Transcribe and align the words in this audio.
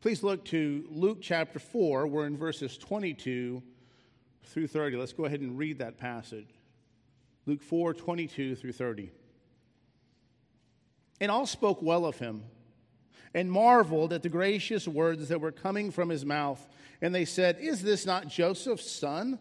Please 0.00 0.22
look 0.22 0.44
to 0.44 0.86
Luke 0.90 1.18
chapter 1.20 1.58
4. 1.58 2.06
We're 2.06 2.26
in 2.26 2.36
verses 2.36 2.78
22 2.78 3.60
through 4.44 4.66
30. 4.68 4.96
Let's 4.96 5.12
go 5.12 5.24
ahead 5.24 5.40
and 5.40 5.58
read 5.58 5.78
that 5.78 5.98
passage. 5.98 6.48
Luke 7.46 7.62
4 7.62 7.94
22 7.94 8.54
through 8.54 8.72
30. 8.72 9.10
And 11.20 11.32
all 11.32 11.46
spoke 11.46 11.82
well 11.82 12.06
of 12.06 12.16
him 12.16 12.44
and 13.34 13.50
marveled 13.50 14.12
at 14.12 14.22
the 14.22 14.28
gracious 14.28 14.86
words 14.86 15.28
that 15.30 15.40
were 15.40 15.50
coming 15.50 15.90
from 15.90 16.10
his 16.10 16.24
mouth. 16.24 16.64
And 17.02 17.12
they 17.12 17.24
said, 17.24 17.58
Is 17.58 17.82
this 17.82 18.06
not 18.06 18.28
Joseph's 18.28 18.88
son? 18.88 19.36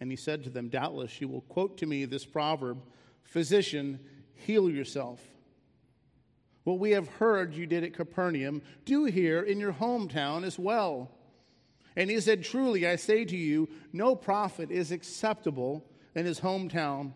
And 0.00 0.10
he 0.10 0.16
said 0.16 0.44
to 0.44 0.50
them, 0.50 0.70
Doubtless 0.70 1.20
you 1.20 1.28
will 1.28 1.42
quote 1.42 1.76
to 1.78 1.86
me 1.86 2.06
this 2.06 2.24
proverb 2.24 2.82
Physician, 3.22 4.00
heal 4.32 4.70
yourself. 4.70 5.20
What 6.66 6.80
we 6.80 6.90
have 6.90 7.06
heard 7.06 7.54
you 7.54 7.64
did 7.64 7.84
at 7.84 7.94
Capernaum, 7.94 8.60
do 8.84 9.04
here 9.04 9.40
in 9.40 9.60
your 9.60 9.72
hometown 9.72 10.42
as 10.42 10.58
well. 10.58 11.12
And 11.94 12.10
he 12.10 12.18
said, 12.18 12.42
Truly, 12.42 12.88
I 12.88 12.96
say 12.96 13.24
to 13.24 13.36
you, 13.36 13.68
no 13.92 14.16
prophet 14.16 14.72
is 14.72 14.90
acceptable 14.90 15.84
in 16.16 16.26
his 16.26 16.40
hometown. 16.40 17.12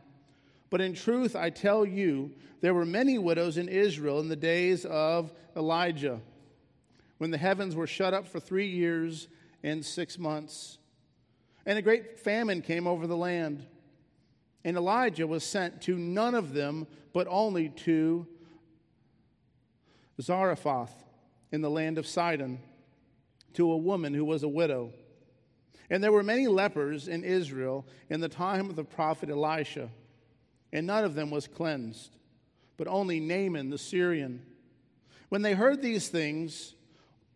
But 0.71 0.81
in 0.81 0.95
truth, 0.95 1.35
I 1.35 1.51
tell 1.51 1.85
you, 1.85 2.31
there 2.61 2.75
were 2.75 2.87
many 2.87 3.19
widows 3.19 3.59
in 3.59 3.67
Israel 3.69 4.21
in 4.21 4.29
the 4.29 4.37
days 4.37 4.85
of 4.85 5.33
Elijah, 5.57 6.21
when 7.19 7.33
the 7.33 7.37
heavens 7.37 7.75
were 7.75 7.89
shut 7.89 8.15
up 8.15 8.29
for 8.29 8.39
three 8.39 8.69
years 8.69 9.27
and 9.65 9.85
six 9.85 10.17
months. 10.17 10.79
And 11.67 11.77
a 11.77 11.83
great 11.83 12.21
famine 12.21 12.63
came 12.63 12.87
over 12.87 13.09
the 13.09 13.17
land. 13.17 13.67
And 14.65 14.77
Elijah 14.77 15.27
was 15.27 15.43
sent 15.43 15.83
to 15.83 15.99
none 15.99 16.37
of 16.37 16.55
them, 16.55 16.87
but 17.13 17.27
only 17.29 17.71
to 17.71 18.29
Zarephath 20.21 21.05
in 21.53 21.61
the 21.61 21.71
land 21.71 21.99
of 21.99 22.07
Sidon 22.07 22.61
to 23.55 23.71
a 23.71 23.77
woman 23.77 24.15
who 24.15 24.25
was 24.25 24.43
a 24.43 24.49
widow. 24.49 24.93
And 25.89 26.03
there 26.03 26.13
were 26.13 26.23
many 26.23 26.47
lepers 26.47 27.09
in 27.09 27.25
Israel 27.25 27.87
in 28.09 28.21
the 28.21 28.29
time 28.29 28.71
of 28.71 28.77
the 28.77 28.85
prophet 28.85 29.29
Elisha, 29.29 29.91
and 30.73 30.87
none 30.87 31.05
of 31.05 31.15
them 31.15 31.31
was 31.31 31.49
cleansed, 31.49 32.17
but 32.77 32.87
only 32.87 33.19
Naaman 33.19 33.71
the 33.71 33.79
Syrian. 33.79 34.43
When 35.29 35.43
they 35.43 35.55
heard 35.55 35.83
these 35.83 36.09
things, 36.09 36.75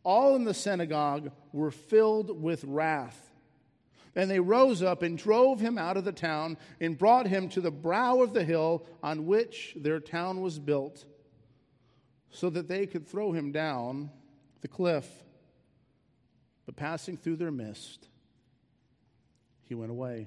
all 0.05 0.37
in 0.37 0.45
the 0.45 0.55
synagogue 0.55 1.33
were 1.53 1.71
filled 1.71 2.43
with 2.43 2.63
wrath. 2.65 3.31
And 4.17 4.31
they 4.31 4.39
rose 4.39 4.83
up 4.83 5.03
and 5.03 5.19
drove 5.19 5.59
him 5.59 5.77
out 5.77 5.97
of 5.97 6.05
the 6.05 6.13
town 6.13 6.57
and 6.81 6.97
brought 6.97 7.27
him 7.27 7.49
to 7.49 7.61
the 7.61 7.73
brow 7.73 8.23
of 8.23 8.33
the 8.33 8.45
hill 8.45 8.87
on 9.03 9.27
which 9.27 9.75
their 9.77 9.99
town 9.99 10.41
was 10.41 10.61
built, 10.61 11.05
so 12.35 12.51
that 12.51 12.67
they 12.67 12.85
could 12.85 13.07
throw 13.07 13.31
him 13.31 13.53
down 13.53 14.11
the 14.61 14.67
cliff. 14.67 15.09
But 16.67 16.75
passing 16.75 17.17
through 17.17 17.37
their 17.37 17.53
midst, 17.53 18.09
he 19.69 19.75
went 19.77 19.93
away. 19.93 20.27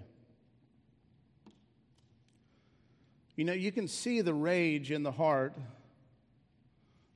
You 3.36 3.44
know, 3.44 3.54
you 3.54 3.74
can 3.74 3.90
see 3.90 4.22
the 4.22 4.34
rage 4.34 4.90
in 4.90 5.04
the 5.04 5.12
heart 5.12 5.54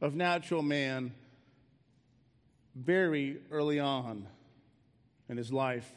of 0.02 0.14
natural 0.14 0.61
man 0.61 1.14
very 2.76 3.38
early 3.50 3.80
on 3.80 4.28
in 5.30 5.38
his 5.38 5.53
life. 5.53 5.89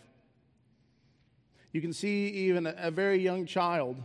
You 1.73 1.81
can 1.81 1.93
see 1.93 2.29
even 2.29 2.67
a, 2.67 2.75
a 2.79 2.91
very 2.93 3.19
young 3.19 3.45
child 3.45 3.97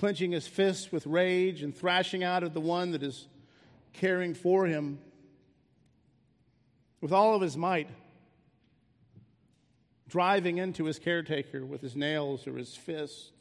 clenching 0.00 0.32
his 0.32 0.46
fists 0.46 0.90
with 0.90 1.06
rage 1.06 1.62
and 1.62 1.76
thrashing 1.76 2.24
out 2.24 2.42
at 2.42 2.54
the 2.54 2.60
one 2.60 2.92
that 2.92 3.02
is 3.02 3.28
caring 3.92 4.32
for 4.32 4.64
him 4.64 4.98
with 7.02 7.12
all 7.12 7.34
of 7.34 7.42
his 7.42 7.54
might, 7.54 7.90
driving 10.08 10.56
into 10.56 10.86
his 10.86 10.98
caretaker 10.98 11.66
with 11.66 11.82
his 11.82 11.94
nails 11.94 12.46
or 12.46 12.56
his 12.56 12.74
fist. 12.74 13.32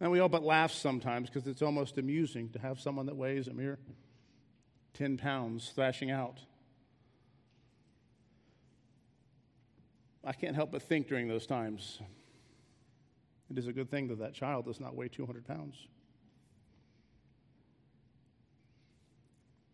And 0.00 0.10
we 0.10 0.20
all 0.20 0.30
but 0.30 0.42
laugh 0.42 0.72
sometimes 0.72 1.28
because 1.28 1.46
it's 1.46 1.60
almost 1.60 1.98
amusing 1.98 2.48
to 2.52 2.58
have 2.60 2.80
someone 2.80 3.04
that 3.06 3.16
weighs 3.16 3.46
a 3.46 3.52
mere 3.52 3.78
10 4.94 5.18
pounds 5.18 5.70
thrashing 5.74 6.10
out. 6.10 6.38
I 10.24 10.32
can't 10.32 10.56
help 10.56 10.72
but 10.72 10.80
think 10.80 11.08
during 11.08 11.28
those 11.28 11.46
times 11.46 12.00
it 13.50 13.58
is 13.58 13.66
a 13.66 13.72
good 13.72 13.90
thing 13.90 14.08
that 14.08 14.20
that 14.20 14.34
child 14.34 14.66
does 14.66 14.80
not 14.80 14.94
weigh 14.94 15.08
200 15.08 15.46
pounds. 15.46 15.76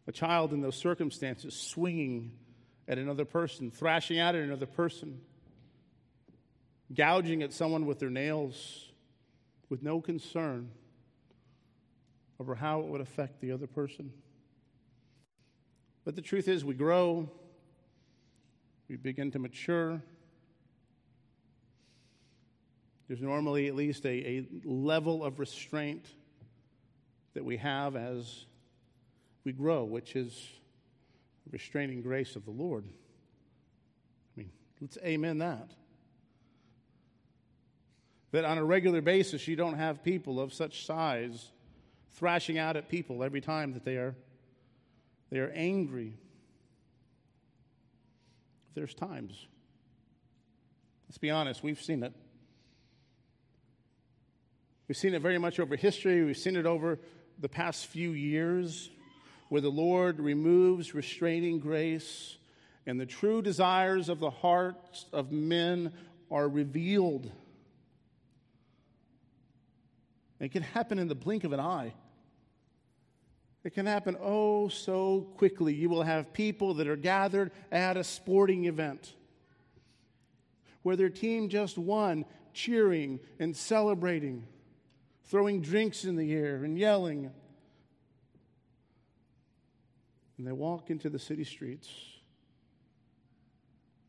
A 0.09 0.13
child 0.13 0.53
in 0.53 0.61
those 0.61 0.77
circumstances 0.77 1.55
swinging 1.55 2.33
at 2.89 2.99
another 2.99 3.25
person, 3.25 3.71
thrashing 3.71 4.19
out 4.19 4.35
at 4.35 4.43
another 4.43 4.67
person, 4.67 5.21
gouging 6.95 7.43
at 7.43 7.53
someone 7.53 7.87
with 7.87 7.99
their 7.99 8.11
nails 8.11 8.89
with 9.69 9.83
no 9.83 10.01
concern 10.01 10.71
over 12.39 12.55
how 12.55 12.81
it 12.81 12.87
would 12.87 13.01
affect 13.01 13.41
the 13.41 13.53
other 13.53 13.67
person. 13.67 14.13
But 16.05 16.15
the 16.15 16.23
truth 16.23 16.47
is, 16.47 16.65
we 16.65 16.75
grow, 16.75 17.29
we 18.89 18.97
begin 18.97 19.33
to 19.33 19.39
mature. 19.39 20.01
There's 23.09 23.23
normally 23.23 23.69
at 23.69 23.75
least 23.75 24.05
a, 24.05 24.09
a 24.09 24.47
level 24.65 25.25
of 25.25 25.39
restraint 25.39 26.07
that 27.35 27.45
we 27.45 27.57
have 27.59 27.95
as 27.95 28.47
we 29.45 29.53
grow, 29.53 29.85
which 29.85 30.17
is 30.17 30.49
restraining 31.53 32.03
grace 32.03 32.35
of 32.35 32.45
the 32.45 32.51
Lord. 32.51 32.85
I 32.85 34.41
mean, 34.41 34.51
let's 34.81 34.99
amen 35.05 35.39
that. 35.39 35.71
That 38.33 38.45
on 38.45 38.59
a 38.59 38.65
regular 38.65 39.01
basis, 39.01 39.47
you 39.47 39.55
don't 39.55 39.79
have 39.79 40.03
people 40.03 40.41
of 40.41 40.53
such 40.53 40.85
size 40.85 41.53
thrashing 42.15 42.59
out 42.59 42.77
at 42.77 42.89
people 42.89 43.23
every 43.23 43.41
time 43.41 43.75
that 43.75 43.85
they 43.85 43.97
are, 43.97 44.17
they 45.31 45.39
are 45.39 45.53
angry. 45.55 46.15
There's 48.75 48.95
times. 48.95 49.47
Let's 51.09 51.19
be 51.19 51.31
honest, 51.31 51.63
we've 51.63 51.81
seen 51.81 52.03
it. 52.03 52.13
We've 54.89 54.97
seen 54.97 55.15
it 55.15 55.23
very 55.23 55.39
much 55.39 55.59
over 55.59 55.75
history. 55.77 56.25
We've 56.25 56.37
seen 56.37 56.57
it 56.57 56.67
over 56.67 56.99
the 57.39 57.49
past 57.49 57.87
few 57.87 58.13
years 58.13 58.91
where 59.49 59.61
the 59.61 59.71
Lord 59.71 60.21
removes 60.21 60.95
restraining 60.95 61.59
grace 61.59 62.37
and 62.87 63.01
the 63.01 63.07
true 63.07 63.43
desires 63.43 64.09
of 64.09 64.21
the 64.21 64.31
hearts 64.31 65.07
of 65.13 65.33
men 65.33 65.93
are 66.31 66.49
revealed. 66.49 67.31
It 70.39 70.53
can 70.53 70.63
happen 70.63 70.99
in 70.99 71.09
the 71.09 71.15
blink 71.15 71.45
of 71.45 71.53
an 71.53 71.61
eye. 71.61 71.95
It 73.65 73.75
can 73.75 73.87
happen 73.87 74.17
oh 74.21 74.69
so 74.69 75.23
quickly. 75.37 75.75
You 75.75 75.89
will 75.89 76.05
have 76.05 76.33
people 76.33 76.75
that 76.75 76.87
are 76.87 76.97
gathered 76.97 77.51
at 77.73 77.97
a 77.97 78.05
sporting 78.05 78.67
event 78.67 79.13
where 80.83 80.95
their 80.95 81.09
team 81.09 81.49
just 81.49 81.77
won, 81.77 82.25
cheering 82.53 83.19
and 83.41 83.57
celebrating, 83.57 84.47
throwing 85.27 85.61
drinks 85.61 86.05
in 86.05 86.17
the 86.17 86.33
air 86.33 86.65
and 86.65 86.79
yelling 86.79 87.31
and 90.39 90.47
they 90.47 90.53
walk 90.53 90.91
into 90.91 91.09
the 91.09 91.19
city 91.19 91.45
streets, 91.45 91.89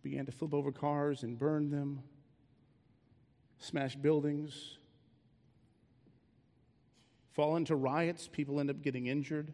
began 0.03 0.25
to 0.25 0.31
flip 0.31 0.53
over 0.53 0.71
cars 0.71 1.23
and 1.23 1.39
burn 1.39 1.69
them, 1.69 2.01
smash 3.59 3.95
buildings, 3.95 4.77
fall 7.33 7.55
into 7.55 7.75
riots. 7.75 8.27
People 8.27 8.59
end 8.59 8.69
up 8.69 8.81
getting 8.81 9.07
injured. 9.07 9.53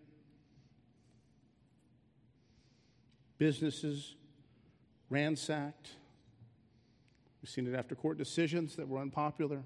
Businesses 3.38 4.16
ransacked. 5.09 5.89
We've 7.42 7.50
seen 7.50 7.68
it 7.68 7.75
after 7.75 7.94
court 7.94 8.18
decisions 8.18 8.75
that 8.77 8.88
were 8.88 9.00
unpopular. 9.00 9.63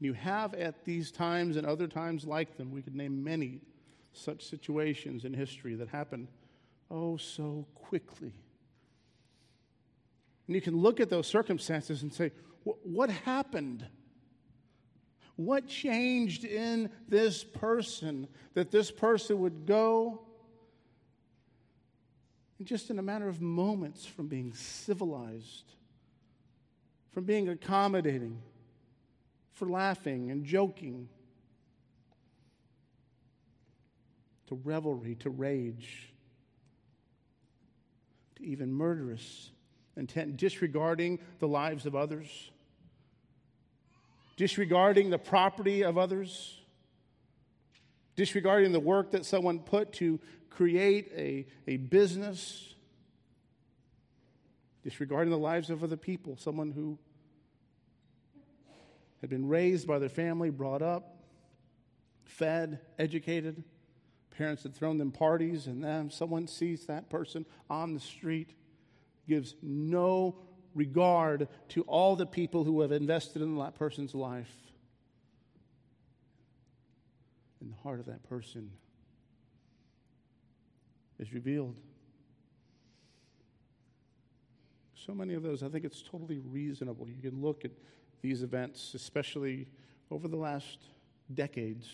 You 0.00 0.14
have 0.14 0.54
at 0.54 0.84
these 0.84 1.12
times 1.12 1.56
and 1.56 1.66
other 1.66 1.86
times 1.86 2.24
like 2.24 2.56
them, 2.56 2.72
we 2.72 2.82
could 2.82 2.96
name 2.96 3.22
many 3.22 3.60
such 4.12 4.44
situations 4.44 5.24
in 5.24 5.32
history 5.34 5.74
that 5.76 5.88
happen 5.88 6.26
oh 6.90 7.16
so 7.16 7.66
quickly. 7.74 8.32
And 10.46 10.56
you 10.56 10.60
can 10.60 10.76
look 10.76 10.98
at 10.98 11.10
those 11.10 11.28
circumstances 11.28 12.02
and 12.02 12.12
say, 12.12 12.32
what 12.64 13.10
happened? 13.10 13.86
What 15.36 15.68
changed 15.68 16.44
in 16.44 16.90
this 17.08 17.44
person 17.44 18.26
that 18.54 18.70
this 18.70 18.90
person 18.90 19.38
would 19.38 19.66
go 19.66 20.22
and 22.58 22.68
just 22.68 22.90
in 22.90 22.98
a 22.98 23.02
matter 23.02 23.26
of 23.26 23.40
moments 23.40 24.04
from 24.04 24.26
being 24.26 24.52
civilized, 24.52 25.72
from 27.10 27.24
being 27.24 27.48
accommodating, 27.48 28.42
for 29.52 29.68
laughing 29.68 30.30
and 30.30 30.44
joking, 30.44 31.08
to 34.48 34.54
revelry, 34.64 35.14
to 35.16 35.30
rage, 35.30 36.12
to 38.36 38.44
even 38.44 38.72
murderous 38.72 39.50
intent, 39.96 40.36
disregarding 40.36 41.18
the 41.38 41.48
lives 41.48 41.86
of 41.86 41.94
others, 41.94 42.50
disregarding 44.36 45.10
the 45.10 45.18
property 45.18 45.84
of 45.84 45.98
others, 45.98 46.58
disregarding 48.16 48.72
the 48.72 48.80
work 48.80 49.12
that 49.12 49.24
someone 49.24 49.60
put 49.60 49.92
to 49.92 50.18
create 50.48 51.12
a, 51.16 51.46
a 51.68 51.76
business, 51.76 52.74
disregarding 54.82 55.30
the 55.30 55.38
lives 55.38 55.70
of 55.70 55.84
other 55.84 55.96
people, 55.96 56.36
someone 56.36 56.70
who 56.70 56.98
had 59.20 59.30
been 59.30 59.48
raised 59.48 59.86
by 59.86 59.98
their 59.98 60.08
family, 60.08 60.50
brought 60.50 60.82
up, 60.82 61.22
fed, 62.24 62.80
educated. 62.98 63.62
Parents 64.36 64.62
had 64.62 64.74
thrown 64.74 64.96
them 64.98 65.12
parties, 65.12 65.66
and 65.66 65.84
then 65.84 66.10
someone 66.10 66.46
sees 66.46 66.86
that 66.86 67.10
person 67.10 67.44
on 67.68 67.92
the 67.92 68.00
street, 68.00 68.54
gives 69.28 69.54
no 69.62 70.38
regard 70.74 71.48
to 71.68 71.82
all 71.82 72.16
the 72.16 72.26
people 72.26 72.64
who 72.64 72.80
have 72.80 72.92
invested 72.92 73.42
in 73.42 73.56
that 73.58 73.74
person's 73.74 74.14
life. 74.14 74.50
In 77.60 77.68
the 77.68 77.76
heart 77.82 78.00
of 78.00 78.06
that 78.06 78.22
person 78.22 78.70
is 81.18 81.34
revealed. 81.34 81.78
So 84.94 85.12
many 85.12 85.34
of 85.34 85.42
those, 85.42 85.62
I 85.62 85.68
think 85.68 85.84
it's 85.84 86.02
totally 86.02 86.38
reasonable. 86.38 87.08
You 87.08 87.20
can 87.20 87.42
look 87.42 87.64
at 87.64 87.72
these 88.22 88.42
events, 88.42 88.94
especially 88.94 89.66
over 90.10 90.28
the 90.28 90.36
last 90.36 90.78
decades, 91.32 91.88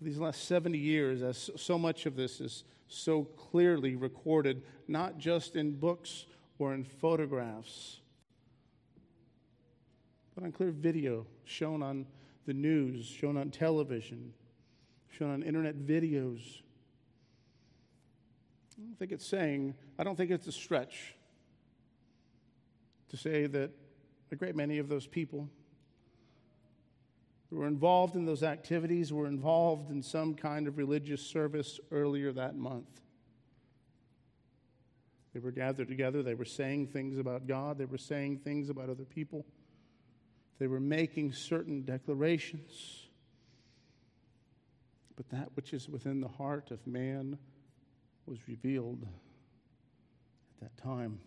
these 0.00 0.18
last 0.18 0.44
70 0.44 0.78
years, 0.78 1.22
as 1.22 1.50
so 1.56 1.78
much 1.78 2.06
of 2.06 2.16
this 2.16 2.40
is 2.40 2.64
so 2.88 3.24
clearly 3.24 3.96
recorded, 3.96 4.62
not 4.88 5.18
just 5.18 5.56
in 5.56 5.72
books 5.72 6.26
or 6.58 6.74
in 6.74 6.84
photographs, 6.84 8.00
but 10.34 10.44
on 10.44 10.52
clear 10.52 10.70
video 10.70 11.26
shown 11.44 11.82
on 11.82 12.06
the 12.46 12.54
news, 12.54 13.06
shown 13.06 13.36
on 13.36 13.50
television, 13.50 14.32
shown 15.10 15.30
on 15.30 15.42
internet 15.42 15.76
videos. 15.76 16.62
I 18.78 18.82
don't 18.82 18.98
think 18.98 19.12
it's 19.12 19.26
saying, 19.26 19.74
I 19.98 20.04
don't 20.04 20.16
think 20.16 20.30
it's 20.30 20.46
a 20.46 20.52
stretch 20.52 21.14
to 23.10 23.16
say 23.16 23.46
that 23.46 23.70
a 24.32 24.36
great 24.36 24.54
many 24.54 24.78
of 24.78 24.88
those 24.88 25.06
people 25.06 25.48
who 27.50 27.56
were 27.56 27.66
involved 27.66 28.14
in 28.14 28.24
those 28.24 28.42
activities 28.42 29.12
were 29.12 29.26
involved 29.26 29.90
in 29.90 30.02
some 30.02 30.34
kind 30.34 30.68
of 30.68 30.78
religious 30.78 31.20
service 31.20 31.80
earlier 31.90 32.32
that 32.32 32.54
month. 32.54 33.00
They 35.34 35.40
were 35.40 35.50
gathered 35.50 35.88
together. 35.88 36.22
They 36.22 36.34
were 36.34 36.44
saying 36.44 36.88
things 36.88 37.18
about 37.18 37.46
God. 37.46 37.78
They 37.78 37.84
were 37.84 37.98
saying 37.98 38.38
things 38.38 38.68
about 38.68 38.88
other 38.88 39.04
people. 39.04 39.46
They 40.58 40.66
were 40.66 40.80
making 40.80 41.32
certain 41.32 41.82
declarations. 41.82 43.06
But 45.16 45.28
that 45.30 45.48
which 45.54 45.72
is 45.72 45.88
within 45.88 46.20
the 46.20 46.28
heart 46.28 46.70
of 46.70 46.86
man 46.86 47.38
was 48.26 48.38
revealed 48.48 49.06
at 50.60 50.60
that 50.60 50.82
time. 50.82 51.20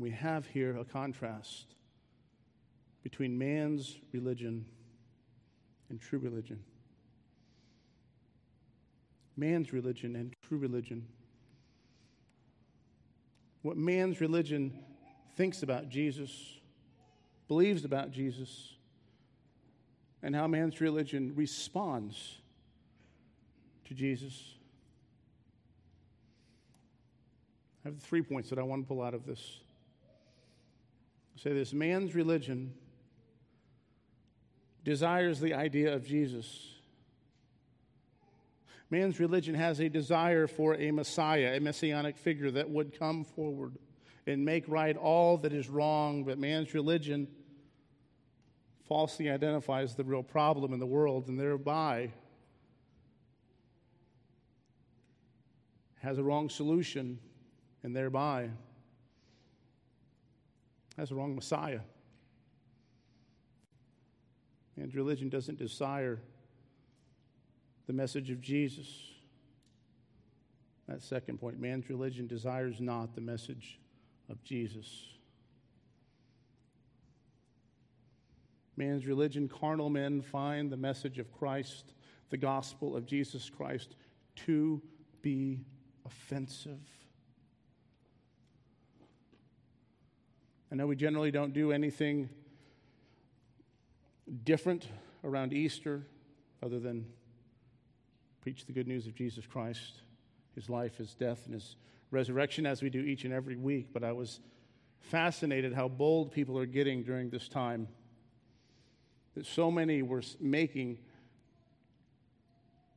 We 0.00 0.12
have 0.12 0.46
here 0.46 0.78
a 0.78 0.84
contrast 0.86 1.74
between 3.02 3.36
man's 3.36 3.98
religion 4.12 4.64
and 5.90 6.00
true 6.00 6.18
religion. 6.18 6.58
Man's 9.36 9.74
religion 9.74 10.16
and 10.16 10.34
true 10.48 10.56
religion. 10.56 11.06
What 13.60 13.76
man's 13.76 14.22
religion 14.22 14.72
thinks 15.36 15.62
about 15.62 15.90
Jesus, 15.90 16.32
believes 17.46 17.84
about 17.84 18.10
Jesus, 18.10 18.72
and 20.22 20.34
how 20.34 20.46
man's 20.46 20.80
religion 20.80 21.34
responds 21.36 22.38
to 23.84 23.92
Jesus. 23.92 24.54
I 27.84 27.88
have 27.88 27.98
three 27.98 28.22
points 28.22 28.48
that 28.48 28.58
I 28.58 28.62
want 28.62 28.84
to 28.84 28.88
pull 28.88 29.02
out 29.02 29.12
of 29.12 29.26
this 29.26 29.60
say 31.42 31.54
this 31.54 31.72
man's 31.72 32.14
religion 32.14 32.74
desires 34.84 35.40
the 35.40 35.54
idea 35.54 35.94
of 35.94 36.06
Jesus. 36.06 36.68
Man's 38.90 39.18
religion 39.18 39.54
has 39.54 39.80
a 39.80 39.88
desire 39.88 40.46
for 40.46 40.74
a 40.74 40.90
Messiah, 40.90 41.56
a 41.56 41.60
messianic 41.60 42.18
figure 42.18 42.50
that 42.50 42.68
would 42.68 42.98
come 42.98 43.24
forward 43.24 43.76
and 44.26 44.44
make 44.44 44.64
right 44.68 44.96
all 44.96 45.38
that 45.38 45.52
is 45.52 45.68
wrong, 45.68 46.24
but 46.24 46.38
man's 46.38 46.74
religion 46.74 47.26
falsely 48.86 49.30
identifies 49.30 49.94
the 49.94 50.04
real 50.04 50.22
problem 50.22 50.74
in 50.74 50.80
the 50.80 50.86
world 50.86 51.28
and 51.28 51.38
thereby 51.38 52.10
has 56.02 56.18
a 56.18 56.22
wrong 56.22 56.50
solution 56.50 57.18
and 57.82 57.94
thereby 57.94 58.50
has 61.00 61.08
the 61.08 61.14
wrong 61.14 61.34
Messiah. 61.34 61.80
Man's 64.76 64.94
religion 64.94 65.30
doesn't 65.30 65.56
desire 65.56 66.20
the 67.86 67.94
message 67.94 68.30
of 68.30 68.42
Jesus. 68.42 68.86
That 70.88 71.00
second 71.02 71.40
point 71.40 71.58
man's 71.58 71.88
religion 71.88 72.26
desires 72.26 72.82
not 72.82 73.14
the 73.14 73.22
message 73.22 73.80
of 74.28 74.44
Jesus. 74.44 75.06
Man's 78.76 79.06
religion, 79.06 79.48
carnal 79.48 79.88
men 79.88 80.20
find 80.20 80.70
the 80.70 80.76
message 80.76 81.18
of 81.18 81.32
Christ, 81.32 81.94
the 82.28 82.36
gospel 82.36 82.94
of 82.94 83.06
Jesus 83.06 83.48
Christ, 83.48 83.96
to 84.44 84.82
be 85.22 85.60
offensive. 86.04 86.99
I 90.72 90.76
know 90.76 90.86
we 90.86 90.94
generally 90.94 91.32
don't 91.32 91.52
do 91.52 91.72
anything 91.72 92.28
different 94.44 94.86
around 95.24 95.52
Easter 95.52 96.06
other 96.62 96.78
than 96.78 97.06
preach 98.40 98.66
the 98.66 98.72
good 98.72 98.86
news 98.86 99.08
of 99.08 99.14
Jesus 99.16 99.44
Christ, 99.46 100.02
his 100.54 100.70
life, 100.70 100.96
his 100.96 101.14
death, 101.14 101.42
and 101.46 101.54
his 101.54 101.74
resurrection, 102.12 102.66
as 102.66 102.82
we 102.82 102.88
do 102.88 103.00
each 103.00 103.24
and 103.24 103.34
every 103.34 103.56
week. 103.56 103.88
But 103.92 104.04
I 104.04 104.12
was 104.12 104.38
fascinated 105.00 105.72
how 105.72 105.88
bold 105.88 106.30
people 106.30 106.56
are 106.56 106.66
getting 106.66 107.02
during 107.02 107.30
this 107.30 107.48
time. 107.48 107.88
That 109.34 109.46
so 109.46 109.72
many 109.72 110.02
were 110.02 110.22
making 110.38 110.98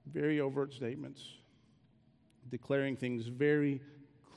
very 0.05 0.39
overt 0.39 0.74
statements, 0.74 1.24
declaring 2.51 2.98
things 2.98 3.25
very 3.25 3.81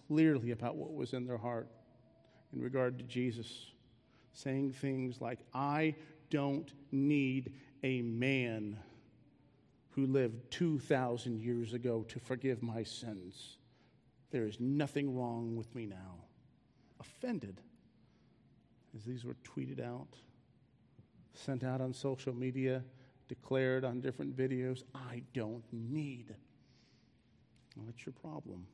clearly 0.09 0.53
about 0.53 0.77
what 0.77 0.95
was 0.95 1.13
in 1.13 1.27
their 1.27 1.39
heart 1.39 1.69
in 2.57 2.63
regard 2.63 2.99
to 2.99 3.05
Jesus, 3.05 3.67
saying 4.33 4.73
things 4.73 5.21
like, 5.21 5.41
I 5.55 5.95
don't 6.31 6.73
need 6.91 7.53
a 7.83 8.01
man 8.01 8.79
who 9.91 10.07
lived 10.07 10.51
2,000 10.51 11.39
years 11.41 11.75
ago 11.75 12.05
to 12.09 12.19
forgive 12.19 12.63
my 12.63 12.83
sins. 12.83 13.59
There 14.31 14.47
is 14.47 14.59
nothing 14.59 15.15
wrong 15.15 15.55
with 15.55 15.73
me 15.75 15.87
now. 15.87 16.17
Offended 16.99 17.61
as 18.97 19.05
these 19.05 19.25
were 19.25 19.37
tweeted 19.45 19.85
out, 19.85 20.09
sent 21.35 21.63
out 21.63 21.83
on 21.83 21.93
social 21.93 22.35
media, 22.35 22.83
declared 23.29 23.85
on 23.85 24.01
different 24.01 24.35
videos. 24.35 24.83
I 24.95 25.23
don't 25.35 25.65
need. 25.71 26.35
Well, 27.77 27.85
that's 27.87 28.07
your 28.07 28.15
problem. 28.15 28.67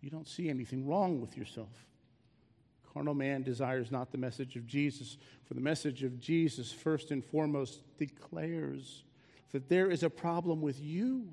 You 0.00 0.08
don't 0.08 0.28
see 0.28 0.48
anything 0.48 0.86
wrong 0.86 1.20
with 1.20 1.36
yourself. 1.36 1.86
Carnal 2.94 3.14
man 3.14 3.42
desires 3.42 3.90
not 3.90 4.12
the 4.12 4.18
message 4.18 4.54
of 4.54 4.66
Jesus, 4.66 5.18
for 5.44 5.54
the 5.54 5.60
message 5.60 6.04
of 6.04 6.20
Jesus, 6.20 6.72
first 6.72 7.10
and 7.10 7.24
foremost, 7.24 7.80
declares 7.98 9.02
that 9.50 9.68
there 9.68 9.90
is 9.90 10.04
a 10.04 10.10
problem 10.10 10.62
with 10.62 10.80
you. 10.80 11.28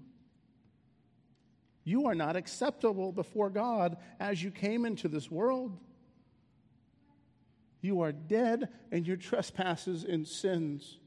You 1.84 2.08
are 2.08 2.16
not 2.16 2.36
acceptable 2.36 3.12
before 3.12 3.52
God 3.52 3.98
as 4.20 4.42
you 4.42 4.50
came 4.50 4.86
into 4.86 5.08
this 5.08 5.30
world. 5.30 5.78
You 7.82 8.02
are 8.02 8.12
dead 8.12 8.70
in 8.92 9.06
your 9.06 9.18
trespasses 9.18 10.04
and 10.04 10.28
sins. 10.28 10.98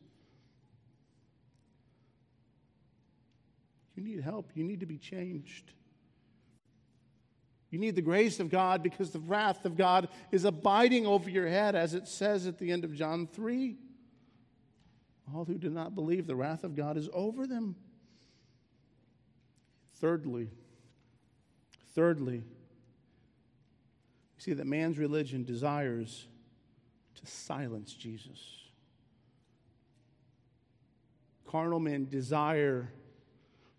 You 3.97 4.03
need 4.03 4.21
help. 4.21 4.51
You 4.55 4.65
need 4.65 4.81
to 4.81 4.87
be 4.87 4.99
changed. 4.99 5.73
You 7.75 7.81
need 7.81 7.97
the 7.97 8.03
grace 8.03 8.39
of 8.39 8.51
God 8.51 8.85
because 8.85 9.11
the 9.11 9.19
wrath 9.19 9.65
of 9.65 9.77
God 9.77 10.07
is 10.31 10.45
abiding 10.45 11.09
over 11.09 11.29
your 11.29 11.49
head, 11.49 11.75
as 11.75 11.93
it 11.93 12.07
says 12.07 12.47
at 12.47 12.57
the 12.57 12.71
end 12.71 12.85
of 12.85 12.95
John 12.95 13.27
3. 13.27 13.77
All 15.35 15.45
who 15.45 15.59
do 15.59 15.71
not 15.71 15.93
believe, 15.93 16.29
the 16.29 16.37
wrath 16.37 16.63
of 16.63 16.77
God 16.77 16.97
is 16.97 17.09
over 17.13 17.49
them. 17.49 17.75
Thirdly, 19.97 20.51
thirdly, 21.97 22.37
you 22.37 22.45
see 24.39 24.53
that 24.53 24.69
man's 24.69 24.97
religion 24.97 25.43
desires 25.43 26.29
to 27.17 27.27
silence 27.27 27.93
Jesus. 27.93 28.39
Carnal 31.45 31.81
men 31.81 32.07
desire 32.09 32.89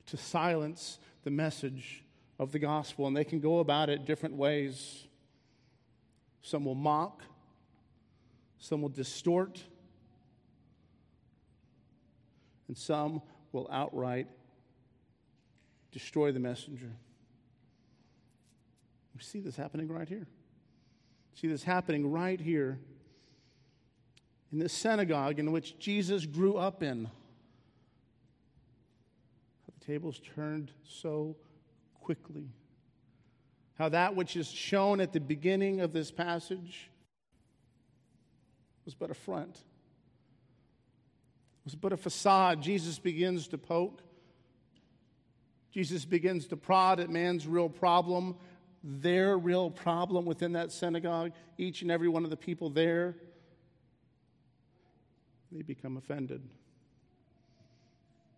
to 0.07 0.17
silence 0.17 0.99
the 1.23 1.31
message 1.31 2.01
of 2.38 2.51
the 2.51 2.60
gospel, 2.60 3.08
and 3.08 3.15
they 3.15 3.24
can 3.24 3.39
go 3.39 3.60
about 3.60 3.89
it 3.89 4.06
different 4.06 4.36
ways. 4.36 5.08
Some 6.42 6.65
will 6.65 6.75
mock, 6.75 7.22
some 8.60 8.82
will 8.82 8.89
distort, 8.89 9.63
and 12.68 12.77
some 12.77 13.22
will 13.51 13.68
outright 13.72 14.27
destroy 15.92 16.32
the 16.32 16.39
messenger. 16.39 16.92
We 19.15 19.22
see 19.22 19.39
this 19.39 19.56
happening 19.56 19.88
right 19.88 20.10
here. 20.10 20.27
See 21.36 21.48
this 21.48 21.63
happening 21.63 22.12
right 22.12 22.39
here 22.39 22.80
in 24.51 24.60
this 24.60 24.74
synagogue 24.74 25.39
in 25.39 25.51
which 25.51 25.80
Jesus 25.80 26.25
grew 26.25 26.58
up 26.58 26.84
in. 26.84 27.10
The 29.80 29.86
tables 29.86 30.22
turned 30.36 30.72
so 30.84 31.36
quickly. 32.05 32.45
How 33.79 33.89
that 33.89 34.15
which 34.15 34.38
is 34.38 34.47
shown 34.47 35.01
at 35.01 35.12
the 35.12 35.19
beginning 35.19 35.81
of 35.81 35.91
this 35.91 36.12
passage 36.12 36.91
was 38.85 38.93
but 38.93 39.09
a 39.09 39.15
front, 39.15 39.57
was 41.63 41.74
but 41.74 41.91
a 41.91 41.97
facade. 41.97 42.62
Jesus 42.62 43.00
begins 43.00 43.47
to 43.47 43.57
poke. 43.57 44.03
Jesus 45.71 46.05
begins 46.05 46.45
to 46.47 46.55
prod 46.55 47.00
at 47.00 47.09
man's 47.09 47.47
real 47.47 47.69
problem, 47.69 48.35
their 48.83 49.35
real 49.35 49.71
problem 49.71 50.25
within 50.25 50.51
that 50.51 50.71
synagogue, 50.71 51.31
each 51.57 51.81
and 51.81 51.89
every 51.89 52.07
one 52.07 52.24
of 52.24 52.29
the 52.29 52.38
people 52.38 52.69
there. 52.69 53.15
They 55.51 55.63
become 55.63 55.97
offended. 55.97 56.43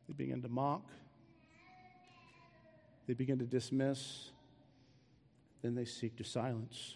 They 0.07 0.13
begin 0.13 0.41
to 0.43 0.49
mock. 0.49 0.89
They 3.07 3.13
begin 3.13 3.39
to 3.39 3.45
dismiss. 3.45 4.29
Then 5.61 5.75
they 5.75 5.85
seek 5.85 6.17
to 6.17 6.23
silence. 6.23 6.95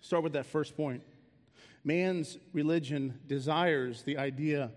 Start 0.00 0.22
with 0.22 0.32
that 0.32 0.46
first 0.46 0.76
point. 0.76 1.02
Man's 1.84 2.38
religion 2.52 3.18
desires 3.26 4.02
the 4.02 4.18
idea 4.18 4.70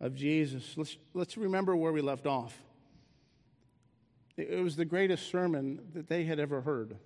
of 0.00 0.14
Jesus. 0.14 0.74
Let's, 0.76 0.96
let's 1.14 1.36
remember 1.36 1.74
where 1.74 1.92
we 1.92 2.00
left 2.00 2.26
off. 2.26 2.56
It 4.36 4.62
was 4.62 4.76
the 4.76 4.84
greatest 4.84 5.30
sermon 5.30 5.80
that 5.94 6.08
they 6.08 6.24
had 6.24 6.38
ever 6.38 6.60
heard. 6.60 6.96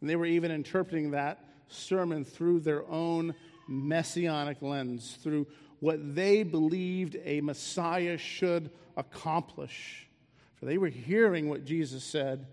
And 0.00 0.08
they 0.08 0.16
were 0.16 0.26
even 0.26 0.50
interpreting 0.50 1.12
that 1.12 1.44
sermon 1.68 2.24
through 2.24 2.60
their 2.60 2.88
own 2.88 3.34
messianic 3.66 4.62
lens, 4.62 5.18
through 5.22 5.46
what 5.80 6.14
they 6.14 6.42
believed 6.42 7.16
a 7.24 7.40
Messiah 7.40 8.18
should 8.18 8.70
accomplish. 8.96 10.08
For 10.56 10.66
they 10.66 10.78
were 10.78 10.88
hearing 10.88 11.48
what 11.48 11.64
Jesus 11.64 12.02
said, 12.02 12.46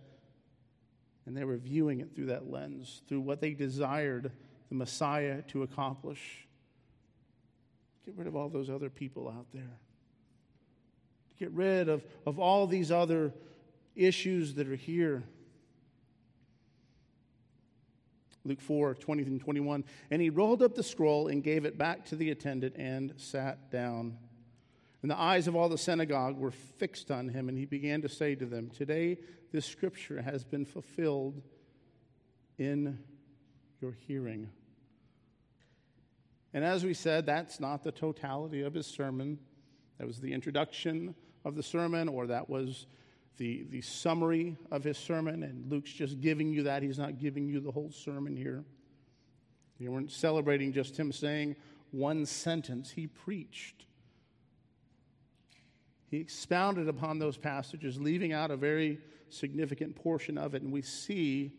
and 1.25 1.35
they 1.35 1.45
were 1.45 1.57
viewing 1.57 2.01
it 2.01 2.13
through 2.15 2.27
that 2.27 2.51
lens, 2.51 3.01
through 3.07 3.21
what 3.21 3.39
they 3.39 3.51
desired 3.51 4.31
the 4.69 4.75
Messiah 4.75 5.41
to 5.43 5.63
accomplish. 5.63 6.47
Get 8.05 8.15
rid 8.17 8.27
of 8.27 8.35
all 8.35 8.49
those 8.49 8.69
other 8.69 8.89
people 8.89 9.29
out 9.29 9.45
there. 9.53 9.79
Get 11.39 11.51
rid 11.51 11.87
of, 11.89 12.03
of 12.25 12.39
all 12.39 12.67
these 12.67 12.91
other 12.91 13.33
issues 13.95 14.55
that 14.55 14.67
are 14.67 14.75
here. 14.75 15.23
Luke 18.45 18.61
4 18.61 18.95
20 18.95 19.23
and 19.23 19.41
21. 19.41 19.83
And 20.11 20.21
he 20.21 20.29
rolled 20.29 20.61
up 20.61 20.75
the 20.75 20.83
scroll 20.83 21.27
and 21.27 21.43
gave 21.43 21.65
it 21.65 21.77
back 21.77 22.05
to 22.05 22.15
the 22.15 22.29
attendant 22.31 22.75
and 22.77 23.13
sat 23.17 23.71
down. 23.71 24.17
And 25.01 25.11
the 25.11 25.19
eyes 25.19 25.47
of 25.47 25.55
all 25.55 25.69
the 25.69 25.77
synagogue 25.77 26.37
were 26.37 26.51
fixed 26.51 27.11
on 27.11 27.27
him, 27.27 27.49
and 27.49 27.57
he 27.57 27.65
began 27.65 28.01
to 28.01 28.09
say 28.09 28.35
to 28.35 28.45
them, 28.45 28.69
Today 28.69 29.17
this 29.51 29.65
scripture 29.65 30.21
has 30.21 30.43
been 30.43 30.65
fulfilled 30.65 31.41
in 32.57 32.99
your 33.81 33.91
hearing. 34.07 34.49
And 36.53 36.63
as 36.63 36.85
we 36.85 36.93
said, 36.93 37.25
that's 37.25 37.59
not 37.59 37.83
the 37.83 37.91
totality 37.91 38.61
of 38.61 38.73
his 38.73 38.87
sermon. 38.87 39.39
That 39.97 40.07
was 40.07 40.19
the 40.19 40.33
introduction 40.33 41.15
of 41.43 41.55
the 41.55 41.63
sermon, 41.63 42.07
or 42.07 42.27
that 42.27 42.49
was 42.49 42.87
the, 43.37 43.65
the 43.69 43.81
summary 43.81 44.55
of 44.71 44.83
his 44.83 44.97
sermon. 44.97 45.43
And 45.43 45.71
Luke's 45.71 45.91
just 45.91 46.21
giving 46.21 46.51
you 46.51 46.63
that. 46.63 46.83
He's 46.83 46.99
not 46.99 47.19
giving 47.19 47.47
you 47.47 47.59
the 47.59 47.71
whole 47.71 47.91
sermon 47.91 48.35
here. 48.35 48.63
You 49.79 49.91
weren't 49.91 50.11
celebrating 50.11 50.71
just 50.71 50.97
him 50.97 51.11
saying 51.11 51.55
one 51.91 52.25
sentence, 52.25 52.89
he 52.89 53.07
preached. 53.07 53.85
He 56.09 56.17
expounded 56.17 56.87
upon 56.87 57.19
those 57.19 57.37
passages, 57.37 57.99
leaving 57.99 58.33
out 58.33 58.51
a 58.51 58.57
very 58.57 58.99
significant 59.29 59.95
portion 59.95 60.37
of 60.37 60.55
it. 60.55 60.61
And 60.61 60.71
we 60.71 60.81
see, 60.81 61.53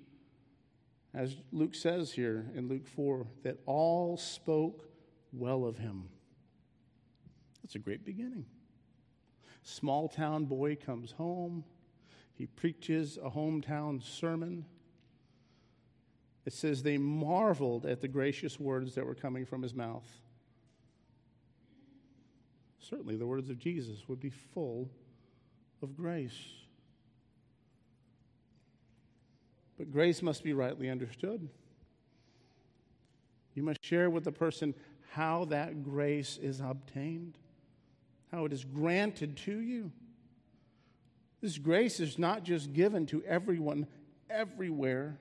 as 1.13 1.37
Luke 1.53 1.75
says 1.75 2.13
here 2.13 2.47
in 2.55 2.69
Luke 2.69 2.87
4, 2.87 3.27
that 3.43 3.59
all 3.67 4.17
spoke 4.17 4.89
well 5.33 5.65
of 5.65 5.77
him. 5.77 6.09
That's 7.63 7.75
a 7.75 7.81
great 7.81 8.05
beginning. 8.05 8.45
Small 9.65 10.09
town 10.09 10.45
boy 10.45 10.77
comes 10.77 11.13
home. 11.13 11.65
He 12.35 12.47
preaches 12.47 13.17
a 13.17 13.31
hometown 13.31 14.03
sermon. 14.03 14.67
It 16.45 16.53
says 16.53 16.83
they 16.83 16.99
marveled 16.99 17.87
at 17.87 18.03
the 18.03 18.09
gracious 18.09 18.61
words 18.61 18.95
that 18.95 19.07
were 19.07 19.15
coming 19.15 19.47
from 19.47 19.63
his 19.63 19.75
mouth. 19.75 20.07
Certainly, 22.79 23.17
the 23.17 23.27
words 23.27 23.49
of 23.49 23.59
Jesus 23.59 24.07
would 24.07 24.21
be 24.21 24.29
full 24.29 24.91
of 25.83 25.97
grace. 25.97 26.39
But 29.79 29.91
grace 29.91 30.21
must 30.23 30.45
be 30.45 30.53
rightly 30.53 30.91
understood. 30.91 31.49
You 33.55 33.63
must 33.63 33.83
share 33.83 34.11
with 34.11 34.25
the 34.25 34.33
person 34.33 34.75
how 35.13 35.47
that 35.47 35.83
grace 35.83 36.39
is 36.43 36.61
obtained, 36.61 37.39
how 38.35 38.45
it 38.45 38.53
is 38.53 38.65
granted 38.65 39.37
to 39.37 39.57
you. 39.57 39.93
This 41.41 41.59
grace 41.59 42.01
is 42.01 42.19
not 42.19 42.43
just 42.43 42.73
given 42.73 43.07
to 43.07 43.23
everyone 43.25 43.87
everywhere. 44.29 45.19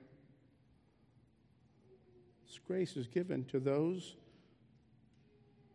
This 2.46 2.58
grace 2.66 2.96
is 2.96 3.06
given 3.06 3.44
to 3.46 3.60
those 3.60 4.16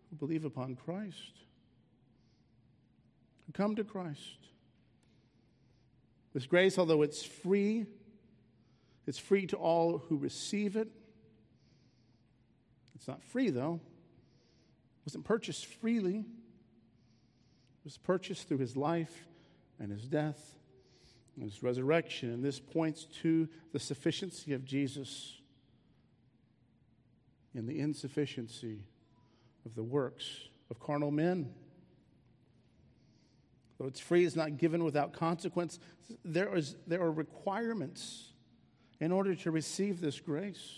who 0.10 0.16
believe 0.18 0.44
upon 0.44 0.76
Christ 0.76 1.40
who 3.46 3.54
come 3.54 3.76
to 3.76 3.84
Christ. 3.84 4.38
This 6.34 6.46
grace, 6.46 6.78
although 6.78 7.02
it's 7.02 7.24
free, 7.24 7.88
it's 9.08 9.18
free 9.18 9.48
to 9.48 9.58
all 9.58 9.98
who 9.98 10.18
receive 10.18 10.76
it. 10.76 10.88
It's 12.94 13.08
not 13.08 13.24
free, 13.24 13.50
though. 13.50 13.80
It 13.84 15.06
wasn't 15.08 15.26
purchased 15.26 15.66
freely. 15.66 16.26
Was 17.90 17.98
purchased 17.98 18.48
through 18.48 18.60
his 18.60 18.78
life 18.78 19.26
and 19.80 19.92
his 19.92 20.08
death 20.08 20.54
and 21.34 21.44
his 21.44 21.64
resurrection. 21.64 22.32
And 22.32 22.46
this 22.46 22.60
points 22.60 23.06
to 23.24 23.50
the 23.74 23.80
sufficiency 23.80 24.54
of 24.54 24.64
Jesus 24.64 25.42
and 27.56 27.68
the 27.68 27.80
insufficiency 27.80 28.84
of 29.66 29.74
the 29.74 29.82
works 29.82 30.24
of 30.70 30.80
carnal 30.80 31.10
men. 31.10 31.52
Though 33.80 33.88
it's 33.88 34.00
free, 34.00 34.24
it's 34.24 34.36
not 34.36 34.60
given 34.60 34.84
without 34.84 35.14
consequence. 35.14 35.80
There, 36.24 36.56
is, 36.56 36.76
there 36.86 37.02
are 37.02 37.12
requirements 37.12 38.34
in 39.00 39.12
order 39.12 39.34
to 39.34 39.50
receive 39.50 40.00
this 40.00 40.20
grace. 40.20 40.78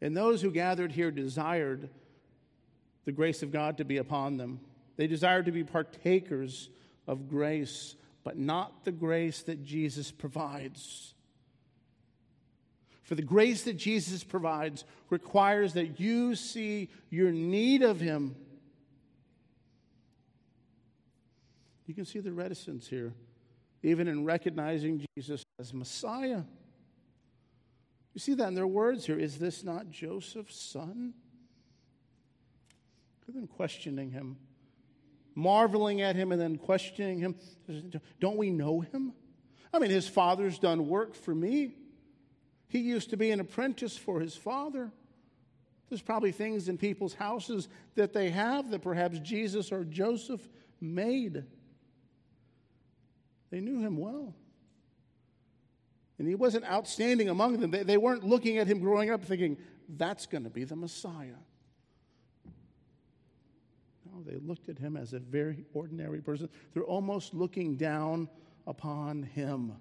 And 0.00 0.16
those 0.16 0.42
who 0.42 0.50
gathered 0.50 0.90
here 0.90 1.12
desired 1.12 1.90
the 3.04 3.12
grace 3.12 3.42
of 3.42 3.52
God 3.52 3.78
to 3.78 3.84
be 3.84 3.96
upon 3.98 4.36
them. 4.36 4.60
They 4.96 5.06
desired 5.06 5.46
to 5.46 5.52
be 5.52 5.64
partakers 5.64 6.68
of 7.06 7.28
grace, 7.28 7.96
but 8.22 8.38
not 8.38 8.84
the 8.84 8.92
grace 8.92 9.42
that 9.42 9.64
Jesus 9.64 10.10
provides. 10.10 11.14
For 13.02 13.14
the 13.14 13.22
grace 13.22 13.64
that 13.64 13.76
Jesus 13.76 14.24
provides 14.24 14.84
requires 15.10 15.74
that 15.74 16.00
you 16.00 16.34
see 16.34 16.88
your 17.10 17.30
need 17.30 17.82
of 17.82 18.00
Him 18.00 18.36
You 21.86 21.94
can 21.94 22.04
see 22.04 22.20
the 22.20 22.32
reticence 22.32 22.88
here, 22.88 23.12
even 23.82 24.08
in 24.08 24.24
recognizing 24.24 25.04
Jesus 25.16 25.44
as 25.58 25.74
Messiah. 25.74 26.42
You 28.14 28.20
see 28.20 28.34
that 28.34 28.48
in 28.48 28.54
their 28.54 28.66
words 28.66 29.06
here. 29.06 29.18
Is 29.18 29.38
this 29.38 29.64
not 29.64 29.90
Joseph's 29.90 30.58
son? 30.58 31.14
They've 33.34 33.40
been 33.42 33.48
questioning 33.48 34.10
him, 34.12 34.36
marveling 35.34 36.00
at 36.00 36.14
him, 36.14 36.30
and 36.30 36.40
then 36.40 36.56
questioning 36.56 37.18
him. 37.18 37.34
Don't 38.20 38.36
we 38.36 38.50
know 38.50 38.80
him? 38.80 39.12
I 39.72 39.80
mean, 39.80 39.90
his 39.90 40.06
father's 40.06 40.60
done 40.60 40.88
work 40.88 41.16
for 41.16 41.34
me. 41.34 41.74
He 42.68 42.78
used 42.78 43.10
to 43.10 43.16
be 43.16 43.32
an 43.32 43.40
apprentice 43.40 43.96
for 43.96 44.20
his 44.20 44.36
father. 44.36 44.92
There's 45.88 46.00
probably 46.00 46.30
things 46.30 46.68
in 46.68 46.78
people's 46.78 47.14
houses 47.14 47.68
that 47.96 48.12
they 48.12 48.30
have 48.30 48.70
that 48.70 48.82
perhaps 48.82 49.18
Jesus 49.18 49.72
or 49.72 49.82
Joseph 49.82 50.48
made. 50.80 51.42
They 53.50 53.60
knew 53.60 53.80
him 53.80 53.96
well. 53.96 54.32
And 56.20 56.28
he 56.28 56.36
wasn't 56.36 56.66
outstanding 56.66 57.28
among 57.28 57.58
them. 57.58 57.72
They, 57.72 57.82
they 57.82 57.96
weren't 57.96 58.22
looking 58.22 58.58
at 58.58 58.68
him 58.68 58.78
growing 58.78 59.10
up 59.10 59.24
thinking, 59.24 59.56
that's 59.88 60.26
going 60.26 60.44
to 60.44 60.50
be 60.50 60.62
the 60.62 60.76
Messiah. 60.76 61.34
They 64.24 64.36
looked 64.36 64.68
at 64.68 64.78
him 64.78 64.96
as 64.96 65.12
a 65.12 65.18
very 65.18 65.64
ordinary 65.74 66.20
person. 66.20 66.48
They're 66.72 66.82
almost 66.82 67.34
looking 67.34 67.76
down 67.76 68.28
upon 68.66 69.22
him. 69.22 69.72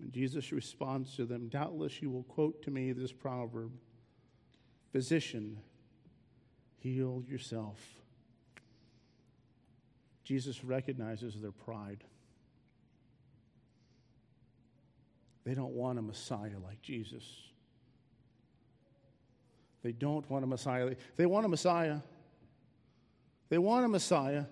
And 0.00 0.12
Jesus 0.12 0.52
responds 0.52 1.16
to 1.16 1.24
them 1.24 1.48
Doubtless 1.48 2.00
you 2.00 2.10
will 2.10 2.24
quote 2.24 2.62
to 2.62 2.70
me 2.70 2.92
this 2.92 3.12
proverb 3.12 3.72
Physician, 4.92 5.58
heal 6.78 7.22
yourself. 7.26 7.80
Jesus 10.24 10.64
recognizes 10.64 11.40
their 11.40 11.52
pride. 11.52 12.02
They 15.44 15.54
don't 15.54 15.74
want 15.74 15.98
a 15.98 16.02
Messiah 16.02 16.58
like 16.64 16.82
Jesus. 16.82 17.22
They 19.86 19.92
don't 19.92 20.28
want 20.28 20.42
a 20.42 20.48
Messiah. 20.48 20.96
They 21.14 21.26
want 21.26 21.46
a 21.46 21.48
Messiah. 21.48 21.98
They 23.50 23.58
want 23.58 23.84
a 23.84 23.88
Messiah. 23.88 24.46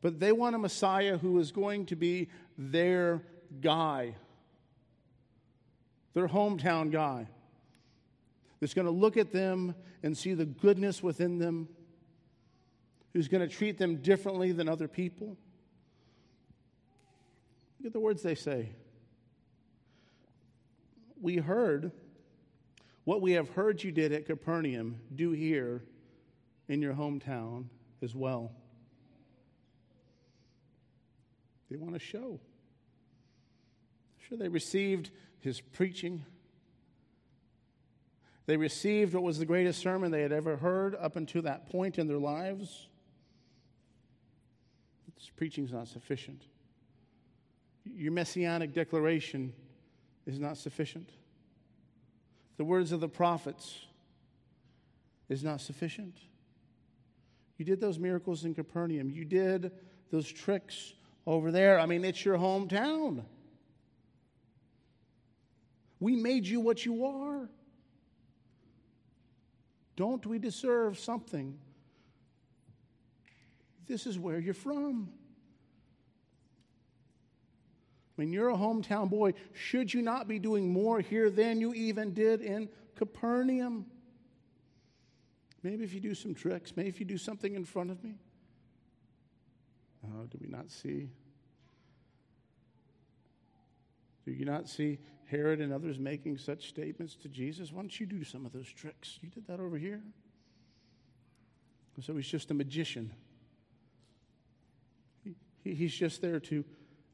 But 0.00 0.18
they 0.18 0.32
want 0.32 0.56
a 0.56 0.58
Messiah 0.58 1.18
who 1.18 1.38
is 1.38 1.52
going 1.52 1.84
to 1.86 1.94
be 1.94 2.30
their 2.56 3.20
guy, 3.60 4.14
their 6.14 6.26
hometown 6.26 6.90
guy, 6.90 7.28
that's 8.60 8.72
going 8.72 8.86
to 8.86 8.90
look 8.90 9.18
at 9.18 9.30
them 9.30 9.74
and 10.02 10.16
see 10.16 10.32
the 10.32 10.46
goodness 10.46 11.02
within 11.02 11.38
them, 11.38 11.68
who's 13.12 13.28
going 13.28 13.46
to 13.46 13.54
treat 13.54 13.76
them 13.76 13.96
differently 13.96 14.52
than 14.52 14.70
other 14.70 14.88
people. 14.88 15.36
Look 17.78 17.88
at 17.88 17.92
the 17.92 18.00
words 18.00 18.22
they 18.22 18.36
say. 18.36 18.70
We 21.20 21.36
heard 21.36 21.92
what 23.04 23.20
we 23.20 23.32
have 23.32 23.50
heard 23.50 23.82
you 23.82 23.92
did 23.92 24.12
at 24.12 24.26
Capernaum, 24.26 25.00
do 25.14 25.32
here 25.32 25.82
in 26.68 26.80
your 26.80 26.94
hometown 26.94 27.66
as 28.00 28.14
well. 28.14 28.52
They 31.70 31.76
want 31.76 31.94
to 31.94 32.00
show. 32.00 32.38
Sure, 34.18 34.38
they 34.38 34.48
received 34.48 35.10
his 35.40 35.60
preaching. 35.60 36.24
They 38.46 38.56
received 38.56 39.14
what 39.14 39.22
was 39.22 39.38
the 39.38 39.46
greatest 39.46 39.80
sermon 39.80 40.10
they 40.10 40.22
had 40.22 40.32
ever 40.32 40.56
heard 40.56 40.94
up 40.94 41.16
until 41.16 41.42
that 41.42 41.68
point 41.70 41.98
in 41.98 42.06
their 42.06 42.18
lives. 42.18 42.88
This 45.16 45.30
preaching 45.36 45.64
is 45.64 45.72
not 45.72 45.88
sufficient. 45.88 46.46
Your 47.84 48.12
messianic 48.12 48.72
declaration 48.72 49.52
is 50.26 50.38
not 50.38 50.56
sufficient. 50.56 51.10
The 52.62 52.66
words 52.66 52.92
of 52.92 53.00
the 53.00 53.08
prophets 53.08 53.76
is 55.28 55.42
not 55.42 55.60
sufficient. 55.60 56.14
You 57.58 57.64
did 57.64 57.80
those 57.80 57.98
miracles 57.98 58.44
in 58.44 58.54
Capernaum. 58.54 59.10
You 59.10 59.24
did 59.24 59.72
those 60.12 60.30
tricks 60.30 60.92
over 61.26 61.50
there. 61.50 61.80
I 61.80 61.86
mean, 61.86 62.04
it's 62.04 62.24
your 62.24 62.38
hometown. 62.38 63.24
We 65.98 66.14
made 66.14 66.46
you 66.46 66.60
what 66.60 66.86
you 66.86 67.04
are. 67.04 67.48
Don't 69.96 70.24
we 70.24 70.38
deserve 70.38 71.00
something? 71.00 71.58
This 73.88 74.06
is 74.06 74.20
where 74.20 74.38
you're 74.38 74.54
from. 74.54 75.08
Mean, 78.22 78.32
you're 78.32 78.50
a 78.50 78.56
hometown 78.56 79.10
boy. 79.10 79.34
Should 79.52 79.92
you 79.92 80.00
not 80.00 80.28
be 80.28 80.38
doing 80.38 80.72
more 80.72 81.00
here 81.00 81.28
than 81.28 81.60
you 81.60 81.74
even 81.74 82.14
did 82.14 82.40
in 82.40 82.68
Capernaum? 82.94 83.84
Maybe 85.64 85.82
if 85.82 85.92
you 85.92 85.98
do 85.98 86.14
some 86.14 86.32
tricks, 86.32 86.74
maybe 86.76 86.88
if 86.88 87.00
you 87.00 87.06
do 87.06 87.18
something 87.18 87.56
in 87.56 87.64
front 87.64 87.90
of 87.90 88.04
me. 88.04 88.14
Oh, 90.06 90.26
do 90.30 90.38
we 90.40 90.46
not 90.46 90.70
see? 90.70 91.10
Do 94.24 94.30
you 94.30 94.44
not 94.44 94.68
see 94.68 95.00
Herod 95.24 95.60
and 95.60 95.72
others 95.72 95.98
making 95.98 96.38
such 96.38 96.68
statements 96.68 97.16
to 97.22 97.28
Jesus? 97.28 97.72
Why 97.72 97.80
don't 97.80 97.98
you 97.98 98.06
do 98.06 98.22
some 98.22 98.46
of 98.46 98.52
those 98.52 98.68
tricks? 98.68 99.18
You 99.20 99.30
did 99.30 99.48
that 99.48 99.58
over 99.58 99.76
here. 99.76 100.00
So 102.00 102.14
he's 102.14 102.28
just 102.28 102.52
a 102.52 102.54
magician. 102.54 103.12
He, 105.64 105.74
he's 105.74 105.92
just 105.92 106.22
there 106.22 106.38
to 106.38 106.64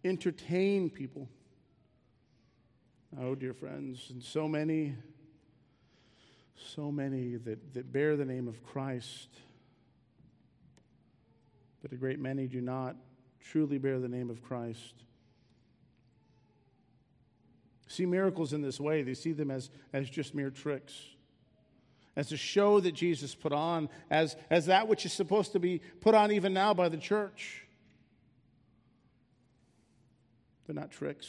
entertain 0.09 0.90
people. 0.90 1.29
Oh, 3.18 3.35
dear 3.35 3.55
friends, 3.55 4.11
and 4.11 4.23
so 4.23 4.49
many, 4.49 4.94
so 6.75 6.90
many 6.90 7.37
that, 7.37 7.75
that 7.75 7.92
bear 7.92 8.16
the 8.16 8.25
name 8.25 8.49
of 8.49 8.62
Christ, 8.64 9.29
but 11.83 11.92
a 11.92 11.97
great 11.97 12.18
many 12.18 12.47
do 12.47 12.61
not 12.61 12.97
truly 13.40 13.79
bear 13.79 13.99
the 13.99 14.09
name 14.09 14.29
of 14.29 14.42
Christ 14.42 14.94
see 17.88 18.07
miracles 18.07 18.53
in 18.53 18.62
this 18.62 18.79
way. 18.79 19.03
They 19.03 19.14
see 19.14 19.33
them 19.33 19.51
as, 19.51 19.71
as 19.92 20.09
just 20.09 20.35
mere 20.35 20.51
tricks, 20.51 20.94
as 22.16 22.31
a 22.33 22.37
show 22.37 22.81
that 22.81 22.92
Jesus 22.92 23.35
put 23.35 23.53
on, 23.53 23.88
as, 24.11 24.37
as 24.51 24.66
that 24.66 24.88
which 24.88 25.05
is 25.05 25.12
supposed 25.12 25.53
to 25.53 25.59
be 25.59 25.81
put 26.01 26.14
on 26.14 26.31
even 26.31 26.53
now 26.53 26.75
by 26.75 26.88
the 26.88 26.97
church. 26.97 27.64
They're 30.68 30.74
not 30.74 30.90
tricks. 30.90 31.26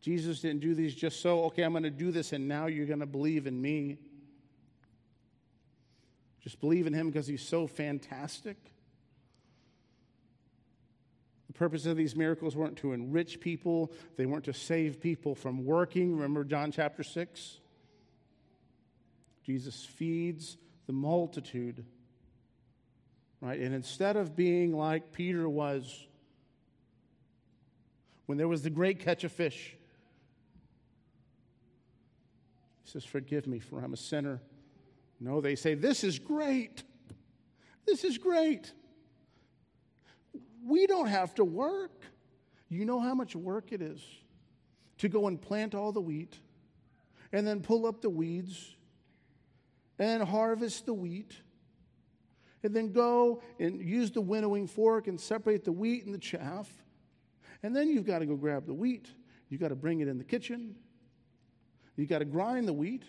Jesus 0.00 0.40
didn't 0.40 0.60
do 0.60 0.74
these 0.74 0.94
just 0.94 1.20
so, 1.20 1.44
okay, 1.44 1.62
I'm 1.62 1.72
going 1.72 1.82
to 1.82 1.90
do 1.90 2.10
this 2.10 2.32
and 2.32 2.48
now 2.48 2.66
you're 2.66 2.86
going 2.86 3.00
to 3.00 3.06
believe 3.06 3.46
in 3.46 3.60
me. 3.60 3.98
Just 6.40 6.58
believe 6.58 6.86
in 6.86 6.94
him 6.94 7.10
because 7.10 7.26
he's 7.26 7.46
so 7.46 7.66
fantastic. 7.66 8.56
The 11.46 11.52
purpose 11.52 11.84
of 11.84 11.98
these 11.98 12.16
miracles 12.16 12.56
weren't 12.56 12.78
to 12.78 12.92
enrich 12.92 13.40
people, 13.40 13.92
they 14.16 14.26
weren't 14.26 14.44
to 14.44 14.54
save 14.54 15.00
people 15.00 15.34
from 15.34 15.66
working. 15.66 16.14
Remember 16.14 16.44
John 16.44 16.72
chapter 16.72 17.02
6? 17.02 17.58
Jesus 19.44 19.84
feeds 19.84 20.56
the 20.86 20.94
multitude. 20.94 21.84
Right? 23.42 23.60
And 23.60 23.74
instead 23.74 24.16
of 24.16 24.34
being 24.34 24.74
like 24.74 25.12
Peter 25.12 25.46
was 25.46 26.06
when 28.26 28.38
there 28.38 28.48
was 28.48 28.62
the 28.62 28.70
great 28.70 28.98
catch 28.98 29.24
of 29.24 29.32
fish, 29.32 29.76
he 32.84 32.90
says, 32.90 33.04
Forgive 33.04 33.46
me, 33.46 33.58
for 33.58 33.80
I'm 33.80 33.92
a 33.92 33.96
sinner. 33.96 34.40
No, 35.20 35.40
they 35.40 35.56
say, 35.56 35.74
This 35.74 36.04
is 36.04 36.18
great. 36.18 36.82
This 37.86 38.04
is 38.04 38.18
great. 38.18 38.72
We 40.64 40.86
don't 40.86 41.08
have 41.08 41.34
to 41.34 41.44
work. 41.44 42.02
You 42.68 42.84
know 42.84 42.98
how 42.98 43.14
much 43.14 43.36
work 43.36 43.72
it 43.72 43.82
is 43.82 44.02
to 44.98 45.08
go 45.08 45.26
and 45.26 45.40
plant 45.40 45.74
all 45.74 45.92
the 45.92 46.00
wheat 46.00 46.38
and 47.32 47.46
then 47.46 47.60
pull 47.60 47.86
up 47.86 48.00
the 48.00 48.10
weeds 48.10 48.74
and 49.98 50.22
harvest 50.22 50.86
the 50.86 50.94
wheat 50.94 51.36
and 52.62 52.74
then 52.74 52.92
go 52.92 53.42
and 53.60 53.80
use 53.80 54.10
the 54.10 54.20
winnowing 54.20 54.66
fork 54.66 55.06
and 55.06 55.20
separate 55.20 55.64
the 55.64 55.72
wheat 55.72 56.04
and 56.06 56.14
the 56.14 56.18
chaff. 56.18 56.83
And 57.64 57.74
then 57.74 57.88
you've 57.88 58.04
got 58.04 58.18
to 58.18 58.26
go 58.26 58.36
grab 58.36 58.66
the 58.66 58.74
wheat. 58.74 59.08
You've 59.48 59.60
got 59.60 59.68
to 59.68 59.74
bring 59.74 60.00
it 60.00 60.06
in 60.06 60.18
the 60.18 60.24
kitchen. 60.24 60.74
You've 61.96 62.10
got 62.10 62.18
to 62.18 62.26
grind 62.26 62.68
the 62.68 62.74
wheat. 62.74 63.04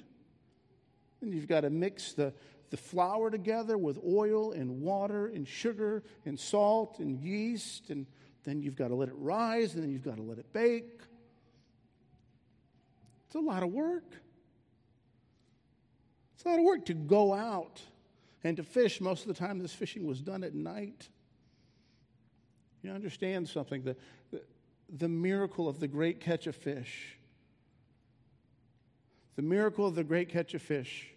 And 1.21 1.33
you've 1.33 1.49
got 1.49 1.61
to 1.61 1.69
mix 1.69 2.13
the, 2.13 2.33
the 2.69 2.77
flour 2.77 3.29
together 3.29 3.77
with 3.77 3.99
oil 4.07 4.53
and 4.53 4.79
water 4.79 5.27
and 5.27 5.45
sugar 5.45 6.03
and 6.25 6.39
salt 6.39 6.99
and 6.99 7.19
yeast, 7.19 7.89
and 7.89 8.07
then 8.45 8.61
you've 8.61 8.77
got 8.77 8.87
to 8.87 8.95
let 8.95 9.09
it 9.09 9.15
rise, 9.17 9.73
and 9.73 9.83
then 9.83 9.91
you've 9.91 10.05
got 10.05 10.15
to 10.15 10.23
let 10.23 10.37
it 10.37 10.53
bake. 10.53 11.01
It's 13.25 13.35
a 13.35 13.39
lot 13.39 13.61
of 13.61 13.71
work. 13.71 14.09
It's 16.35 16.45
a 16.45 16.47
lot 16.47 16.59
of 16.59 16.63
work 16.63 16.85
to 16.85 16.93
go 16.93 17.33
out 17.33 17.81
and 18.41 18.55
to 18.55 18.63
fish. 18.63 19.01
Most 19.01 19.23
of 19.23 19.27
the 19.27 19.33
time, 19.33 19.59
this 19.59 19.73
fishing 19.73 20.07
was 20.07 20.21
done 20.21 20.45
at 20.45 20.53
night. 20.53 21.09
You 22.85 22.91
understand 22.91 23.49
something? 23.49 23.81
The, 23.81 23.95
the, 24.89 25.07
miracle 25.07 25.67
of 25.67 25.79
the 25.79 25.87
great 25.87 26.19
catch 26.19 26.47
of 26.47 26.55
fish. 26.55 27.17
The 29.35 29.41
miracle 29.41 29.85
of 29.85 29.95
the 29.95 30.03
great 30.03 30.29
catch 30.29 30.53
of 30.53 30.61
fish. 30.61 31.09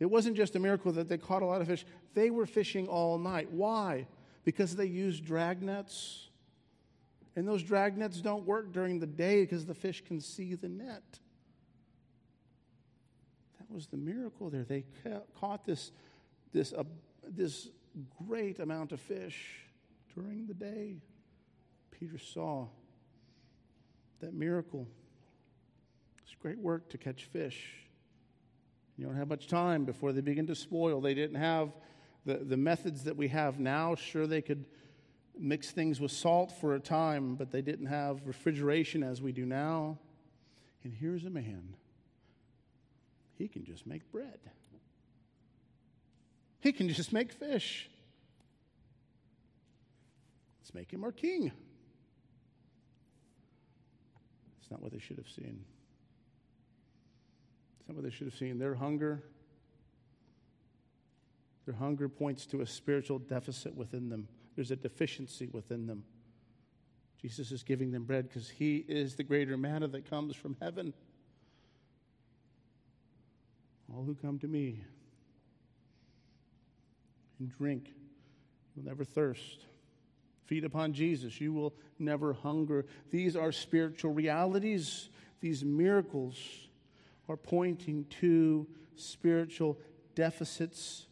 It 0.00 0.06
wasn't 0.06 0.36
just 0.36 0.56
a 0.56 0.58
miracle 0.58 0.92
that 0.92 1.08
they 1.08 1.18
caught 1.18 1.42
a 1.42 1.46
lot 1.46 1.60
of 1.60 1.66
fish, 1.66 1.84
they 2.14 2.30
were 2.30 2.46
fishing 2.46 2.88
all 2.88 3.18
night. 3.18 3.50
Why? 3.50 4.06
Because 4.44 4.76
they 4.76 4.86
used 4.86 5.24
drag 5.24 5.62
nets. 5.62 6.28
And 7.36 7.48
those 7.48 7.62
drag 7.62 7.96
nets 7.96 8.20
don't 8.20 8.44
work 8.44 8.72
during 8.72 9.00
the 9.00 9.06
day 9.06 9.42
because 9.42 9.66
the 9.66 9.74
fish 9.74 10.02
can 10.06 10.20
see 10.20 10.54
the 10.54 10.68
net. 10.68 11.02
That 13.58 13.70
was 13.70 13.86
the 13.86 13.96
miracle 13.96 14.50
there. 14.50 14.64
They 14.64 14.84
caught 15.40 15.64
this, 15.64 15.90
this, 16.52 16.72
uh, 16.72 16.84
this 17.28 17.68
great 18.28 18.60
amount 18.60 18.92
of 18.92 19.00
fish 19.00 19.64
during 20.14 20.46
the 20.46 20.54
day. 20.54 20.96
Peter 21.98 22.18
saw 22.18 22.66
that 24.20 24.34
miracle. 24.34 24.86
It's 26.24 26.34
great 26.34 26.58
work 26.58 26.88
to 26.90 26.98
catch 26.98 27.24
fish. 27.24 27.84
You 28.96 29.06
don't 29.06 29.16
have 29.16 29.28
much 29.28 29.48
time 29.48 29.84
before 29.84 30.12
they 30.12 30.20
begin 30.20 30.46
to 30.46 30.54
spoil. 30.54 31.00
They 31.00 31.14
didn't 31.14 31.40
have 31.40 31.72
the, 32.24 32.36
the 32.36 32.56
methods 32.56 33.04
that 33.04 33.16
we 33.16 33.28
have 33.28 33.58
now. 33.58 33.94
Sure, 33.94 34.26
they 34.26 34.42
could 34.42 34.64
mix 35.38 35.70
things 35.72 36.00
with 36.00 36.12
salt 36.12 36.52
for 36.60 36.74
a 36.74 36.80
time, 36.80 37.34
but 37.34 37.50
they 37.50 37.62
didn't 37.62 37.86
have 37.86 38.26
refrigeration 38.26 39.02
as 39.02 39.20
we 39.20 39.32
do 39.32 39.44
now. 39.44 39.98
And 40.84 40.92
here's 40.92 41.24
a 41.24 41.30
man. 41.30 41.74
He 43.36 43.48
can 43.48 43.64
just 43.64 43.86
make 43.86 44.10
bread. 44.12 44.38
He 46.60 46.72
can 46.72 46.88
just 46.88 47.12
make 47.12 47.32
fish. 47.32 47.90
Let's 50.60 50.72
make 50.72 50.90
him 50.90 51.04
our 51.04 51.12
king. 51.12 51.52
It's 54.64 54.70
not 54.70 54.80
what 54.80 54.92
they 54.92 54.98
should 54.98 55.18
have 55.18 55.28
seen. 55.28 55.62
It's 57.78 57.86
not 57.86 57.96
what 57.96 58.04
they 58.04 58.10
should 58.10 58.28
have 58.28 58.34
seen. 58.34 58.58
Their 58.58 58.74
hunger, 58.74 59.22
their 61.66 61.74
hunger 61.74 62.08
points 62.08 62.46
to 62.46 62.62
a 62.62 62.66
spiritual 62.66 63.18
deficit 63.18 63.76
within 63.76 64.08
them. 64.08 64.26
There's 64.56 64.70
a 64.70 64.76
deficiency 64.76 65.50
within 65.52 65.86
them. 65.86 66.04
Jesus 67.20 67.52
is 67.52 67.62
giving 67.62 67.92
them 67.92 68.04
bread 68.04 68.26
because 68.26 68.48
he 68.48 68.86
is 68.88 69.16
the 69.16 69.22
greater 69.22 69.58
manna 69.58 69.86
that 69.88 70.08
comes 70.08 70.34
from 70.34 70.56
heaven. 70.62 70.94
All 73.94 74.02
who 74.02 74.14
come 74.14 74.38
to 74.38 74.48
me 74.48 74.82
and 77.38 77.50
drink 77.50 77.90
will 78.74 78.84
never 78.84 79.04
thirst. 79.04 79.66
Feed 80.46 80.64
upon 80.64 80.92
Jesus, 80.92 81.40
you 81.40 81.52
will 81.52 81.74
never 81.98 82.32
hunger. 82.34 82.86
These 83.10 83.34
are 83.36 83.50
spiritual 83.50 84.12
realities. 84.12 85.08
These 85.40 85.64
miracles 85.64 86.36
are 87.28 87.36
pointing 87.36 88.04
to 88.20 88.66
spiritual 88.96 89.78
deficits 90.14 91.06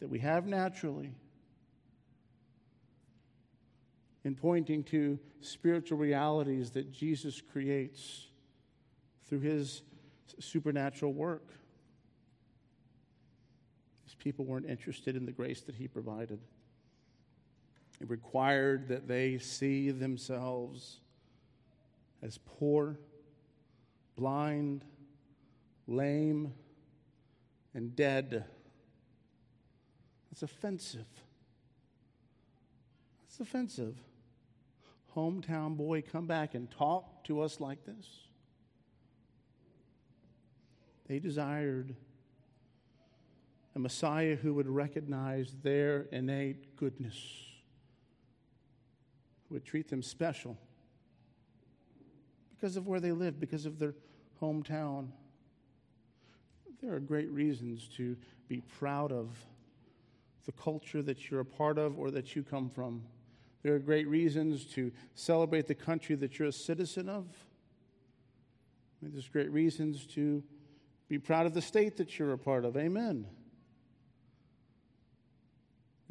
that 0.00 0.08
we 0.08 0.20
have 0.20 0.46
naturally 0.46 1.14
and 4.24 4.36
pointing 4.36 4.82
to 4.84 5.18
spiritual 5.40 5.98
realities 5.98 6.70
that 6.70 6.92
Jesus 6.92 7.40
creates 7.40 8.28
through 9.28 9.40
his 9.40 9.82
supernatural 10.40 11.12
work. 11.12 11.48
These 14.04 14.16
people 14.16 14.44
weren't 14.44 14.66
interested 14.66 15.16
in 15.16 15.26
the 15.26 15.32
grace 15.32 15.60
that 15.62 15.74
he 15.74 15.88
provided. 15.88 16.40
It 18.00 18.10
required 18.10 18.88
that 18.88 19.08
they 19.08 19.38
see 19.38 19.90
themselves 19.90 20.98
as 22.22 22.38
poor, 22.44 22.98
blind, 24.16 24.84
lame, 25.86 26.52
and 27.74 27.96
dead. 27.96 28.44
That's 30.30 30.42
offensive. 30.42 31.06
That's 33.22 33.40
offensive. 33.40 33.96
Hometown 35.14 35.76
boy, 35.76 36.02
come 36.02 36.26
back 36.26 36.54
and 36.54 36.70
talk 36.70 37.24
to 37.24 37.40
us 37.40 37.60
like 37.60 37.86
this. 37.86 38.06
They 41.08 41.18
desired 41.18 41.94
a 43.74 43.78
Messiah 43.78 44.36
who 44.36 44.52
would 44.54 44.68
recognize 44.68 45.54
their 45.62 46.06
innate 46.12 46.76
goodness 46.76 47.16
would 49.50 49.64
treat 49.64 49.88
them 49.88 50.02
special 50.02 50.58
because 52.50 52.76
of 52.76 52.86
where 52.86 53.00
they 53.00 53.12
live, 53.12 53.38
because 53.38 53.66
of 53.66 53.78
their 53.78 53.94
hometown. 54.40 55.08
There 56.82 56.94
are 56.94 57.00
great 57.00 57.30
reasons 57.30 57.88
to 57.96 58.16
be 58.48 58.60
proud 58.60 59.12
of 59.12 59.36
the 60.46 60.52
culture 60.52 61.02
that 61.02 61.30
you're 61.30 61.40
a 61.40 61.44
part 61.44 61.78
of 61.78 61.98
or 61.98 62.10
that 62.10 62.34
you 62.36 62.42
come 62.42 62.68
from. 62.68 63.02
There 63.62 63.74
are 63.74 63.78
great 63.78 64.06
reasons 64.06 64.64
to 64.74 64.92
celebrate 65.14 65.66
the 65.66 65.74
country 65.74 66.14
that 66.16 66.38
you're 66.38 66.48
a 66.48 66.52
citizen 66.52 67.08
of. 67.08 67.26
There's 69.02 69.28
great 69.28 69.50
reasons 69.50 70.06
to 70.14 70.42
be 71.08 71.18
proud 71.18 71.46
of 71.46 71.54
the 71.54 71.62
state 71.62 71.96
that 71.96 72.18
you're 72.18 72.32
a 72.32 72.38
part 72.38 72.64
of. 72.64 72.76
Amen. 72.76 73.26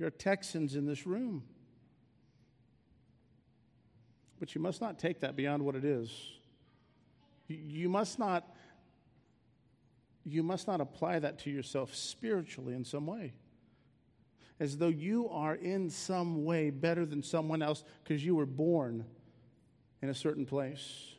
Are 0.01 0.09
Texans 0.09 0.75
in 0.75 0.85
this 0.85 1.07
room. 1.07 1.43
But 4.39 4.55
you 4.55 4.61
must 4.61 4.81
not 4.81 4.99
take 4.99 5.21
that 5.21 5.35
beyond 5.35 5.63
what 5.63 5.75
it 5.75 5.85
is. 5.85 6.11
You 7.47 7.89
must 7.89 8.19
not 8.19 8.55
you 10.27 10.41
must 10.41 10.67
not 10.67 10.81
apply 10.81 11.19
that 11.19 11.37
to 11.39 11.51
yourself 11.51 11.93
spiritually 11.93 12.73
in 12.73 12.83
some 12.83 13.05
way. 13.05 13.33
As 14.59 14.77
though 14.77 14.89
you 14.89 15.29
are 15.29 15.53
in 15.53 15.91
some 15.91 16.45
way 16.45 16.71
better 16.71 17.05
than 17.05 17.21
someone 17.21 17.61
else 17.61 17.83
because 18.03 18.25
you 18.25 18.35
were 18.35 18.47
born 18.47 19.05
in 20.01 20.09
a 20.09 20.15
certain 20.15 20.45
place. 20.45 21.13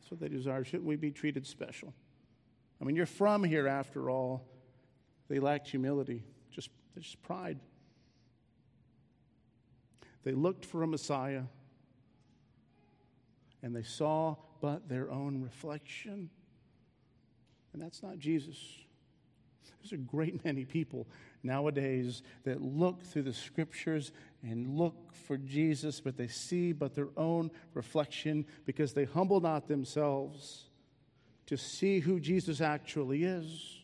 That's 0.00 0.10
what 0.10 0.20
they 0.20 0.28
desire. 0.28 0.64
Shouldn't 0.64 0.84
we 0.84 0.96
be 0.96 1.10
treated 1.10 1.46
special? 1.46 1.94
I 2.80 2.84
mean, 2.84 2.96
you're 2.96 3.06
from 3.06 3.42
here 3.42 3.68
after 3.68 4.10
all. 4.10 4.44
They 5.28 5.38
lacked 5.38 5.68
humility, 5.68 6.24
just, 6.50 6.68
just 6.98 7.22
pride. 7.22 7.58
They 10.24 10.32
looked 10.32 10.64
for 10.64 10.82
a 10.82 10.86
Messiah 10.86 11.42
and 13.62 13.74
they 13.74 13.82
saw 13.82 14.36
but 14.60 14.88
their 14.88 15.10
own 15.10 15.42
reflection. 15.42 16.30
And 17.72 17.82
that's 17.82 18.02
not 18.02 18.18
Jesus. 18.18 18.56
There's 19.82 19.92
a 19.92 19.96
great 19.96 20.44
many 20.44 20.64
people 20.64 21.06
nowadays 21.42 22.22
that 22.44 22.62
look 22.62 23.02
through 23.02 23.22
the 23.22 23.32
scriptures 23.32 24.12
and 24.42 24.76
look 24.76 25.14
for 25.14 25.36
Jesus, 25.36 26.00
but 26.00 26.16
they 26.16 26.28
see 26.28 26.72
but 26.72 26.94
their 26.94 27.08
own 27.16 27.50
reflection 27.74 28.46
because 28.64 28.92
they 28.92 29.04
humble 29.04 29.40
not 29.40 29.66
themselves 29.68 30.64
to 31.46 31.56
see 31.56 32.00
who 32.00 32.20
Jesus 32.20 32.60
actually 32.60 33.24
is. 33.24 33.81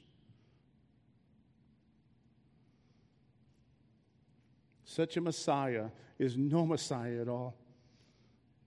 Such 4.91 5.19
a 5.19 5.21
Messiah 5.21 5.91
is 6.19 6.39
no 6.39 6.65
Messiah 6.65 7.21
at 7.21 7.29
all. 7.29 7.55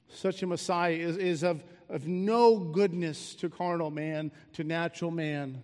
Such 0.07 0.43
a 0.43 0.47
Messiah 0.47 0.93
is, 0.93 1.17
is 1.17 1.43
of, 1.43 1.63
of 1.89 2.05
no 2.07 2.59
goodness 2.59 3.33
to 3.35 3.49
carnal 3.49 3.89
man, 3.89 4.31
to 4.53 4.63
natural 4.63 5.09
man. 5.09 5.63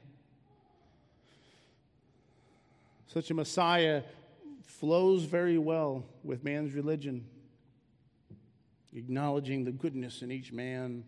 Such 3.06 3.30
a 3.30 3.36
Messiah 3.36 4.02
flows 4.64 5.26
very 5.26 5.60
well 5.60 6.04
with 6.24 6.44
man's 6.44 6.74
religion, 6.74 7.28
acknowledging 8.96 9.64
the 9.64 9.72
goodness 9.72 10.24
in 10.24 10.32
each 10.32 10.52
man. 10.52 11.04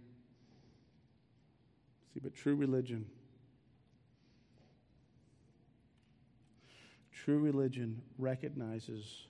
See, 2.14 2.20
but 2.20 2.36
true 2.36 2.56
religion, 2.56 3.08
true 7.12 7.40
religion 7.40 8.04
recognizes 8.20 9.26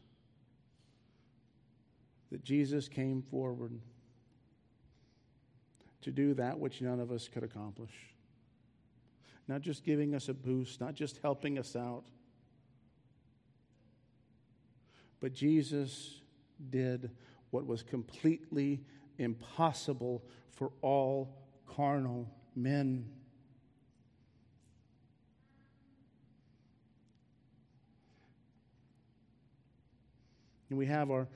that 2.32 2.44
Jesus 2.44 2.88
came 2.88 3.22
forward 3.22 3.80
to 6.02 6.12
do 6.12 6.34
that 6.36 6.60
which 6.60 6.82
none 6.82 7.00
of 7.00 7.12
us 7.12 7.28
could 7.28 7.44
accomplish. 7.44 7.94
Not 9.48 9.62
just 9.62 9.84
giving 9.84 10.14
us 10.14 10.30
a 10.30 10.34
boost, 10.34 10.80
not 10.80 10.94
just 10.94 11.20
helping 11.22 11.58
us 11.58 11.76
out, 11.76 12.04
but 15.20 15.34
Jesus 15.34 16.22
did 16.70 17.10
what 17.50 17.66
was 17.66 17.84
completely 17.84 18.82
impossible 19.18 20.24
for 20.52 20.72
all 20.82 21.36
carnal 21.68 22.30
men. 22.56 23.10
And 30.70 30.78
we 30.78 30.86
have 30.86 31.10
our 31.10 31.28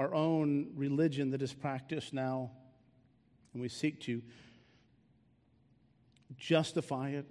our 0.00 0.14
own 0.14 0.66
religion 0.74 1.30
that 1.30 1.42
is 1.42 1.52
practiced 1.52 2.14
now, 2.14 2.50
and 3.52 3.60
we 3.60 3.68
seek 3.68 4.00
to 4.00 4.22
justify 6.38 7.10
it, 7.10 7.26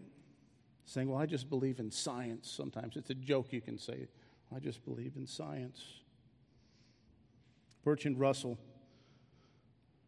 saying, 0.86 1.10
Well, 1.10 1.20
I 1.20 1.26
just 1.26 1.50
believe 1.50 1.80
in 1.80 1.90
science. 1.90 2.48
Sometimes 2.48 2.96
it's 2.96 3.10
a 3.10 3.16
joke 3.16 3.52
you 3.52 3.60
can 3.60 3.80
say, 3.80 4.08
I 4.56 4.60
just 4.60 4.86
believe 4.86 5.14
in 5.16 5.26
science. 5.26 5.84
Bertrand 7.84 8.20
Russell, 8.20 8.60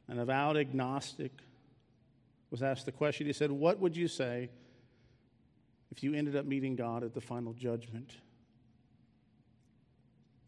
an 0.07 0.19
avowed 0.19 0.55
agnostic, 0.55 1.31
was 2.51 2.61
asked 2.61 2.85
the 2.85 2.91
question. 2.91 3.25
He 3.25 3.33
said, 3.33 3.49
What 3.49 3.79
would 3.79 3.97
you 3.97 4.07
say 4.07 4.51
if 5.89 6.03
you 6.03 6.13
ended 6.13 6.35
up 6.35 6.45
meeting 6.45 6.75
God 6.75 7.03
at 7.03 7.15
the 7.15 7.21
final 7.21 7.53
judgment? 7.53 8.17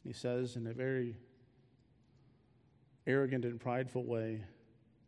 He 0.04 0.14
says, 0.14 0.58
in 0.58 0.68
a 0.68 0.74
very 0.74 1.16
arrogant 3.06 3.46
and 3.46 3.60
prideful 3.60 4.04
way, 4.04 4.44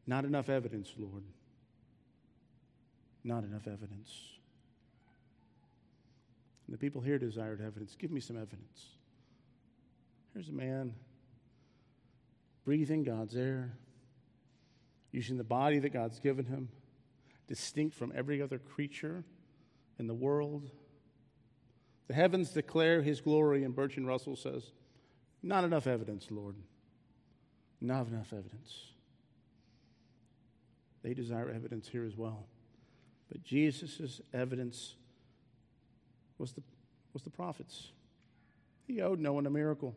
Not 0.07 0.25
enough 0.25 0.49
evidence, 0.49 0.93
Lord. 0.97 1.23
Not 3.23 3.43
enough 3.43 3.67
evidence. 3.67 4.11
And 6.67 6.73
the 6.73 6.77
people 6.77 7.01
here 7.01 7.17
desired 7.17 7.61
evidence. 7.61 7.95
Give 7.95 8.11
me 8.11 8.19
some 8.19 8.37
evidence. 8.37 8.87
Here's 10.33 10.49
a 10.49 10.53
man 10.53 10.93
breathing 12.65 13.03
God's 13.03 13.35
air, 13.35 13.77
using 15.11 15.37
the 15.37 15.43
body 15.43 15.79
that 15.79 15.93
God's 15.93 16.19
given 16.19 16.45
him, 16.45 16.69
distinct 17.47 17.95
from 17.95 18.11
every 18.15 18.41
other 18.41 18.57
creature 18.57 19.23
in 19.99 20.07
the 20.07 20.13
world. 20.13 20.69
The 22.07 22.15
heavens 22.15 22.51
declare 22.51 23.01
his 23.01 23.21
glory, 23.21 23.63
and 23.63 23.75
Bertrand 23.75 24.07
Russell 24.07 24.35
says, 24.35 24.71
Not 25.41 25.63
enough 25.63 25.87
evidence, 25.87 26.27
Lord. 26.29 26.55
Not 27.81 28.07
enough 28.07 28.33
evidence. 28.33 28.85
They 31.03 31.13
desire 31.13 31.49
evidence 31.49 31.87
here 31.87 32.05
as 32.05 32.17
well. 32.17 32.45
But 33.29 33.43
Jesus' 33.43 34.21
evidence 34.33 34.95
was 36.37 36.53
the, 36.53 36.63
was 37.13 37.23
the 37.23 37.29
prophets. 37.29 37.91
He 38.87 39.01
owed 39.01 39.19
no 39.19 39.33
one 39.33 39.45
a 39.45 39.49
miracle. 39.49 39.95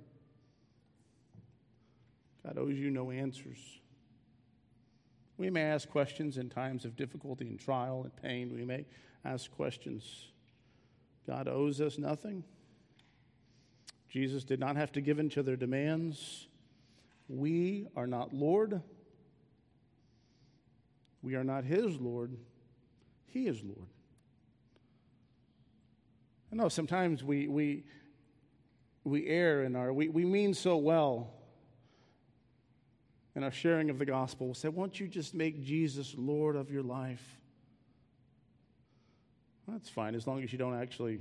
God 2.44 2.58
owes 2.58 2.74
you 2.74 2.90
no 2.90 3.10
answers. 3.10 3.58
We 5.36 5.50
may 5.50 5.62
ask 5.62 5.88
questions 5.88 6.36
in 6.36 6.48
times 6.48 6.84
of 6.84 6.96
difficulty 6.96 7.46
and 7.46 7.60
trial 7.60 8.02
and 8.02 8.14
pain. 8.16 8.52
We 8.54 8.64
may 8.64 8.86
ask 9.24 9.50
questions. 9.52 10.28
God 11.26 11.46
owes 11.46 11.80
us 11.80 11.98
nothing. 11.98 12.42
Jesus 14.08 14.42
did 14.44 14.58
not 14.58 14.76
have 14.76 14.90
to 14.92 15.00
give 15.00 15.18
in 15.18 15.28
to 15.30 15.42
their 15.42 15.56
demands. 15.56 16.47
We 17.28 17.86
are 17.94 18.06
not 18.06 18.32
Lord. 18.32 18.80
We 21.22 21.34
are 21.34 21.44
not 21.44 21.64
His 21.64 22.00
Lord. 22.00 22.36
He 23.26 23.46
is 23.46 23.62
Lord. 23.62 23.88
I 26.50 26.56
know 26.56 26.68
sometimes 26.68 27.22
we, 27.22 27.46
we, 27.46 27.84
we 29.04 29.26
err 29.26 29.64
in 29.64 29.76
our, 29.76 29.92
we, 29.92 30.08
we 30.08 30.24
mean 30.24 30.54
so 30.54 30.78
well 30.78 31.34
in 33.36 33.44
our 33.44 33.52
sharing 33.52 33.90
of 33.90 33.98
the 33.98 34.06
gospel. 34.06 34.46
We'll 34.46 34.54
say, 34.54 34.68
won't 34.68 34.98
you 34.98 35.06
just 35.06 35.34
make 35.34 35.62
Jesus 35.62 36.14
Lord 36.16 36.56
of 36.56 36.70
your 36.70 36.82
life? 36.82 37.22
That's 39.68 39.90
fine 39.90 40.14
as 40.14 40.26
long 40.26 40.42
as 40.42 40.50
you 40.50 40.58
don't 40.58 40.80
actually 40.80 41.20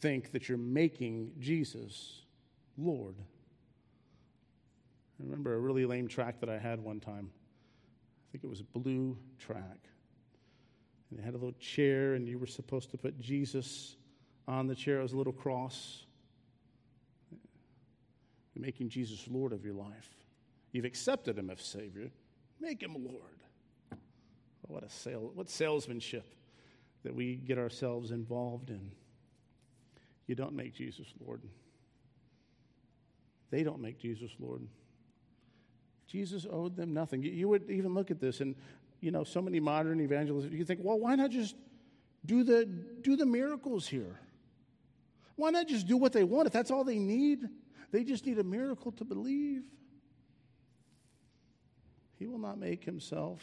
think 0.00 0.32
that 0.32 0.48
you're 0.48 0.56
making 0.56 1.32
Jesus 1.38 2.22
Lord. 2.78 3.16
I 5.20 5.24
remember 5.24 5.54
a 5.54 5.58
really 5.58 5.84
lame 5.84 6.08
track 6.08 6.40
that 6.40 6.48
I 6.48 6.58
had 6.58 6.80
one 6.80 6.98
time. 6.98 7.30
I 7.30 8.24
think 8.32 8.44
it 8.44 8.46
was 8.46 8.60
a 8.60 8.78
blue 8.78 9.18
track. 9.38 9.78
And 11.10 11.18
it 11.18 11.22
had 11.22 11.34
a 11.34 11.36
little 11.36 11.58
chair, 11.58 12.14
and 12.14 12.26
you 12.26 12.38
were 12.38 12.46
supposed 12.46 12.90
to 12.92 12.96
put 12.96 13.20
Jesus 13.20 13.96
on 14.48 14.66
the 14.66 14.74
chair 14.74 15.00
as 15.00 15.12
a 15.12 15.16
little 15.16 15.32
cross. 15.32 16.06
You're 18.54 18.64
making 18.64 18.88
Jesus 18.88 19.26
Lord 19.28 19.52
of 19.52 19.64
your 19.64 19.74
life. 19.74 20.08
You've 20.72 20.84
accepted 20.84 21.36
him 21.36 21.50
as 21.50 21.60
Savior. 21.60 22.10
Make 22.60 22.82
him 22.82 22.94
Lord. 22.94 24.00
What 24.68 24.84
a 24.84 24.88
sale, 24.88 25.32
what 25.34 25.50
salesmanship 25.50 26.32
that 27.02 27.14
we 27.14 27.34
get 27.36 27.58
ourselves 27.58 28.12
involved 28.12 28.70
in. 28.70 28.90
You 30.28 30.36
don't 30.36 30.54
make 30.54 30.74
Jesus 30.74 31.08
Lord. 31.24 31.42
They 33.50 33.64
don't 33.64 33.80
make 33.80 33.98
Jesus 33.98 34.30
Lord. 34.38 34.62
Jesus 36.10 36.44
owed 36.50 36.76
them 36.76 36.92
nothing. 36.92 37.22
You, 37.22 37.30
you 37.30 37.48
would 37.48 37.70
even 37.70 37.94
look 37.94 38.10
at 38.10 38.20
this, 38.20 38.40
and 38.40 38.56
you 39.00 39.10
know, 39.10 39.24
so 39.24 39.40
many 39.40 39.60
modern 39.60 40.00
evangelists, 40.00 40.50
you 40.50 40.64
think, 40.64 40.80
well, 40.82 40.98
why 40.98 41.14
not 41.14 41.30
just 41.30 41.54
do 42.26 42.42
the, 42.42 42.66
do 42.66 43.16
the 43.16 43.26
miracles 43.26 43.86
here? 43.86 44.18
Why 45.36 45.50
not 45.50 45.68
just 45.68 45.86
do 45.86 45.96
what 45.96 46.12
they 46.12 46.24
want 46.24 46.46
if 46.46 46.52
that's 46.52 46.70
all 46.70 46.84
they 46.84 46.98
need? 46.98 47.48
They 47.92 48.04
just 48.04 48.26
need 48.26 48.38
a 48.38 48.44
miracle 48.44 48.92
to 48.92 49.04
believe. 49.04 49.62
He 52.18 52.26
will 52.26 52.38
not 52.38 52.58
make 52.58 52.84
himself 52.84 53.42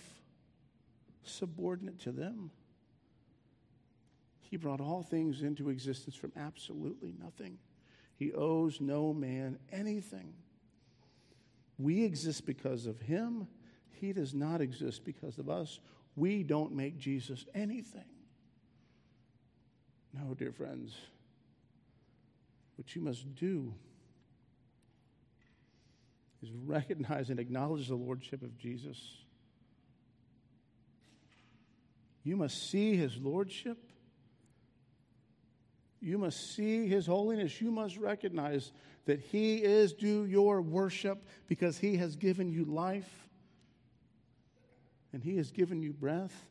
subordinate 1.24 2.00
to 2.02 2.12
them. 2.12 2.52
He 4.42 4.58
brought 4.58 4.80
all 4.80 5.02
things 5.02 5.42
into 5.42 5.70
existence 5.70 6.16
from 6.16 6.32
absolutely 6.38 7.14
nothing. 7.22 7.58
He 8.16 8.32
owes 8.34 8.80
no 8.80 9.14
man 9.14 9.58
anything. 9.72 10.34
We 11.78 12.04
exist 12.04 12.46
because 12.46 12.86
of 12.86 13.00
him. 13.02 13.48
He 13.92 14.14
does 14.14 14.34
not 14.34 14.62
exist 14.62 15.04
because 15.06 15.38
of 15.38 15.50
us. 15.50 15.80
We 16.16 16.44
don't 16.44 16.74
make 16.74 16.98
Jesus 16.98 17.46
anything. 17.54 18.06
No, 20.14 20.34
dear 20.34 20.52
friends. 20.52 20.96
What 22.76 22.96
you 22.96 23.02
must 23.02 23.36
do 23.36 23.74
is 26.42 26.50
recognize 26.66 27.30
and 27.30 27.40
acknowledge 27.40 27.88
the 27.88 27.96
lordship 27.96 28.42
of 28.42 28.58
Jesus. 28.58 29.00
You 32.24 32.36
must 32.36 32.70
see 32.70 32.96
his 32.96 33.18
lordship. 33.18 33.78
You 36.02 36.18
must 36.18 36.56
see 36.56 36.88
his 36.88 37.08
holiness. 37.08 37.60
You 37.60 37.72
must 37.72 37.98
recognize 37.98 38.72
that 39.06 39.20
he 39.20 39.64
is 39.64 39.94
due 39.94 40.26
your 40.26 40.62
worship 40.62 41.26
because 41.48 41.78
he 41.78 41.98
has 41.98 42.16
given 42.16 42.50
you 42.50 42.66
life 42.66 43.30
and 45.14 45.24
he 45.24 45.38
has 45.38 45.52
given 45.52 45.82
you 45.82 45.94
breath 45.94 46.48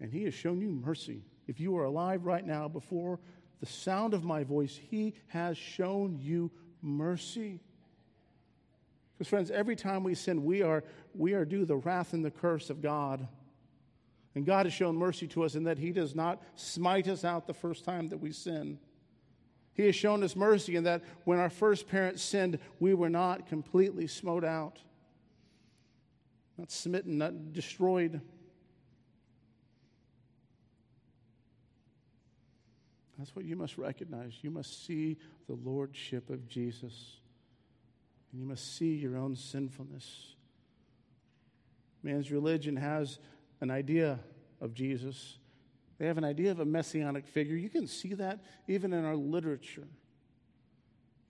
and 0.00 0.12
he 0.12 0.24
has 0.24 0.34
shown 0.34 0.60
you 0.60 0.70
mercy. 0.70 1.22
If 1.46 1.60
you 1.60 1.76
are 1.76 1.84
alive 1.84 2.24
right 2.24 2.44
now 2.44 2.68
before 2.68 3.18
the 3.60 3.66
sound 3.66 4.14
of 4.14 4.24
my 4.24 4.44
voice, 4.44 4.78
he 4.90 5.14
has 5.28 5.56
shown 5.56 6.18
you 6.20 6.50
mercy. 6.82 7.60
Because, 9.12 9.28
friends, 9.28 9.50
every 9.50 9.76
time 9.76 10.02
we 10.02 10.14
sin, 10.14 10.44
we 10.44 10.62
are, 10.62 10.84
we 11.14 11.34
are 11.34 11.44
due 11.44 11.64
the 11.64 11.76
wrath 11.76 12.12
and 12.12 12.24
the 12.24 12.30
curse 12.30 12.70
of 12.70 12.82
God. 12.82 13.26
And 14.34 14.44
God 14.44 14.66
has 14.66 14.72
shown 14.72 14.96
mercy 14.96 15.26
to 15.28 15.44
us 15.44 15.54
in 15.54 15.64
that 15.64 15.78
He 15.78 15.92
does 15.92 16.14
not 16.14 16.42
smite 16.56 17.08
us 17.08 17.24
out 17.24 17.46
the 17.46 17.54
first 17.54 17.84
time 17.84 18.08
that 18.08 18.18
we 18.18 18.32
sin. 18.32 18.78
He 19.74 19.86
has 19.86 19.94
shown 19.94 20.22
us 20.22 20.36
mercy 20.36 20.76
in 20.76 20.84
that 20.84 21.02
when 21.24 21.38
our 21.38 21.50
first 21.50 21.88
parents 21.88 22.22
sinned, 22.22 22.58
we 22.80 22.94
were 22.94 23.10
not 23.10 23.46
completely 23.46 24.06
smote 24.06 24.44
out, 24.44 24.78
not 26.56 26.70
smitten, 26.70 27.18
not 27.18 27.52
destroyed. 27.52 28.20
That's 33.18 33.34
what 33.34 33.44
you 33.44 33.56
must 33.56 33.78
recognize. 33.78 34.34
You 34.42 34.50
must 34.50 34.84
see 34.86 35.16
the 35.46 35.54
lordship 35.54 36.30
of 36.30 36.48
Jesus, 36.48 37.18
and 38.32 38.40
you 38.40 38.46
must 38.46 38.76
see 38.76 38.94
your 38.94 39.16
own 39.16 39.36
sinfulness. 39.36 40.34
Man's 42.02 42.30
religion 42.30 42.76
has 42.76 43.18
an 43.64 43.70
idea 43.72 44.20
of 44.60 44.74
Jesus 44.74 45.38
they 45.98 46.06
have 46.06 46.18
an 46.18 46.24
idea 46.24 46.50
of 46.50 46.60
a 46.60 46.64
messianic 46.64 47.26
figure. 47.26 47.56
You 47.56 47.68
can 47.68 47.86
see 47.86 48.14
that 48.14 48.40
even 48.66 48.92
in 48.92 49.04
our 49.04 49.16
literature. 49.16 49.86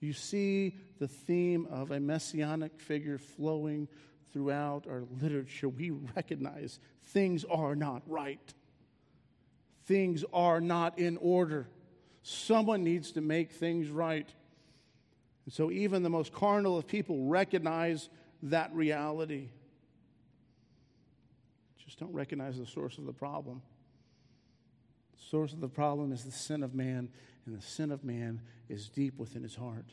You 0.00 0.12
see 0.12 0.78
the 0.98 1.08
theme 1.08 1.66
of 1.70 1.90
a 1.90 2.00
messianic 2.00 2.80
figure 2.80 3.18
flowing 3.18 3.88
throughout 4.32 4.86
our 4.88 5.04
literature. 5.20 5.68
We 5.68 5.90
recognize 5.90 6.78
things 7.04 7.44
are 7.44 7.76
not 7.76 8.02
right, 8.06 8.52
things 9.86 10.24
are 10.32 10.60
not 10.60 10.98
in 10.98 11.18
order. 11.18 11.68
Someone 12.22 12.84
needs 12.84 13.12
to 13.12 13.20
make 13.20 13.52
things 13.52 13.90
right. 13.90 14.28
And 15.44 15.52
so, 15.52 15.70
even 15.70 16.02
the 16.02 16.10
most 16.10 16.32
carnal 16.32 16.78
of 16.78 16.86
people 16.86 17.26
recognize 17.26 18.08
that 18.44 18.74
reality. 18.74 19.50
Just 21.94 22.00
don't 22.00 22.12
recognize 22.12 22.58
the 22.58 22.66
source 22.66 22.98
of 22.98 23.06
the 23.06 23.12
problem 23.12 23.62
source 25.16 25.52
of 25.52 25.60
the 25.60 25.68
problem 25.68 26.10
is 26.10 26.24
the 26.24 26.32
sin 26.32 26.64
of 26.64 26.74
man, 26.74 27.08
and 27.46 27.56
the 27.56 27.62
sin 27.62 27.92
of 27.92 28.02
man 28.02 28.40
is 28.68 28.88
deep 28.88 29.16
within 29.16 29.44
his 29.44 29.54
heart. 29.54 29.86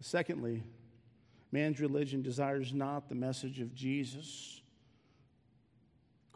Secondly, 0.00 0.62
man's 1.50 1.80
religion 1.80 2.20
desires 2.20 2.74
not 2.74 3.08
the 3.08 3.14
message 3.14 3.60
of 3.60 3.74
Jesus. 3.74 4.60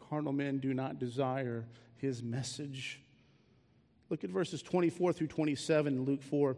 Carnal 0.09 0.33
men 0.33 0.57
do 0.57 0.73
not 0.73 0.97
desire 0.97 1.67
his 1.97 2.23
message. 2.23 3.01
Look 4.09 4.23
at 4.23 4.31
verses 4.31 4.63
24 4.63 5.13
through 5.13 5.27
27 5.27 5.93
in 5.93 6.05
Luke 6.05 6.23
4. 6.23 6.57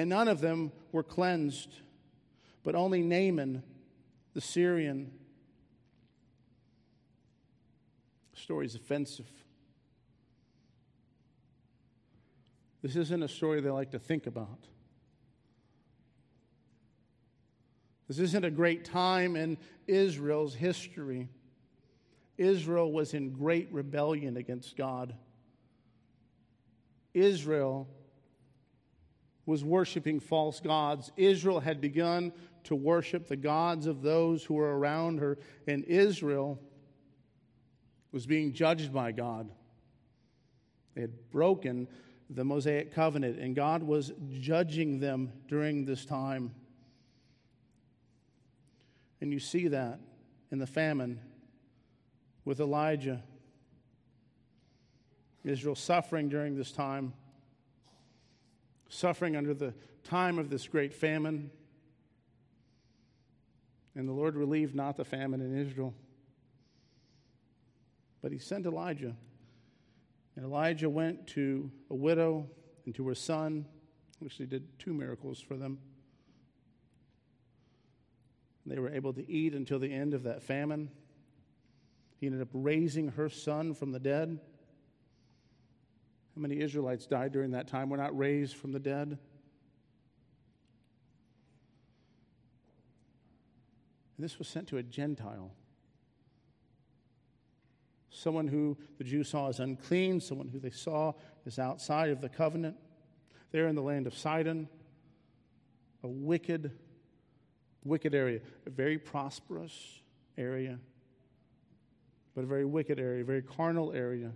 and 0.00 0.08
none 0.08 0.28
of 0.28 0.40
them 0.40 0.72
were 0.92 1.02
cleansed, 1.02 1.68
but 2.64 2.74
only 2.74 3.02
Naaman, 3.02 3.62
the 4.32 4.40
Syrian. 4.40 5.12
The 8.32 8.40
story 8.40 8.64
is 8.64 8.74
offensive. 8.74 9.30
This 12.80 12.96
isn't 12.96 13.22
a 13.22 13.28
story 13.28 13.60
they 13.60 13.68
like 13.68 13.90
to 13.90 13.98
think 13.98 14.26
about. 14.26 14.68
This 18.08 18.20
isn't 18.20 18.44
a 18.46 18.50
great 18.50 18.86
time 18.86 19.36
in 19.36 19.58
Israel's 19.86 20.54
history. 20.54 21.28
Israel 22.38 22.90
was 22.90 23.12
in 23.12 23.32
great 23.32 23.70
rebellion 23.70 24.38
against 24.38 24.78
God. 24.78 25.14
Israel 27.12 27.86
was 29.50 29.64
worshiping 29.64 30.20
false 30.20 30.60
gods. 30.60 31.10
Israel 31.16 31.58
had 31.58 31.80
begun 31.80 32.32
to 32.64 32.76
worship 32.76 33.26
the 33.26 33.36
gods 33.36 33.86
of 33.86 34.00
those 34.00 34.44
who 34.44 34.54
were 34.54 34.78
around 34.78 35.18
her, 35.18 35.38
and 35.66 35.82
Israel 35.84 36.60
was 38.12 38.26
being 38.26 38.52
judged 38.52 38.92
by 38.92 39.10
God. 39.10 39.50
They 40.94 41.00
had 41.00 41.30
broken 41.30 41.88
the 42.30 42.44
Mosaic 42.44 42.94
covenant, 42.94 43.40
and 43.40 43.56
God 43.56 43.82
was 43.82 44.12
judging 44.38 45.00
them 45.00 45.32
during 45.48 45.84
this 45.84 46.04
time. 46.04 46.54
And 49.20 49.32
you 49.32 49.40
see 49.40 49.66
that 49.66 49.98
in 50.52 50.60
the 50.60 50.66
famine 50.66 51.18
with 52.44 52.60
Elijah. 52.60 53.24
Israel 55.42 55.74
suffering 55.74 56.28
during 56.28 56.54
this 56.54 56.70
time 56.70 57.14
suffering 58.90 59.36
under 59.36 59.54
the 59.54 59.72
time 60.04 60.38
of 60.38 60.50
this 60.50 60.68
great 60.68 60.92
famine. 60.92 61.50
And 63.94 64.06
the 64.06 64.12
Lord 64.12 64.36
relieved 64.36 64.74
not 64.74 64.96
the 64.96 65.04
famine 65.04 65.40
in 65.40 65.56
Israel. 65.56 65.94
But 68.20 68.32
he 68.32 68.38
sent 68.38 68.66
Elijah. 68.66 69.16
And 70.36 70.44
Elijah 70.44 70.90
went 70.90 71.26
to 71.28 71.70
a 71.88 71.94
widow 71.94 72.48
and 72.84 72.94
to 72.96 73.08
her 73.08 73.14
son. 73.14 73.66
Actually, 74.22 74.46
did 74.46 74.78
two 74.78 74.92
miracles 74.92 75.40
for 75.40 75.56
them. 75.56 75.78
They 78.66 78.78
were 78.78 78.92
able 78.92 79.12
to 79.14 79.30
eat 79.30 79.54
until 79.54 79.78
the 79.78 79.92
end 79.92 80.12
of 80.14 80.24
that 80.24 80.42
famine. 80.42 80.90
He 82.18 82.26
ended 82.26 82.42
up 82.42 82.48
raising 82.52 83.08
her 83.12 83.28
son 83.28 83.74
from 83.74 83.92
the 83.92 83.98
dead. 83.98 84.38
How 86.40 86.48
many 86.48 86.62
Israelites 86.62 87.04
died 87.04 87.32
during 87.32 87.50
that 87.50 87.68
time 87.68 87.90
were 87.90 87.98
not 87.98 88.16
raised 88.16 88.56
from 88.56 88.72
the 88.72 88.78
dead? 88.78 89.08
And 89.08 89.18
this 94.16 94.38
was 94.38 94.48
sent 94.48 94.68
to 94.68 94.78
a 94.78 94.82
Gentile. 94.82 95.52
Someone 98.08 98.48
who 98.48 98.78
the 98.96 99.04
Jews 99.04 99.28
saw 99.28 99.50
as 99.50 99.60
unclean, 99.60 100.18
someone 100.18 100.48
who 100.48 100.58
they 100.58 100.70
saw 100.70 101.12
as 101.44 101.58
outside 101.58 102.08
of 102.08 102.22
the 102.22 102.30
covenant. 102.30 102.76
There 103.52 103.68
in 103.68 103.74
the 103.74 103.82
land 103.82 104.06
of 104.06 104.16
Sidon, 104.16 104.66
a 106.02 106.08
wicked, 106.08 106.70
wicked 107.84 108.14
area, 108.14 108.40
a 108.64 108.70
very 108.70 108.96
prosperous 108.96 110.00
area, 110.38 110.78
but 112.34 112.44
a 112.44 112.46
very 112.46 112.64
wicked 112.64 112.98
area, 112.98 113.20
a 113.20 113.26
very 113.26 113.42
carnal 113.42 113.92
area 113.92 114.32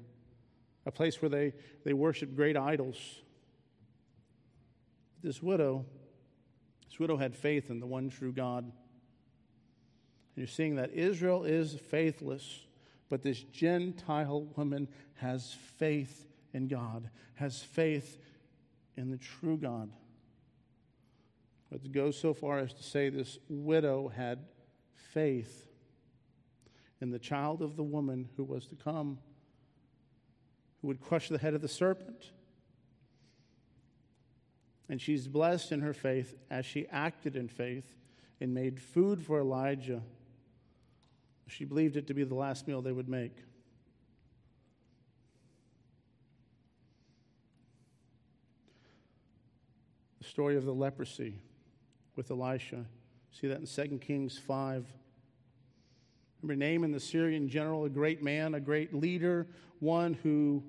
a 0.87 0.91
place 0.91 1.21
where 1.23 1.29
they, 1.29 1.53
they 1.85 1.93
worshiped 1.93 2.37
great 2.37 2.57
idols. 2.57 2.97
This 5.23 5.43
widow, 5.43 5.87
this 6.89 6.99
widow 6.99 7.17
had 7.17 7.35
faith 7.35 7.71
in 7.71 7.81
the 7.81 7.87
one 7.87 8.11
true 8.11 8.33
God. 8.33 8.65
And 8.65 8.73
you're 10.37 10.47
seeing 10.47 10.77
that 10.77 10.93
Israel 10.93 11.45
is 11.45 11.75
faithless, 11.75 12.67
but 13.09 13.23
this 13.23 13.41
Gentile 13.41 14.43
woman 14.57 14.89
has 15.15 15.57
faith 15.79 16.27
in 16.53 16.69
God, 16.69 17.09
has 17.35 17.63
faith 17.63 18.19
in 18.97 19.11
the 19.11 19.19
true 19.19 19.57
God. 19.57 19.91
Let's 21.71 21.89
go 21.89 22.11
so 22.11 22.35
far 22.35 22.59
as 22.59 22.73
to 22.75 22.83
say 22.83 23.09
this 23.09 23.39
widow 23.49 24.09
had 24.09 24.45
faith 25.13 25.69
in 27.01 27.11
the 27.11 27.19
child 27.19 27.63
of 27.63 27.77
the 27.77 27.83
woman 27.83 28.29
who 28.37 28.45
was 28.45 28.67
to 28.67 28.77
come 28.77 29.19
who 30.85 30.89
would 30.89 31.01
crush 31.01 31.31
the 31.31 31.39
head 31.39 31.55
of 31.55 31.63
the 31.63 31.69
serpent. 31.69 32.31
And 34.91 35.01
she's 35.01 35.27
blessed 35.27 35.73
in 35.73 35.81
her 35.81 35.95
faith 35.95 36.35
as 36.51 36.67
she 36.67 36.87
acted 36.93 37.37
in 37.37 37.49
faith 37.49 37.97
and 38.39 38.53
made 38.53 38.79
food 38.79 39.23
for 39.23 39.41
Elijah. 39.41 40.03
She 41.47 41.65
believed 41.65 41.97
it 41.97 42.07
to 42.09 42.13
be 42.13 42.23
the 42.23 42.35
last 42.35 42.69
meal 42.69 42.83
they 42.83 42.93
would 42.93 43.09
make. 43.09 43.35
The 50.19 50.29
story 50.29 50.59
of 50.59 50.67
the 50.67 50.75
leprosy 50.75 51.37
with 52.15 52.31
Elisha. 52.31 52.85
See 53.31 53.47
that 53.47 53.59
in 53.59 53.67
2 53.67 53.99
Kings 54.01 54.37
5. 54.37 54.85
Remember 56.43 56.63
Naaman, 56.63 56.93
the 56.93 57.01
Syrian 57.01 57.49
general, 57.49 57.87
a 57.87 57.89
great 57.89 58.23
man, 58.23 58.55
a 58.55 58.61
great 58.61 58.93
leader, 58.93 59.47
one 59.81 60.13
who 60.23 60.63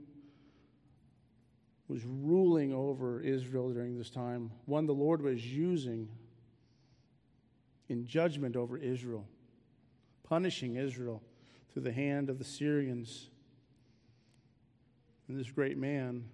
was 1.87 2.03
ruling 2.05 2.73
over 2.73 3.21
Israel 3.21 3.69
during 3.69 3.97
this 3.97 4.09
time, 4.09 4.51
one 4.65 4.85
the 4.85 4.93
Lord 4.93 5.21
was 5.21 5.45
using 5.45 6.09
in 7.89 8.05
judgment 8.05 8.55
over 8.55 8.77
Israel, 8.77 9.27
punishing 10.23 10.75
Israel 10.75 11.21
through 11.71 11.83
the 11.83 11.91
hand 11.91 12.29
of 12.29 12.39
the 12.39 12.43
Syrians. 12.43 13.29
And 15.27 15.39
this 15.39 15.51
great 15.51 15.77
man 15.77 16.25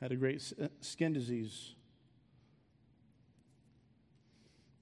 had 0.00 0.12
a 0.12 0.16
great 0.16 0.52
uh, 0.60 0.68
skin 0.80 1.12
disease. 1.12 1.74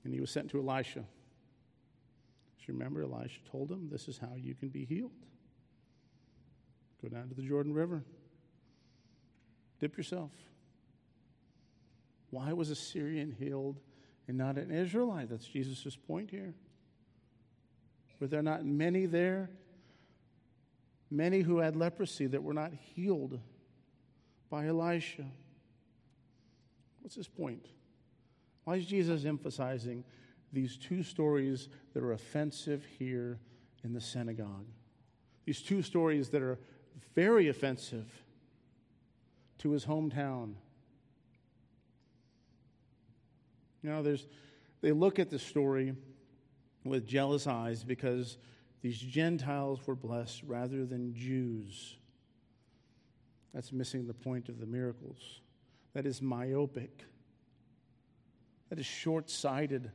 And 0.04 0.12
he 0.12 0.20
was 0.20 0.30
sent 0.30 0.50
to 0.50 0.58
Elisha. 0.58 1.00
Do 1.00 2.64
you 2.72 2.74
remember 2.74 3.02
Elisha 3.02 3.40
told 3.50 3.70
him, 3.70 3.88
This 3.90 4.08
is 4.08 4.18
how 4.18 4.32
you 4.36 4.54
can 4.54 4.68
be 4.68 4.84
healed? 4.84 5.12
Go 7.02 7.08
down 7.08 7.28
to 7.28 7.34
the 7.34 7.42
Jordan 7.42 7.72
River. 7.72 8.04
Dip 9.80 9.96
yourself. 9.96 10.30
Why 12.30 12.52
was 12.52 12.70
a 12.70 12.74
Syrian 12.74 13.30
healed 13.38 13.78
and 14.26 14.36
not 14.36 14.56
an 14.58 14.70
Israelite? 14.70 15.30
That's 15.30 15.46
Jesus' 15.46 15.96
point 15.96 16.30
here. 16.30 16.54
Were 18.20 18.26
there 18.26 18.42
not 18.42 18.64
many 18.64 19.06
there? 19.06 19.50
Many 21.10 21.40
who 21.40 21.58
had 21.58 21.76
leprosy 21.76 22.26
that 22.26 22.42
were 22.42 22.54
not 22.54 22.72
healed 22.72 23.38
by 24.50 24.66
Elisha. 24.66 25.26
What's 27.00 27.14
his 27.14 27.28
point? 27.28 27.66
Why 28.64 28.76
is 28.76 28.86
Jesus 28.86 29.24
emphasizing 29.24 30.04
these 30.52 30.76
two 30.76 31.02
stories 31.02 31.68
that 31.92 32.02
are 32.02 32.12
offensive 32.12 32.84
here 32.98 33.38
in 33.84 33.92
the 33.92 34.00
synagogue? 34.00 34.66
These 35.44 35.60
two 35.60 35.82
stories 35.82 36.30
that 36.30 36.42
are 36.42 36.58
very 37.14 37.48
offensive 37.48 38.10
to 39.58 39.70
his 39.70 39.84
hometown. 39.84 40.54
You 43.82 43.90
know, 43.90 44.02
there's, 44.02 44.26
they 44.80 44.92
look 44.92 45.18
at 45.18 45.30
the 45.30 45.38
story 45.38 45.94
with 46.84 47.06
jealous 47.06 47.46
eyes 47.46 47.84
because 47.84 48.38
these 48.82 48.98
Gentiles 48.98 49.80
were 49.86 49.94
blessed 49.94 50.42
rather 50.46 50.84
than 50.84 51.14
Jews. 51.14 51.96
That's 53.52 53.72
missing 53.72 54.06
the 54.06 54.14
point 54.14 54.48
of 54.48 54.58
the 54.58 54.66
miracles. 54.66 55.40
That 55.94 56.06
is 56.06 56.20
myopic. 56.20 57.04
That 58.68 58.78
is 58.78 58.86
short 58.86 59.30
sighted. 59.30 59.90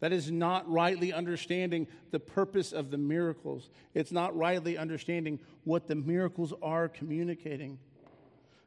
That 0.00 0.12
is 0.12 0.30
not 0.30 0.70
rightly 0.70 1.12
understanding 1.12 1.88
the 2.10 2.20
purpose 2.20 2.72
of 2.72 2.90
the 2.90 2.98
miracles. 2.98 3.70
It's 3.94 4.12
not 4.12 4.36
rightly 4.36 4.78
understanding 4.78 5.40
what 5.64 5.88
the 5.88 5.94
miracles 5.94 6.52
are 6.62 6.88
communicating. 6.88 7.78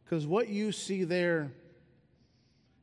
Because 0.09 0.25
what 0.25 0.49
you 0.49 0.71
see 0.71 1.03
there 1.03 1.51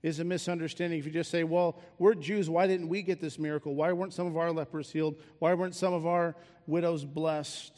is 0.01 0.21
a 0.21 0.25
misunderstanding. 0.25 1.01
If 1.01 1.07
you 1.07 1.11
just 1.11 1.29
say, 1.29 1.43
well, 1.43 1.81
we're 1.99 2.15
Jews, 2.15 2.49
why 2.49 2.69
didn't 2.69 2.89
we 2.89 3.03
get 3.03 3.21
this 3.21 3.37
miracle? 3.37 3.75
Why 3.75 3.93
weren't 3.93 4.13
some 4.13 4.29
of 4.29 4.37
our 4.37 4.53
lepers 4.53 4.93
healed? 4.93 5.21
Why 5.41 5.55
weren't 5.55 5.75
some 5.75 5.93
of 5.93 6.07
our 6.07 6.37
widows 6.69 7.05
blessed? 7.05 7.73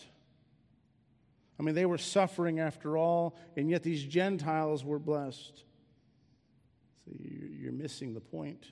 I 1.58 1.62
mean, 1.62 1.74
they 1.74 1.86
were 1.86 1.96
suffering 1.96 2.60
after 2.60 2.98
all, 2.98 3.38
and 3.56 3.70
yet 3.70 3.82
these 3.82 4.04
Gentiles 4.04 4.84
were 4.84 4.98
blessed. 4.98 5.64
So 7.06 7.12
you're 7.18 7.72
missing 7.72 8.12
the 8.12 8.20
point. 8.20 8.66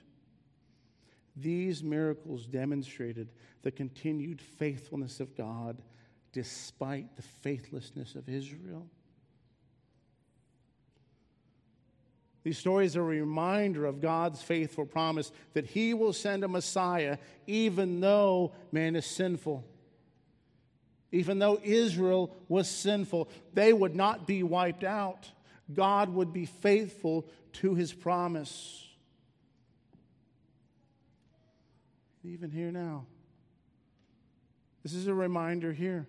These 1.35 1.83
miracles 1.83 2.45
demonstrated 2.45 3.29
the 3.63 3.71
continued 3.71 4.39
faithfulness 4.39 5.19
of 5.21 5.35
God 5.35 5.81
despite 6.33 7.15
the 7.15 7.23
faithlessness 7.23 8.13
of 8.13 8.29
Israel. 8.29 8.87
These 12.47 12.59
stories 12.59 12.95
are 12.95 13.01
a 13.01 13.03
reminder 13.03 13.85
of 13.85 13.99
God's 13.99 14.41
faithful 14.41 14.85
promise 14.85 15.33
that 15.51 15.65
He 15.65 15.93
will 15.93 16.13
send 16.13 16.45
a 16.45 16.47
Messiah 16.47 17.17
even 17.45 17.99
though 17.99 18.53
man 18.71 18.95
is 18.95 19.05
sinful. 19.05 19.65
Even 21.11 21.39
though 21.39 21.59
Israel 21.61 22.33
was 22.47 22.69
sinful, 22.69 23.29
they 23.53 23.73
would 23.73 23.97
not 23.97 24.25
be 24.25 24.43
wiped 24.43 24.85
out. 24.85 25.29
God 25.73 26.07
would 26.07 26.31
be 26.31 26.45
faithful 26.45 27.27
to 27.51 27.75
His 27.75 27.91
promise. 27.91 28.87
Even 32.23 32.49
here 32.49 32.71
now. 32.71 33.07
This 34.83 34.93
is 34.93 35.07
a 35.07 35.13
reminder 35.13 35.73
here 35.73 36.07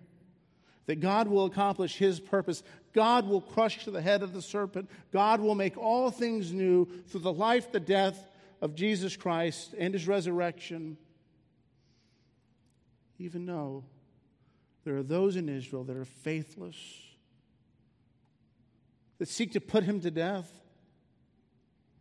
that 0.89 1.01
God 1.01 1.27
will 1.27 1.45
accomplish 1.45 1.97
his 1.97 2.19
purpose. 2.19 2.63
God 2.93 3.27
will 3.27 3.41
crush 3.41 3.85
the 3.85 4.01
head 4.01 4.23
of 4.23 4.33
the 4.33 4.41
serpent. 4.41 4.89
God 5.13 5.39
will 5.39 5.53
make 5.53 5.77
all 5.77 6.09
things 6.09 6.51
new 6.51 6.87
through 7.09 7.19
the 7.19 7.31
life, 7.31 7.71
the 7.71 7.79
death 7.79 8.27
of 8.59 8.73
Jesus 8.73 9.15
Christ 9.15 9.75
and 9.77 9.93
his 9.93 10.07
resurrection. 10.07 10.97
Even 13.19 13.45
though 13.45 13.83
there 14.83 14.97
are 14.97 15.03
those 15.03 15.35
in 15.35 15.47
Israel 15.47 15.83
that 15.83 15.95
are 15.95 16.05
faithless, 16.05 16.75
that 19.19 19.27
seek 19.27 19.51
to 19.51 19.61
put 19.61 19.83
him 19.83 20.01
to 20.01 20.09
death, 20.09 20.51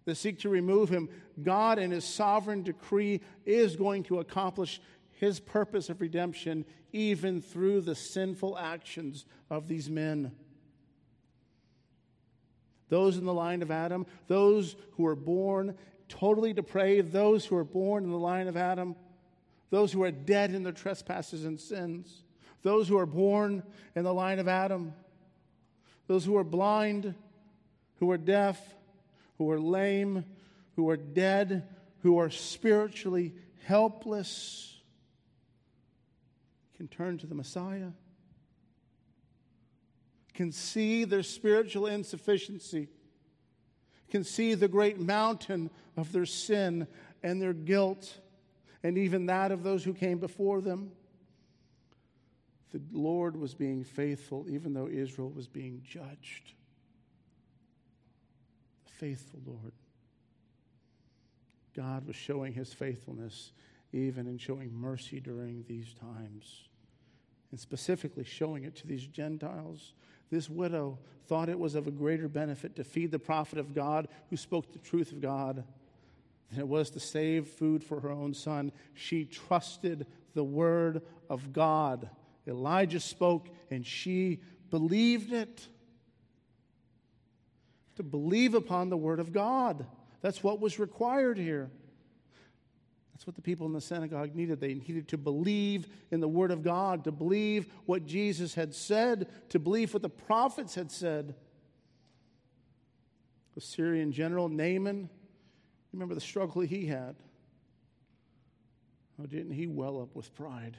that 0.06 0.14
seek 0.14 0.38
to 0.38 0.48
remove 0.48 0.88
him, 0.88 1.10
God, 1.42 1.78
in 1.78 1.90
his 1.90 2.06
sovereign 2.06 2.62
decree, 2.62 3.20
is 3.44 3.76
going 3.76 4.04
to 4.04 4.20
accomplish 4.20 4.80
his 5.12 5.40
purpose 5.40 5.90
of 5.90 6.00
redemption 6.00 6.64
even 6.92 7.40
through 7.40 7.82
the 7.82 7.94
sinful 7.94 8.56
actions 8.58 9.24
of 9.50 9.68
these 9.68 9.90
men. 9.90 10.32
Those 12.88 13.16
in 13.16 13.24
the 13.24 13.34
line 13.34 13.62
of 13.62 13.70
Adam, 13.70 14.06
those 14.28 14.76
who 14.92 15.06
are 15.06 15.16
born 15.16 15.76
totally 16.08 16.52
depraved, 16.52 17.12
those 17.12 17.44
who 17.44 17.56
are 17.56 17.64
born 17.64 18.04
in 18.04 18.10
the 18.10 18.18
line 18.18 18.48
of 18.48 18.56
Adam, 18.56 18.96
those 19.70 19.92
who 19.92 20.02
are 20.02 20.10
dead 20.10 20.54
in 20.54 20.62
their 20.62 20.72
trespasses 20.72 21.44
and 21.44 21.60
sins, 21.60 22.22
those 22.62 22.88
who 22.88 22.98
are 22.98 23.06
born 23.06 23.62
in 23.94 24.04
the 24.04 24.14
line 24.14 24.38
of 24.38 24.48
Adam, 24.48 24.94
those 26.06 26.24
who 26.24 26.36
are 26.36 26.44
blind, 26.44 27.14
who 27.96 28.10
are 28.10 28.16
deaf, 28.16 28.58
who 29.36 29.50
are 29.50 29.60
lame, 29.60 30.24
who 30.76 30.88
are 30.88 30.96
dead, 30.96 31.68
who 32.02 32.18
are 32.18 32.30
spiritually 32.30 33.34
helpless 33.66 34.77
can 36.78 36.86
turn 36.86 37.18
to 37.18 37.26
the 37.26 37.34
Messiah, 37.34 37.90
can 40.32 40.52
see 40.52 41.04
their 41.04 41.24
spiritual 41.24 41.88
insufficiency, 41.88 42.86
can 44.08 44.22
see 44.22 44.54
the 44.54 44.68
great 44.68 44.98
mountain 44.98 45.70
of 45.96 46.12
their 46.12 46.24
sin 46.24 46.86
and 47.24 47.42
their 47.42 47.52
guilt, 47.52 48.20
and 48.84 48.96
even 48.96 49.26
that 49.26 49.50
of 49.50 49.64
those 49.64 49.82
who 49.82 49.92
came 49.92 50.18
before 50.18 50.60
them. 50.60 50.92
The 52.70 52.80
Lord 52.92 53.36
was 53.36 53.54
being 53.54 53.82
faithful 53.82 54.46
even 54.48 54.72
though 54.72 54.86
Israel 54.86 55.30
was 55.30 55.48
being 55.48 55.82
judged. 55.84 56.52
The 58.86 58.92
faithful 58.92 59.40
Lord. 59.44 59.72
God 61.74 62.06
was 62.06 62.14
showing 62.14 62.52
his 62.52 62.72
faithfulness 62.72 63.52
even 63.92 64.28
in 64.28 64.38
showing 64.38 64.72
mercy 64.72 65.18
during 65.18 65.64
these 65.66 65.92
times 65.94 66.67
and 67.50 67.58
specifically 67.58 68.24
showing 68.24 68.64
it 68.64 68.76
to 68.76 68.86
these 68.86 69.06
Gentiles. 69.06 69.94
This 70.30 70.50
widow 70.50 70.98
thought 71.26 71.48
it 71.48 71.58
was 71.58 71.74
of 71.74 71.86
a 71.86 71.92
greater 71.92 72.28
benefit 72.28 72.76
to 72.76 72.84
feed 72.84 73.10
the 73.10 73.18
prophet 73.18 73.58
of 73.58 73.74
God 73.74 74.08
who 74.30 74.36
spoke 74.36 74.72
the 74.72 74.78
truth 74.78 75.12
of 75.12 75.20
God 75.20 75.64
than 76.50 76.60
it 76.60 76.68
was 76.68 76.90
to 76.90 77.00
save 77.00 77.48
food 77.48 77.82
for 77.84 78.00
her 78.00 78.10
own 78.10 78.34
son. 78.34 78.72
She 78.94 79.24
trusted 79.24 80.06
the 80.34 80.44
word 80.44 81.02
of 81.28 81.52
God. 81.52 82.08
Elijah 82.46 83.00
spoke 83.00 83.48
and 83.70 83.84
she 83.84 84.40
believed 84.70 85.32
it. 85.32 85.66
To 87.96 88.02
believe 88.02 88.54
upon 88.54 88.90
the 88.90 88.96
word 88.96 89.18
of 89.18 89.32
God. 89.32 89.84
That's 90.20 90.42
what 90.42 90.60
was 90.60 90.78
required 90.78 91.36
here. 91.36 91.70
That's 93.18 93.26
what 93.26 93.34
the 93.34 93.42
people 93.42 93.66
in 93.66 93.72
the 93.72 93.80
synagogue 93.80 94.36
needed. 94.36 94.60
They 94.60 94.74
needed 94.74 95.08
to 95.08 95.18
believe 95.18 95.88
in 96.12 96.20
the 96.20 96.28
Word 96.28 96.52
of 96.52 96.62
God, 96.62 97.02
to 97.02 97.10
believe 97.10 97.66
what 97.84 98.06
Jesus 98.06 98.54
had 98.54 98.72
said, 98.72 99.26
to 99.48 99.58
believe 99.58 99.92
what 99.92 100.02
the 100.02 100.08
prophets 100.08 100.76
had 100.76 100.92
said. 100.92 101.34
The 103.56 103.60
Syrian 103.60 104.12
general, 104.12 104.48
Naaman, 104.48 105.10
remember 105.92 106.14
the 106.14 106.20
struggle 106.20 106.62
he 106.62 106.86
had. 106.86 107.16
Oh, 109.20 109.26
didn't 109.26 109.50
he 109.50 109.66
well 109.66 110.00
up 110.00 110.14
with 110.14 110.32
pride? 110.36 110.76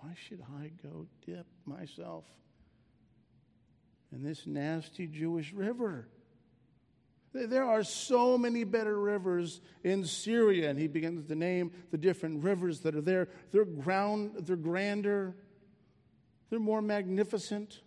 Why 0.00 0.10
should 0.28 0.42
I 0.60 0.72
go 0.86 1.06
dip 1.24 1.46
myself 1.64 2.26
in 4.12 4.22
this 4.22 4.46
nasty 4.46 5.06
Jewish 5.06 5.54
river? 5.54 6.06
There 7.32 7.64
are 7.64 7.82
so 7.82 8.38
many 8.38 8.64
better 8.64 8.98
rivers 8.98 9.60
in 9.84 10.04
Syria, 10.04 10.70
and 10.70 10.78
he 10.78 10.86
begins 10.86 11.26
to 11.28 11.34
name 11.34 11.70
the 11.90 11.98
different 11.98 12.42
rivers 12.42 12.80
that 12.80 12.94
are 12.94 13.02
there. 13.02 13.28
They're, 13.50 13.64
ground, 13.64 14.32
they're 14.40 14.56
grander, 14.56 15.36
they're 16.48 16.58
more 16.58 16.80
magnificent. 16.80 17.80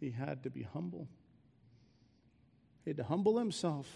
He 0.00 0.10
had 0.10 0.42
to 0.44 0.50
be 0.50 0.62
humble. 0.62 1.08
He 2.84 2.90
had 2.90 2.96
to 2.96 3.04
humble 3.04 3.38
himself, 3.38 3.86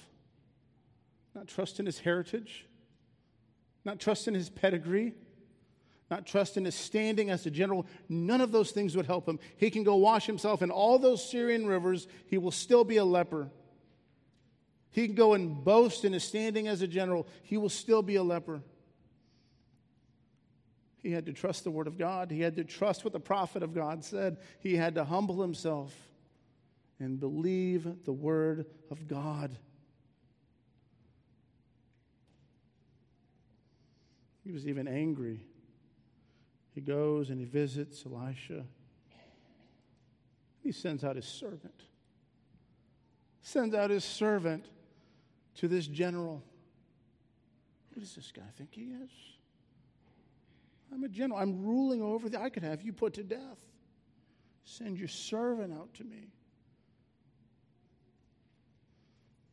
not 1.35 1.49
trust 1.49 1.81
in 1.81 1.87
his 1.87 2.01
heritage, 2.01 2.67
not 3.87 3.99
trust 3.99 4.29
in 4.29 4.35
his 4.35 4.51
pedigree 4.51 5.15
not 6.15 6.27
trust 6.27 6.57
in 6.57 6.65
his 6.65 6.77
standing 6.77 7.29
as 7.29 7.45
a 7.45 7.51
general. 7.51 7.87
None 8.09 8.41
of 8.41 8.53
those 8.53 8.71
things 8.71 8.95
would 8.95 9.07
help 9.07 9.29
him. 9.29 9.41
He 9.57 9.69
can 9.69 9.83
go 9.83 9.97
wash 9.97 10.27
himself 10.27 10.63
in 10.63 10.71
all 10.71 10.97
those 10.97 11.29
Syrian 11.29 11.67
rivers, 11.67 12.07
he 12.27 12.39
will 12.39 12.53
still 12.53 12.85
be 12.85 12.99
a 12.99 13.05
leper. 13.05 13.51
He 14.93 15.07
can 15.07 15.17
go 15.17 15.35
and 15.35 15.65
boast 15.65 16.05
in 16.05 16.13
his 16.13 16.23
standing 16.23 16.69
as 16.69 16.83
a 16.83 16.87
general, 16.87 17.27
he 17.43 17.57
will 17.57 17.69
still 17.69 18.01
be 18.01 18.15
a 18.15 18.23
leper. 18.23 18.63
He 21.03 21.11
had 21.11 21.27
to 21.27 21.33
trust 21.33 21.65
the 21.65 21.71
word 21.73 21.89
of 21.89 21.99
God. 21.99 22.31
He 22.31 22.41
had 22.41 22.57
to 22.57 22.65
trust 22.65 23.05
what 23.05 23.13
the 23.13 23.21
prophet 23.21 23.63
of 23.63 23.75
God 23.75 24.05
said. 24.05 24.39
He 24.61 24.77
had 24.77 24.95
to 24.95 25.05
humble 25.05 25.43
himself 25.43 25.93
and 26.99 27.19
believe 27.19 28.05
the 28.05 28.13
word 28.13 28.67
of 28.91 29.07
God. 29.09 29.59
He 34.45 34.53
was 34.53 34.67
even 34.67 34.87
angry 34.89 35.41
he 36.75 36.81
goes 36.81 37.31
and 37.31 37.39
he 37.39 37.45
visits 37.45 38.05
Elisha. 38.05 38.65
He 40.61 40.73
sends 40.73 41.05
out 41.05 41.17
his 41.17 41.27
servant. 41.27 41.83
Sends 43.43 43.75
out 43.75 43.91
his 43.91 44.05
servant 44.05 44.67
to 45.57 45.69
this 45.69 45.87
general. 45.87 46.43
Who 47.95 48.01
does 48.01 48.15
this 48.15 48.33
guy 48.35 48.43
think 48.57 48.71
he 48.73 48.87
is? 48.87 49.11
I'm 50.93 51.05
a 51.05 51.09
general. 51.09 51.39
I'm 51.39 51.65
ruling 51.65 52.03
over 52.03 52.29
the. 52.29 52.41
I 52.41 52.49
could 52.49 52.63
have 52.63 52.83
you 52.83 52.93
put 52.93 53.15
to 53.15 53.23
death. 53.23 53.59
Send 54.65 54.99
your 54.99 55.09
servant 55.09 55.73
out 55.73 55.93
to 55.95 56.05
me. 56.05 56.33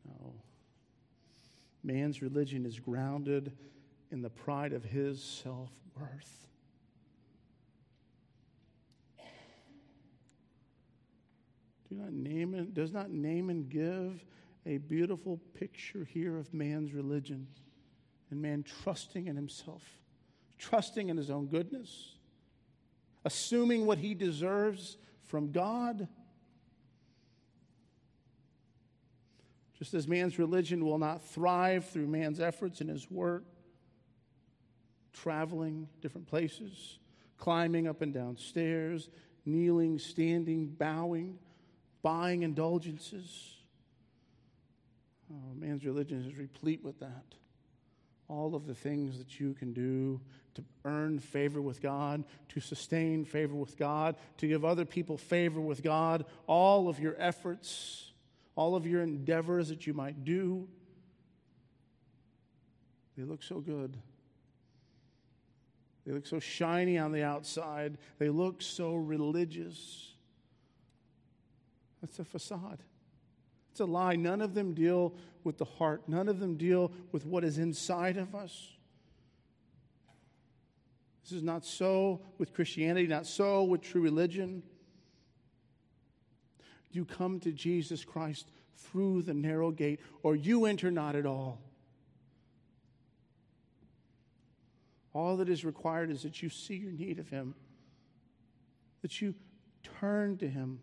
No. 0.07 0.33
Man's 1.83 2.21
religion 2.21 2.65
is 2.65 2.79
grounded 2.79 3.51
in 4.11 4.21
the 4.21 4.29
pride 4.29 4.73
of 4.73 4.83
his 4.83 5.21
self 5.21 5.69
worth. 5.99 6.47
Do 11.91 11.97
not 11.97 12.13
name 12.13 12.55
it, 12.55 12.73
does 12.73 12.93
not 12.93 13.11
name 13.11 13.49
and 13.49 13.69
give 13.69 14.23
a 14.65 14.77
beautiful 14.77 15.41
picture 15.53 16.05
here 16.05 16.37
of 16.37 16.53
man's 16.53 16.93
religion 16.93 17.47
and 18.29 18.41
man 18.41 18.63
trusting 18.63 19.27
in 19.27 19.35
himself, 19.35 19.83
trusting 20.57 21.09
in 21.09 21.17
his 21.17 21.29
own 21.29 21.47
goodness, 21.47 22.13
assuming 23.25 23.85
what 23.85 23.97
he 23.97 24.13
deserves 24.13 24.95
from 25.23 25.51
God. 25.51 26.07
Just 29.77 29.93
as 29.93 30.07
man's 30.07 30.39
religion 30.39 30.85
will 30.85 30.99
not 30.99 31.21
thrive 31.21 31.89
through 31.89 32.07
man's 32.07 32.39
efforts 32.39 32.79
in 32.79 32.87
his 32.87 33.11
work, 33.11 33.43
traveling 35.11 35.89
different 35.99 36.27
places, 36.27 36.99
climbing 37.37 37.85
up 37.85 38.01
and 38.01 38.13
down 38.13 38.37
stairs, 38.37 39.09
kneeling, 39.45 39.99
standing, 39.99 40.67
bowing, 40.67 41.37
buying 42.01 42.43
indulgences. 42.43 43.55
Oh, 45.31 45.53
man's 45.55 45.85
religion 45.85 46.25
is 46.25 46.37
replete 46.37 46.83
with 46.83 46.99
that. 46.99 47.23
All 48.27 48.55
of 48.55 48.65
the 48.65 48.75
things 48.75 49.17
that 49.17 49.39
you 49.39 49.53
can 49.53 49.73
do 49.73 50.19
to 50.55 50.63
earn 50.83 51.19
favor 51.19 51.61
with 51.61 51.81
God, 51.81 52.23
to 52.49 52.59
sustain 52.59 53.23
favor 53.23 53.55
with 53.55 53.77
God, 53.77 54.15
to 54.37 54.47
give 54.47 54.65
other 54.65 54.85
people 54.85 55.17
favor 55.17 55.61
with 55.61 55.83
God, 55.83 56.25
all 56.47 56.89
of 56.89 56.99
your 56.99 57.15
efforts, 57.17 58.11
all 58.55 58.75
of 58.75 58.85
your 58.85 59.01
endeavors 59.01 59.69
that 59.69 59.87
you 59.87 59.93
might 59.93 60.25
do, 60.25 60.67
they 63.17 63.23
look 63.23 63.43
so 63.43 63.59
good. 63.59 63.97
They 66.05 66.13
look 66.13 66.25
so 66.25 66.39
shiny 66.39 66.97
on 66.97 67.11
the 67.11 67.23
outside. 67.23 67.97
They 68.17 68.29
look 68.29 68.61
so 68.61 68.95
religious. 68.95 70.10
That's 72.01 72.19
a 72.19 72.23
facade. 72.23 72.79
It's 73.71 73.79
a 73.79 73.85
lie. 73.85 74.15
None 74.15 74.41
of 74.41 74.53
them 74.53 74.73
deal 74.73 75.13
with 75.43 75.57
the 75.57 75.65
heart, 75.65 76.03
none 76.07 76.27
of 76.27 76.39
them 76.39 76.55
deal 76.55 76.91
with 77.11 77.25
what 77.25 77.43
is 77.43 77.57
inside 77.57 78.17
of 78.17 78.35
us. 78.35 78.69
This 81.23 81.31
is 81.31 81.43
not 81.43 81.65
so 81.65 82.21
with 82.37 82.53
Christianity, 82.53 83.07
not 83.07 83.25
so 83.25 83.63
with 83.63 83.81
true 83.81 84.01
religion. 84.01 84.63
You 86.91 87.05
come 87.05 87.39
to 87.39 87.51
Jesus 87.51 88.03
Christ 88.03 88.51
through 88.75 89.21
the 89.21 89.33
narrow 89.33 89.71
gate, 89.71 89.99
or 90.23 90.35
you 90.35 90.65
enter 90.65 90.91
not 90.91 91.15
at 91.15 91.25
all. 91.25 91.61
All 95.13 95.37
that 95.37 95.49
is 95.49 95.63
required 95.63 96.09
is 96.09 96.23
that 96.23 96.41
you 96.41 96.49
see 96.49 96.75
your 96.75 96.91
need 96.91 97.19
of 97.19 97.29
Him, 97.29 97.55
that 99.01 99.21
you 99.21 99.35
turn 99.99 100.37
to 100.37 100.47
Him. 100.47 100.79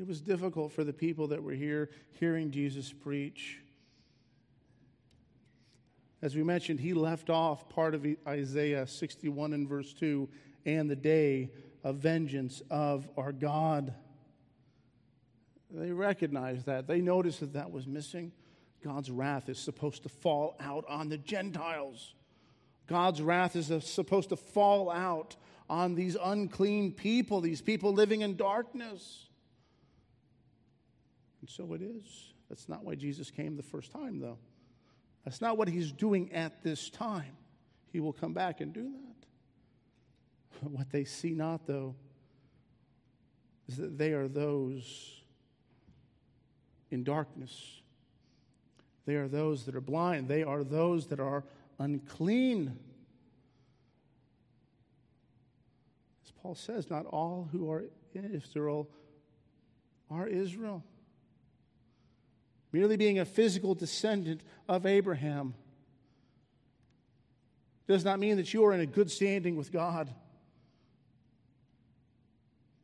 It 0.00 0.08
was 0.08 0.22
difficult 0.22 0.72
for 0.72 0.82
the 0.82 0.94
people 0.94 1.26
that 1.26 1.42
were 1.42 1.52
here 1.52 1.90
hearing 2.12 2.50
Jesus 2.50 2.90
preach. 2.90 3.60
As 6.22 6.34
we 6.34 6.42
mentioned, 6.42 6.80
he 6.80 6.94
left 6.94 7.28
off 7.28 7.68
part 7.68 7.94
of 7.94 8.06
Isaiah 8.26 8.86
61 8.86 9.52
and 9.52 9.68
verse 9.68 9.92
2 9.92 10.26
and 10.64 10.88
the 10.88 10.96
day 10.96 11.50
of 11.84 11.96
vengeance 11.96 12.62
of 12.70 13.10
our 13.18 13.30
God. 13.30 13.92
They 15.70 15.92
recognized 15.92 16.64
that. 16.64 16.86
They 16.86 17.02
noticed 17.02 17.40
that 17.40 17.52
that 17.52 17.70
was 17.70 17.86
missing. 17.86 18.32
God's 18.82 19.10
wrath 19.10 19.50
is 19.50 19.58
supposed 19.58 20.04
to 20.04 20.08
fall 20.08 20.56
out 20.60 20.86
on 20.88 21.10
the 21.10 21.18
Gentiles. 21.18 22.14
God's 22.86 23.20
wrath 23.20 23.54
is 23.54 23.70
supposed 23.84 24.30
to 24.30 24.36
fall 24.36 24.90
out 24.90 25.36
on 25.68 25.94
these 25.94 26.16
unclean 26.22 26.92
people, 26.92 27.42
these 27.42 27.60
people 27.60 27.92
living 27.92 28.22
in 28.22 28.36
darkness. 28.36 29.26
And 31.40 31.48
so 31.48 31.72
it 31.74 31.82
is. 31.82 32.32
That's 32.48 32.68
not 32.68 32.84
why 32.84 32.94
Jesus 32.94 33.30
came 33.30 33.56
the 33.56 33.62
first 33.62 33.92
time, 33.92 34.18
though. 34.18 34.38
That's 35.24 35.40
not 35.40 35.56
what 35.56 35.68
he's 35.68 35.92
doing 35.92 36.32
at 36.32 36.62
this 36.62 36.90
time. 36.90 37.36
He 37.92 38.00
will 38.00 38.12
come 38.12 38.32
back 38.32 38.60
and 38.60 38.72
do 38.72 38.82
that. 38.82 38.98
What 40.70 40.90
they 40.90 41.04
see 41.04 41.32
not, 41.32 41.66
though, 41.66 41.94
is 43.68 43.76
that 43.78 43.96
they 43.96 44.12
are 44.12 44.28
those 44.28 45.22
in 46.90 47.04
darkness 47.04 47.80
they 49.10 49.16
are 49.16 49.26
those 49.26 49.64
that 49.64 49.74
are 49.74 49.80
blind. 49.80 50.28
They 50.28 50.44
are 50.44 50.62
those 50.62 51.08
that 51.08 51.18
are 51.18 51.42
unclean. 51.80 52.78
As 56.24 56.30
Paul 56.40 56.54
says, 56.54 56.90
not 56.90 57.06
all 57.06 57.48
who 57.50 57.70
are 57.72 57.84
in 58.14 58.24
Israel 58.24 58.88
are 60.10 60.28
Israel. 60.28 60.84
Merely 62.72 62.96
being 62.96 63.18
a 63.18 63.24
physical 63.24 63.74
descendant 63.74 64.42
of 64.68 64.86
Abraham 64.86 65.54
does 67.88 68.04
not 68.04 68.20
mean 68.20 68.36
that 68.36 68.54
you 68.54 68.64
are 68.64 68.72
in 68.72 68.80
a 68.80 68.86
good 68.86 69.10
standing 69.10 69.56
with 69.56 69.72
God. 69.72 70.14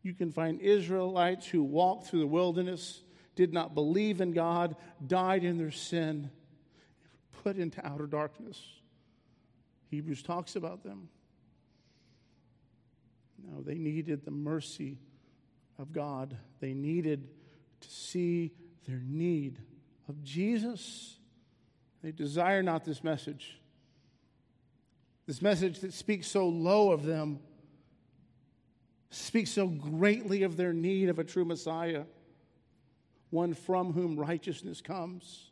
You 0.03 0.15
can 0.15 0.33
find 0.33 0.61
Israelites 0.61 1.47
who 1.47 1.63
walked 1.63 2.09
through 2.09 2.21
the 2.21 2.27
wilderness 2.27 3.03
did 3.37 3.53
not 3.53 3.75
believe 3.75 4.21
in 4.21 4.33
God, 4.33 4.75
died 5.07 5.45
in 5.45 5.59
their 5.59 5.71
sin, 5.71 6.31
put 7.45 7.57
into 7.57 7.87
outer 7.87 8.07
darkness. 8.07 8.61
Hebrews 9.91 10.23
talks 10.23 10.57
about 10.57 10.83
them. 10.83 11.09
No, 13.45 13.63
they 13.63 13.75
needed 13.75 14.25
the 14.25 14.31
mercy 14.31 14.99
of 15.79 15.93
God. 15.93 16.37
They 16.61 16.73
needed 16.73 17.29
to 17.81 17.91
see 17.91 18.53
their 18.89 19.03
need 19.05 19.61
of 20.09 20.23
Jesus. 20.23 21.17
They 22.03 22.13
desire 22.13 22.63
not 22.63 22.85
this 22.85 23.03
message. 23.03 23.59
This 25.27 25.43
message 25.43 25.81
that 25.81 25.93
speaks 25.93 26.29
so 26.29 26.49
low 26.49 26.93
of 26.93 27.05
them, 27.05 27.41
speaks 29.11 29.51
so 29.51 29.67
greatly 29.67 30.43
of 30.45 30.57
their 30.57 30.73
need 30.73 31.09
of 31.09 31.19
a 31.19 31.25
true 31.25 31.45
Messiah 31.45 32.05
one 33.31 33.55
from 33.55 33.93
whom 33.93 34.19
righteousness 34.19 34.81
comes. 34.81 35.51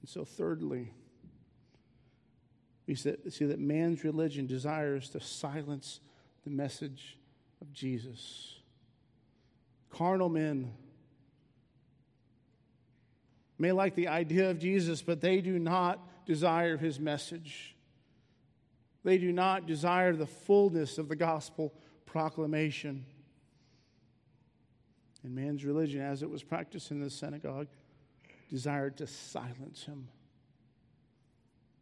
And 0.00 0.08
so, 0.08 0.24
thirdly, 0.24 0.92
we 2.86 2.94
see 2.94 3.44
that 3.44 3.58
man's 3.58 4.04
religion 4.04 4.46
desires 4.46 5.10
to 5.10 5.20
silence 5.20 6.00
the 6.44 6.50
message 6.50 7.18
of 7.60 7.72
Jesus. 7.72 8.54
Carnal 9.90 10.28
men 10.28 10.72
may 13.60 13.72
like 13.72 13.94
the 13.94 14.08
idea 14.08 14.50
of 14.50 14.58
Jesus, 14.58 15.02
but 15.02 15.20
they 15.20 15.40
do 15.40 15.58
not 15.58 16.26
desire 16.26 16.76
his 16.78 16.98
message. 16.98 17.76
They 19.04 19.18
do 19.18 19.32
not 19.32 19.66
desire 19.66 20.14
the 20.14 20.26
fullness 20.26 20.96
of 20.96 21.08
the 21.08 21.16
gospel 21.16 21.74
proclamation. 22.06 23.04
And 25.22 25.34
man's 25.34 25.64
religion, 25.64 26.00
as 26.00 26.22
it 26.22 26.30
was 26.30 26.42
practiced 26.42 26.90
in 26.90 27.00
the 27.00 27.10
synagogue, 27.10 27.68
desired 28.48 28.96
to 28.96 29.06
silence 29.06 29.84
him, 29.84 30.08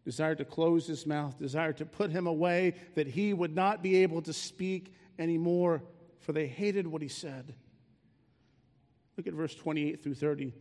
desired 0.05 0.39
to 0.39 0.45
close 0.45 0.87
his 0.87 1.07
mouth, 1.07 1.39
desired 1.39 1.77
to 1.77 1.87
put 1.87 2.11
him 2.11 2.27
away, 2.27 2.75
that 2.97 3.07
he 3.07 3.33
would 3.33 3.55
not 3.55 3.85
be 3.85 4.03
able 4.03 4.21
to 4.23 4.33
speak 4.33 4.93
anymore, 5.17 5.83
for 6.19 6.33
they 6.33 6.49
hated 6.49 6.89
what 6.89 7.03
he 7.03 7.09
said. 7.09 7.55
Look 9.17 9.29
at 9.29 9.35
verse 9.35 9.55
28 9.55 10.03
through 10.03 10.15
30. 10.15 10.53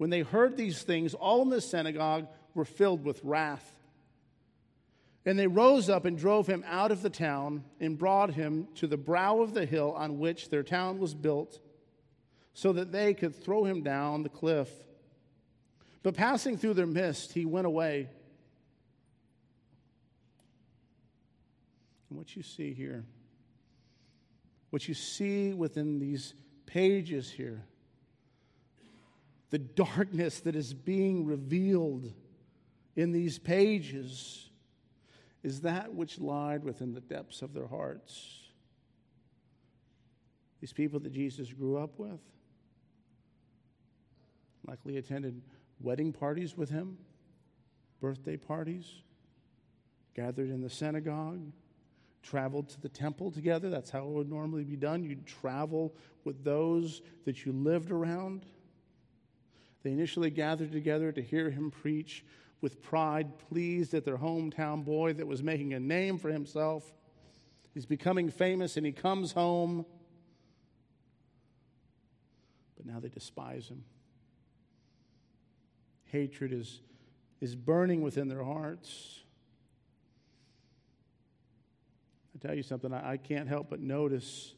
When 0.00 0.08
they 0.08 0.22
heard 0.22 0.56
these 0.56 0.82
things, 0.82 1.12
all 1.12 1.42
in 1.42 1.50
the 1.50 1.60
synagogue 1.60 2.26
were 2.54 2.64
filled 2.64 3.04
with 3.04 3.22
wrath. 3.22 3.76
And 5.26 5.38
they 5.38 5.46
rose 5.46 5.90
up 5.90 6.06
and 6.06 6.16
drove 6.16 6.46
him 6.46 6.64
out 6.66 6.90
of 6.90 7.02
the 7.02 7.10
town 7.10 7.64
and 7.80 7.98
brought 7.98 8.32
him 8.32 8.66
to 8.76 8.86
the 8.86 8.96
brow 8.96 9.42
of 9.42 9.52
the 9.52 9.66
hill 9.66 9.92
on 9.92 10.18
which 10.18 10.48
their 10.48 10.62
town 10.62 11.00
was 11.00 11.12
built 11.12 11.60
so 12.54 12.72
that 12.72 12.92
they 12.92 13.12
could 13.12 13.36
throw 13.36 13.64
him 13.64 13.82
down 13.82 14.22
the 14.22 14.30
cliff. 14.30 14.70
But 16.02 16.14
passing 16.14 16.56
through 16.56 16.74
their 16.74 16.86
midst, 16.86 17.34
he 17.34 17.44
went 17.44 17.66
away. 17.66 18.08
And 22.08 22.16
what 22.16 22.34
you 22.34 22.42
see 22.42 22.72
here, 22.72 23.04
what 24.70 24.88
you 24.88 24.94
see 24.94 25.52
within 25.52 25.98
these 25.98 26.32
pages 26.64 27.30
here, 27.30 27.66
the 29.50 29.58
darkness 29.58 30.40
that 30.40 30.54
is 30.56 30.72
being 30.72 31.24
revealed 31.26 32.12
in 32.96 33.12
these 33.12 33.38
pages 33.38 34.48
is 35.42 35.62
that 35.62 35.94
which 35.94 36.18
lied 36.18 36.64
within 36.64 36.92
the 36.92 37.00
depths 37.00 37.42
of 37.42 37.54
their 37.54 37.66
hearts. 37.66 38.38
These 40.60 40.72
people 40.72 41.00
that 41.00 41.12
Jesus 41.12 41.52
grew 41.52 41.78
up 41.78 41.98
with, 41.98 42.20
likely 44.66 44.98
attended 44.98 45.40
wedding 45.80 46.12
parties 46.12 46.56
with 46.56 46.68
him, 46.68 46.98
birthday 48.00 48.36
parties, 48.36 48.86
gathered 50.14 50.50
in 50.50 50.60
the 50.60 50.68
synagogue, 50.68 51.40
traveled 52.22 52.68
to 52.68 52.80
the 52.80 52.88
temple 52.88 53.30
together. 53.30 53.70
That's 53.70 53.90
how 53.90 54.02
it 54.02 54.10
would 54.10 54.28
normally 54.28 54.64
be 54.64 54.76
done. 54.76 55.02
You'd 55.02 55.26
travel 55.26 55.94
with 56.24 56.44
those 56.44 57.00
that 57.24 57.46
you 57.46 57.52
lived 57.52 57.90
around. 57.90 58.44
They 59.82 59.92
initially 59.92 60.30
gathered 60.30 60.72
together 60.72 61.12
to 61.12 61.22
hear 61.22 61.50
him 61.50 61.70
preach 61.70 62.24
with 62.60 62.82
pride, 62.82 63.38
pleased 63.38 63.94
at 63.94 64.04
their 64.04 64.18
hometown 64.18 64.84
boy 64.84 65.14
that 65.14 65.26
was 65.26 65.42
making 65.42 65.72
a 65.72 65.80
name 65.80 66.18
for 66.18 66.30
himself 66.30 66.92
He's 67.72 67.86
becoming 67.86 68.30
famous 68.30 68.76
and 68.76 68.84
he 68.84 68.92
comes 68.92 69.32
home. 69.32 69.86
But 72.76 72.86
now 72.86 72.98
they 73.00 73.08
despise 73.08 73.68
him. 73.68 73.84
Hatred 76.06 76.52
is, 76.52 76.80
is 77.40 77.54
burning 77.54 78.02
within 78.02 78.26
their 78.26 78.42
hearts. 78.42 79.20
I 82.34 82.46
tell 82.46 82.56
you 82.56 82.64
something, 82.64 82.92
I, 82.92 83.12
I 83.12 83.16
can't 83.16 83.48
help 83.48 83.70
but 83.70 83.80
notice 83.80 84.54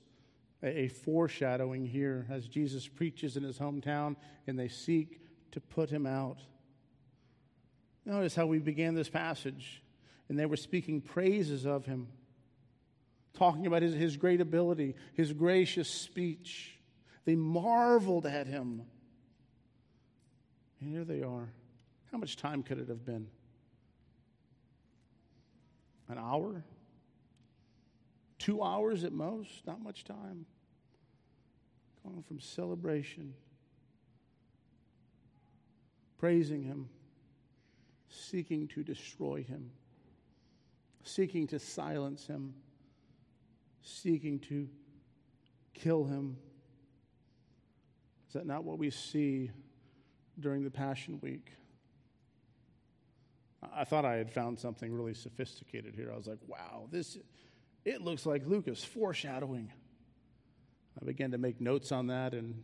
a, 0.63 0.89
foreshadowing 0.89 1.87
here 1.87 2.27
as 2.31 2.47
Jesus 2.47 2.87
preaches 2.87 3.37
in 3.37 3.43
his 3.43 3.59
hometown 3.59 4.17
and 4.47 4.59
they 4.59 4.69
seek 4.69 5.21
to 5.53 5.61
put 5.61 5.91
him 5.91 6.07
out. 6.07 6.39
Notice 8.05 8.35
how 8.35 8.47
we 8.47 8.59
began 8.59 8.95
this 8.95 9.09
passage, 9.09 9.83
and 10.29 10.39
they 10.39 10.47
were 10.47 10.57
speaking 10.57 11.01
praises 11.01 11.67
of 11.67 11.85
him, 11.85 12.09
talking 13.35 13.67
about 13.67 13.83
his, 13.83 13.95
his 13.95 14.17
great 14.17 14.41
ability, 14.41 14.97
his 15.15 15.33
gracious 15.33 15.89
speech. 15.89 16.79
They 17.25 17.37
marveled 17.37 18.27
at 18.27 18.47
him. 18.49 18.83
And 20.81 20.91
here 20.91 21.05
they 21.05 21.23
are. 21.23 21.53
How 22.11 22.19
much 22.19 22.37
time 22.37 22.63
could 22.63 22.79
it 22.79 22.89
have 22.89 23.05
been? 23.05 23.29
An 26.09 26.19
hour? 26.19 26.65
Two 28.39 28.63
hours 28.63 29.05
at 29.05 29.13
most? 29.13 29.65
Not 29.67 29.81
much 29.81 30.03
time. 30.03 30.47
Going 32.05 32.23
from 32.23 32.41
celebration, 32.41 33.35
praising 36.19 36.63
him 36.63 36.89
seeking 38.13 38.69
to 38.69 38.83
destroy 38.83 39.43
him, 39.43 39.71
seeking 41.03 41.47
to 41.49 41.59
silence 41.59 42.27
him, 42.27 42.55
seeking 43.83 44.39
to 44.39 44.69
kill 45.75 46.05
him. 46.05 46.37
Is 48.29 48.35
that 48.35 48.47
not 48.47 48.65
what 48.65 48.79
we 48.79 48.91
see 48.91 49.51
during 50.39 50.63
the 50.63 50.71
Passion 50.71 51.19
Week? 51.23 51.53
I 53.75 53.85
thought 53.85 54.05
I 54.05 54.15
had 54.15 54.31
found 54.31 54.59
something 54.59 54.93
really 54.93 55.15
sophisticated 55.15 55.95
here. 55.95 56.11
I 56.13 56.17
was 56.17 56.27
like, 56.27 56.41
wow, 56.47 56.89
this 56.91 57.17
it 57.85 58.03
looks 58.03 58.27
like 58.27 58.47
Luke 58.47 58.69
is 58.69 58.85
foreshadowing. 58.85 59.73
I 61.01 61.05
began 61.05 61.31
to 61.31 61.39
make 61.39 61.61
notes 61.61 61.93
on 61.93 62.09
that 62.09 62.35
and 62.35 62.63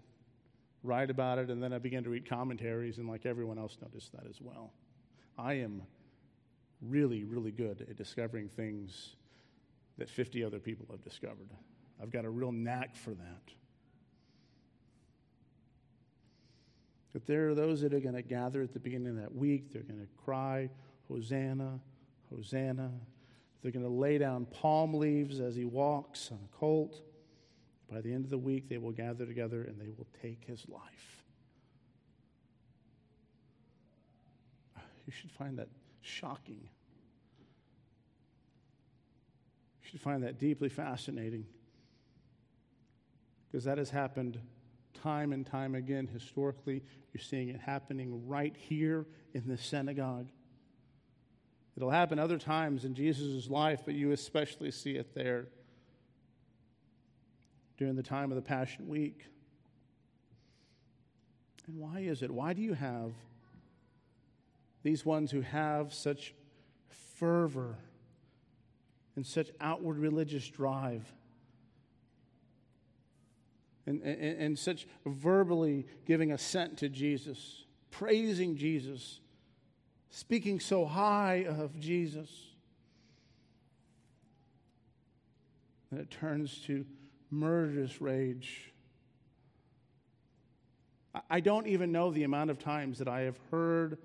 write 0.83 1.11
about 1.11 1.39
it, 1.39 1.51
and 1.51 1.63
then 1.63 1.73
I 1.73 1.79
began 1.79 2.05
to 2.05 2.11
read 2.11 2.29
commentaries, 2.29 2.99
and 2.99 3.09
like 3.09 3.27
everyone 3.27 3.59
else 3.59 3.77
noticed 3.81 4.13
that 4.13 4.27
as 4.29 4.41
well. 4.41 4.73
I 5.37 5.55
am 5.55 5.83
really, 6.83 7.25
really 7.25 7.51
good 7.51 7.87
at 7.89 7.97
discovering 7.97 8.49
things 8.49 9.17
that 9.99 10.09
50 10.09 10.45
other 10.45 10.59
people 10.59 10.87
have 10.91 11.03
discovered. 11.03 11.51
I've 12.01 12.11
got 12.11 12.25
a 12.25 12.31
real 12.31 12.53
knack 12.53 12.95
for 12.95 13.11
that. 13.11 13.53
But 17.13 17.27
there 17.27 17.49
are 17.49 17.55
those 17.55 17.81
that 17.81 17.93
are 17.95 18.01
going 18.01 18.15
to 18.15 18.23
gather 18.23 18.63
at 18.63 18.73
the 18.73 18.79
beginning 18.79 19.09
of 19.09 19.17
that 19.17 19.35
week. 19.35 19.73
They're 19.73 19.83
going 19.83 20.01
to 20.01 20.23
cry, 20.23 20.71
Hosanna, 21.09 21.81
Hosanna. 22.31 22.93
They're 23.63 23.73
going 23.73 23.85
to 23.85 23.91
lay 23.91 24.19
down 24.19 24.47
palm 24.47 24.95
leaves 24.95 25.41
as 25.41 25.57
he 25.57 25.65
walks 25.65 26.31
on 26.31 26.39
a 26.45 26.57
colt. 26.57 27.01
By 27.91 28.01
the 28.01 28.13
end 28.13 28.25
of 28.25 28.31
the 28.31 28.39
week, 28.39 28.69
they 28.69 28.79
will 28.79 28.93
gather 28.93 29.25
together 29.25 29.63
and 29.63 29.81
they 29.81 29.89
will 29.89 30.07
take 30.23 30.45
his 30.45 30.69
life. 30.69 31.25
You 35.07 35.13
should 35.13 35.33
find 35.33 35.59
that 35.59 35.69
shocking. 36.03 36.69
You 39.83 39.89
should 39.91 40.03
find 40.03 40.23
that 40.23 40.39
deeply 40.39 40.69
fascinating. 40.69 41.47
Because 43.51 43.65
that 43.65 43.79
has 43.79 43.89
happened 43.89 44.39
time 45.03 45.33
and 45.33 45.47
time 45.47 45.75
again 45.75 46.07
historically. 46.13 46.83
You're 47.15 47.23
seeing 47.23 47.49
it 47.49 47.59
happening 47.59 48.27
right 48.27 48.55
here 48.55 49.07
in 49.33 49.49
the 49.49 49.57
synagogue. 49.57 50.29
It'll 51.75 51.89
happen 51.91 52.19
other 52.19 52.39
times 52.39 52.85
in 52.85 52.95
Jesus' 52.95 53.49
life, 53.49 53.81
but 53.87 53.95
you 53.95 54.13
especially 54.13 54.73
see 54.73 54.97
it 54.97 55.15
there 55.15 55.47
during 57.79 57.95
the 57.97 58.03
time 58.03 58.31
of 58.31 58.37
the 58.37 58.43
Passion 58.43 58.89
Week. 58.89 59.25
And 61.67 61.79
why 61.79 62.01
is 62.01 62.23
it? 62.23 62.31
Why 62.31 62.53
do 62.53 62.61
you 62.61 62.75
have 62.75 63.13
these 64.83 65.07
ones 65.07 65.31
who 65.31 65.41
have 65.41 65.95
such 65.95 66.35
fervor 67.17 67.77
and 69.17 69.27
such 69.27 69.51
outward 69.61 69.99
religious 69.99 70.49
drive 70.49 71.05
and, 73.87 74.03
and, 74.03 74.39
and 74.39 74.59
such 74.59 74.87
verbally 75.07 75.87
giving 76.07 76.33
assent 76.33 76.79
to 76.79 76.89
Jesus, 76.89 77.65
praising 77.91 78.57
Jesus, 78.57 79.21
speaking 80.11 80.61
so 80.61 80.85
high 80.85 81.47
of 81.49 81.79
Jesus. 81.79 82.29
that 85.91 86.01
it 86.01 86.11
turns 86.11 86.61
to 86.67 86.85
murderous 87.31 88.01
rage. 88.01 88.73
I 91.29 91.41
don't 91.41 91.67
even 91.67 91.91
know 91.93 92.11
the 92.11 92.25
amount 92.25 92.51
of 92.51 92.59
times 92.59 92.99
that 92.99 93.09
I 93.09 93.21
have 93.21 93.39
heard 93.51 93.99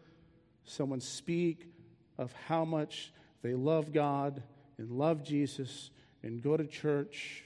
someone 0.65 0.99
speak 0.99 1.67
of 2.17 2.33
how 2.47 2.65
much 2.65 3.11
they 3.41 3.53
love 3.53 3.91
God 3.91 4.41
and 4.77 4.89
love 4.91 5.23
Jesus 5.23 5.91
and 6.23 6.41
go 6.41 6.55
to 6.55 6.65
church, 6.65 7.43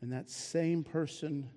and 0.00 0.12
that 0.12 0.30
same 0.30 0.82
person 0.82 1.48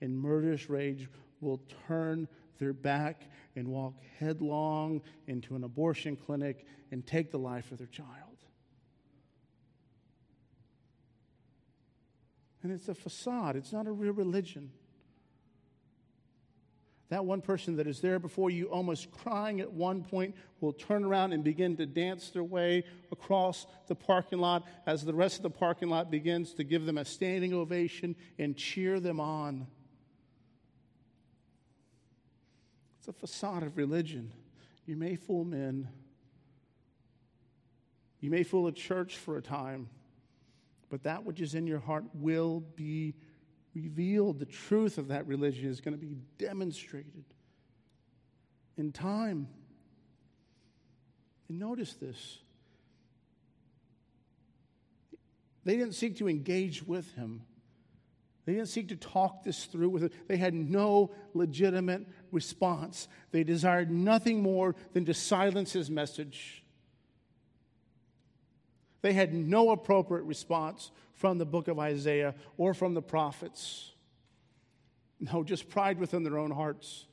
in 0.00 0.16
murderous 0.16 0.70
rage 0.70 1.08
will 1.40 1.60
turn 1.86 2.26
their 2.58 2.72
back 2.72 3.22
and 3.56 3.68
walk 3.68 3.94
headlong 4.18 5.02
into 5.26 5.54
an 5.54 5.64
abortion 5.64 6.16
clinic 6.16 6.66
and 6.90 7.06
take 7.06 7.30
the 7.30 7.38
life 7.38 7.70
of 7.70 7.78
their 7.78 7.86
child. 7.88 8.23
And 12.64 12.72
it's 12.72 12.88
a 12.88 12.94
facade, 12.94 13.56
it's 13.56 13.74
not 13.74 13.86
a 13.86 13.92
real 13.92 14.14
religion. 14.14 14.70
That 17.10 17.26
one 17.26 17.42
person 17.42 17.76
that 17.76 17.86
is 17.86 18.00
there 18.00 18.18
before 18.18 18.48
you, 18.48 18.68
almost 18.68 19.10
crying 19.12 19.60
at 19.60 19.70
one 19.70 20.02
point, 20.02 20.34
will 20.62 20.72
turn 20.72 21.04
around 21.04 21.34
and 21.34 21.44
begin 21.44 21.76
to 21.76 21.84
dance 21.84 22.30
their 22.30 22.42
way 22.42 22.84
across 23.12 23.66
the 23.86 23.94
parking 23.94 24.38
lot 24.38 24.66
as 24.86 25.04
the 25.04 25.12
rest 25.12 25.36
of 25.36 25.42
the 25.42 25.50
parking 25.50 25.90
lot 25.90 26.10
begins 26.10 26.54
to 26.54 26.64
give 26.64 26.86
them 26.86 26.96
a 26.96 27.04
standing 27.04 27.52
ovation 27.52 28.16
and 28.38 28.56
cheer 28.56 28.98
them 28.98 29.20
on. 29.20 29.66
It's 32.98 33.08
a 33.08 33.12
facade 33.12 33.62
of 33.62 33.76
religion. 33.76 34.32
You 34.86 34.96
may 34.96 35.16
fool 35.16 35.44
men, 35.44 35.86
you 38.20 38.30
may 38.30 38.42
fool 38.42 38.66
a 38.66 38.72
church 38.72 39.18
for 39.18 39.36
a 39.36 39.42
time, 39.42 39.90
but 40.94 41.02
that 41.02 41.24
which 41.24 41.40
is 41.40 41.56
in 41.56 41.66
your 41.66 41.80
heart 41.80 42.04
will 42.14 42.60
be 42.76 43.14
revealed, 43.74 44.38
the 44.38 44.46
truth 44.46 44.96
of 44.96 45.08
that 45.08 45.26
religion 45.26 45.68
is 45.68 45.80
going 45.80 45.92
to 45.92 46.00
be 46.00 46.16
demonstrated 46.38 47.24
in 48.76 48.92
time. 48.92 49.48
And 51.48 51.58
notice 51.58 51.94
this 51.94 52.38
they 55.64 55.76
didn't 55.76 55.94
seek 55.94 56.18
to 56.18 56.28
engage 56.28 56.84
with 56.84 57.12
him. 57.14 57.42
They 58.46 58.52
didn't 58.52 58.68
seek 58.68 58.90
to 58.90 58.96
talk 58.96 59.42
this 59.42 59.64
through 59.64 59.88
with 59.88 60.04
him. 60.04 60.10
They 60.28 60.36
had 60.36 60.54
no 60.54 61.10
legitimate 61.32 62.06
response. 62.30 63.08
They 63.32 63.42
desired 63.42 63.90
nothing 63.90 64.44
more 64.44 64.76
than 64.92 65.06
to 65.06 65.14
silence 65.14 65.72
his 65.72 65.90
message. 65.90 66.63
They 69.04 69.12
had 69.12 69.34
no 69.34 69.68
appropriate 69.68 70.22
response 70.22 70.90
from 71.12 71.36
the 71.36 71.44
book 71.44 71.68
of 71.68 71.78
Isaiah 71.78 72.34
or 72.56 72.72
from 72.72 72.94
the 72.94 73.02
prophets. 73.02 73.90
No, 75.20 75.44
just 75.44 75.68
pride 75.68 75.98
within 75.98 76.22
their 76.22 76.38
own 76.38 76.50
hearts. 76.50 77.04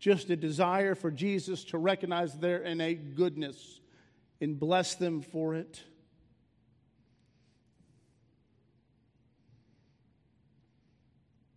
Just 0.00 0.30
a 0.30 0.36
desire 0.36 0.96
for 0.96 1.12
Jesus 1.12 1.62
to 1.66 1.78
recognize 1.78 2.36
their 2.36 2.64
innate 2.64 3.14
goodness 3.14 3.78
and 4.40 4.58
bless 4.58 4.96
them 4.96 5.22
for 5.22 5.54
it. 5.54 5.80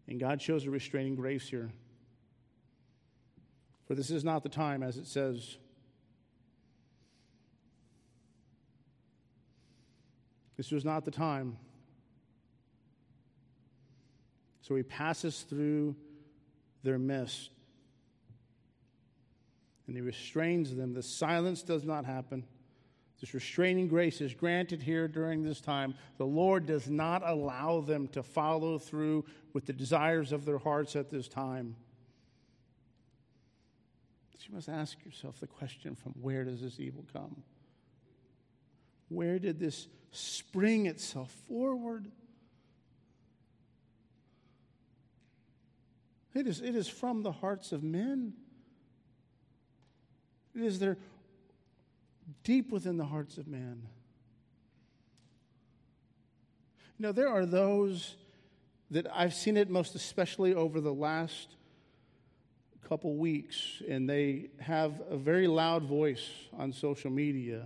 And 0.07 0.19
God 0.19 0.39
shows 0.39 0.67
a 0.67 0.69
restraining 0.69 1.15
grace 1.15 1.49
here. 1.49 1.71
For 3.87 3.95
this 3.95 4.11
is 4.11 4.23
not 4.23 4.43
the 4.43 4.49
time, 4.49 4.83
as 4.83 4.97
it 4.97 5.07
says, 5.07 5.57
This 10.57 10.71
was 10.71 10.83
not 10.83 11.05
the 11.05 11.11
time. 11.11 11.55
So 14.61 14.75
he 14.75 14.83
passes 14.83 15.41
through 15.43 15.95
their 16.83 16.99
midst 16.99 17.51
and 19.87 19.95
he 19.95 20.01
restrains 20.01 20.75
them. 20.75 20.93
The 20.93 21.03
silence 21.03 21.63
does 21.63 21.85
not 21.85 22.03
happen. 22.03 22.43
This 23.21 23.33
restraining 23.33 23.87
grace 23.87 24.19
is 24.21 24.33
granted 24.33 24.83
here 24.83 25.07
during 25.07 25.41
this 25.41 25.61
time. 25.61 25.95
The 26.17 26.25
Lord 26.25 26.65
does 26.65 26.89
not 26.89 27.23
allow 27.25 27.81
them 27.81 28.07
to 28.09 28.21
follow 28.21 28.77
through 28.77 29.25
with 29.53 29.65
the 29.65 29.73
desires 29.73 30.31
of 30.31 30.45
their 30.45 30.59
hearts 30.59 30.95
at 30.95 31.09
this 31.09 31.27
time. 31.27 31.75
But 34.31 34.47
you 34.47 34.53
must 34.53 34.69
ask 34.69 34.97
yourself 35.03 35.39
the 35.39 35.47
question 35.47 35.95
from 35.95 36.13
where 36.21 36.43
does 36.43 36.61
this 36.61 36.79
evil 36.79 37.05
come? 37.11 37.43
Where 39.09 39.39
did 39.39 39.59
this 39.59 39.87
spring 40.11 40.85
itself 40.85 41.31
forward? 41.47 42.07
It 46.33 46.47
is, 46.47 46.61
it 46.61 46.75
is 46.75 46.87
from 46.87 47.23
the 47.23 47.31
hearts 47.31 47.71
of 47.71 47.83
men. 47.83 48.33
It 50.55 50.61
is 50.61 50.79
there 50.79 50.97
deep 52.43 52.71
within 52.71 52.97
the 52.97 53.05
hearts 53.05 53.37
of 53.37 53.47
men. 53.47 53.83
Know, 56.99 57.11
there 57.11 57.29
are 57.29 57.45
those 57.45 58.15
that 58.89 59.05
I've 59.13 59.35
seen 59.35 59.55
it 59.55 59.69
most 59.69 59.93
especially 59.93 60.55
over 60.55 60.81
the 60.81 60.93
last 60.93 61.55
couple 62.87 63.15
weeks, 63.17 63.83
and 63.87 64.09
they 64.09 64.49
have 64.59 65.01
a 65.09 65.17
very 65.17 65.45
loud 65.45 65.83
voice 65.83 66.27
on 66.57 66.71
social 66.71 67.11
media 67.11 67.65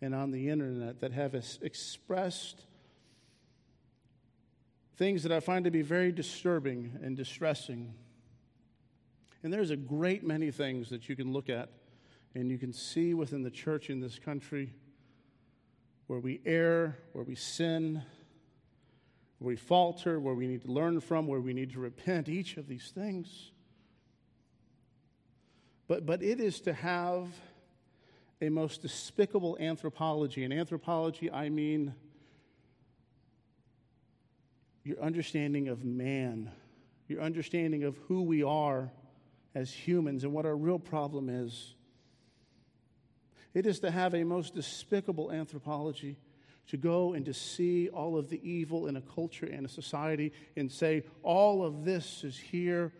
and 0.00 0.14
on 0.14 0.30
the 0.30 0.48
internet 0.48 1.00
that 1.00 1.12
have 1.12 1.34
expressed 1.34 2.62
things 4.96 5.22
that 5.22 5.32
I 5.32 5.40
find 5.40 5.64
to 5.64 5.70
be 5.70 5.82
very 5.82 6.12
disturbing 6.12 6.98
and 7.02 7.16
distressing. 7.16 7.94
And 9.42 9.52
there's 9.52 9.70
a 9.70 9.76
great 9.76 10.24
many 10.24 10.50
things 10.50 10.88
that 10.90 11.08
you 11.08 11.16
can 11.16 11.32
look 11.32 11.48
at 11.48 11.68
and 12.34 12.50
you 12.50 12.58
can 12.58 12.72
see 12.72 13.14
within 13.14 13.42
the 13.42 13.50
church 13.50 13.90
in 13.90 14.00
this 14.00 14.18
country 14.18 14.72
where 16.06 16.20
we 16.20 16.40
err, 16.44 16.98
where 17.12 17.24
we 17.24 17.34
sin, 17.34 18.02
where 19.38 19.48
we 19.48 19.56
falter, 19.56 20.20
where 20.20 20.34
we 20.34 20.46
need 20.46 20.62
to 20.62 20.70
learn 20.70 21.00
from, 21.00 21.26
where 21.26 21.40
we 21.40 21.52
need 21.52 21.72
to 21.72 21.80
repent, 21.80 22.28
each 22.28 22.56
of 22.56 22.68
these 22.68 22.92
things. 22.94 23.50
But, 25.88 26.06
but 26.06 26.22
it 26.22 26.40
is 26.40 26.60
to 26.62 26.72
have 26.72 27.28
a 28.40 28.48
most 28.48 28.82
despicable 28.82 29.56
anthropology. 29.60 30.44
In 30.44 30.52
anthropology, 30.52 31.30
I 31.30 31.48
mean 31.48 31.94
your 34.84 35.00
understanding 35.00 35.68
of 35.68 35.84
man, 35.84 36.50
your 37.08 37.20
understanding 37.20 37.84
of 37.84 37.96
who 38.08 38.22
we 38.22 38.42
are 38.42 38.90
as 39.54 39.72
humans 39.72 40.22
and 40.22 40.32
what 40.32 40.46
our 40.46 40.56
real 40.56 40.78
problem 40.78 41.28
is. 41.28 41.74
It 43.54 43.66
is 43.66 43.80
to 43.80 43.90
have 43.90 44.14
a 44.14 44.22
most 44.22 44.54
despicable 44.54 45.32
anthropology, 45.32 46.18
to 46.68 46.76
go 46.76 47.14
and 47.14 47.24
to 47.24 47.32
see 47.32 47.88
all 47.88 48.18
of 48.18 48.28
the 48.28 48.40
evil 48.48 48.86
in 48.86 48.96
a 48.96 49.00
culture 49.00 49.46
and 49.46 49.64
a 49.64 49.68
society 49.68 50.32
and 50.56 50.70
say, 50.70 51.04
all 51.22 51.64
of 51.64 51.84
this 51.84 52.22
is 52.22 52.36
here 52.36 52.92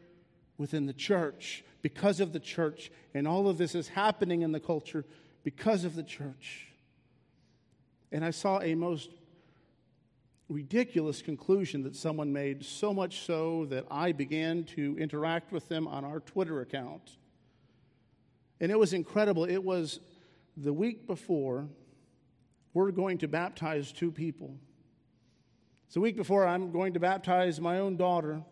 within 0.56 0.86
the 0.86 0.92
church 0.92 1.62
because 1.82 2.20
of 2.20 2.32
the 2.32 2.40
church, 2.40 2.90
and 3.12 3.28
all 3.28 3.48
of 3.48 3.58
this 3.58 3.74
is 3.74 3.88
happening 3.88 4.42
in 4.42 4.52
the 4.52 4.60
culture 4.60 5.04
because 5.46 5.84
of 5.84 5.94
the 5.94 6.02
church. 6.02 6.66
And 8.10 8.24
I 8.24 8.32
saw 8.32 8.60
a 8.62 8.74
most 8.74 9.10
ridiculous 10.48 11.22
conclusion 11.22 11.84
that 11.84 11.94
someone 11.94 12.32
made, 12.32 12.64
so 12.64 12.92
much 12.92 13.20
so 13.20 13.64
that 13.66 13.86
I 13.88 14.10
began 14.10 14.64
to 14.74 14.96
interact 14.98 15.52
with 15.52 15.68
them 15.68 15.86
on 15.86 16.04
our 16.04 16.18
Twitter 16.18 16.62
account. 16.62 17.12
And 18.58 18.72
it 18.72 18.78
was 18.78 18.92
incredible. 18.92 19.44
It 19.44 19.62
was 19.62 20.00
the 20.56 20.72
week 20.72 21.06
before, 21.06 21.68
we're 22.74 22.90
going 22.90 23.18
to 23.18 23.28
baptize 23.28 23.92
two 23.92 24.10
people. 24.10 24.56
It's 25.84 25.94
the 25.94 26.00
week 26.00 26.16
before 26.16 26.44
I'm 26.44 26.72
going 26.72 26.94
to 26.94 27.00
baptize 27.00 27.60
my 27.60 27.78
own 27.78 27.96
daughter. 27.96 28.42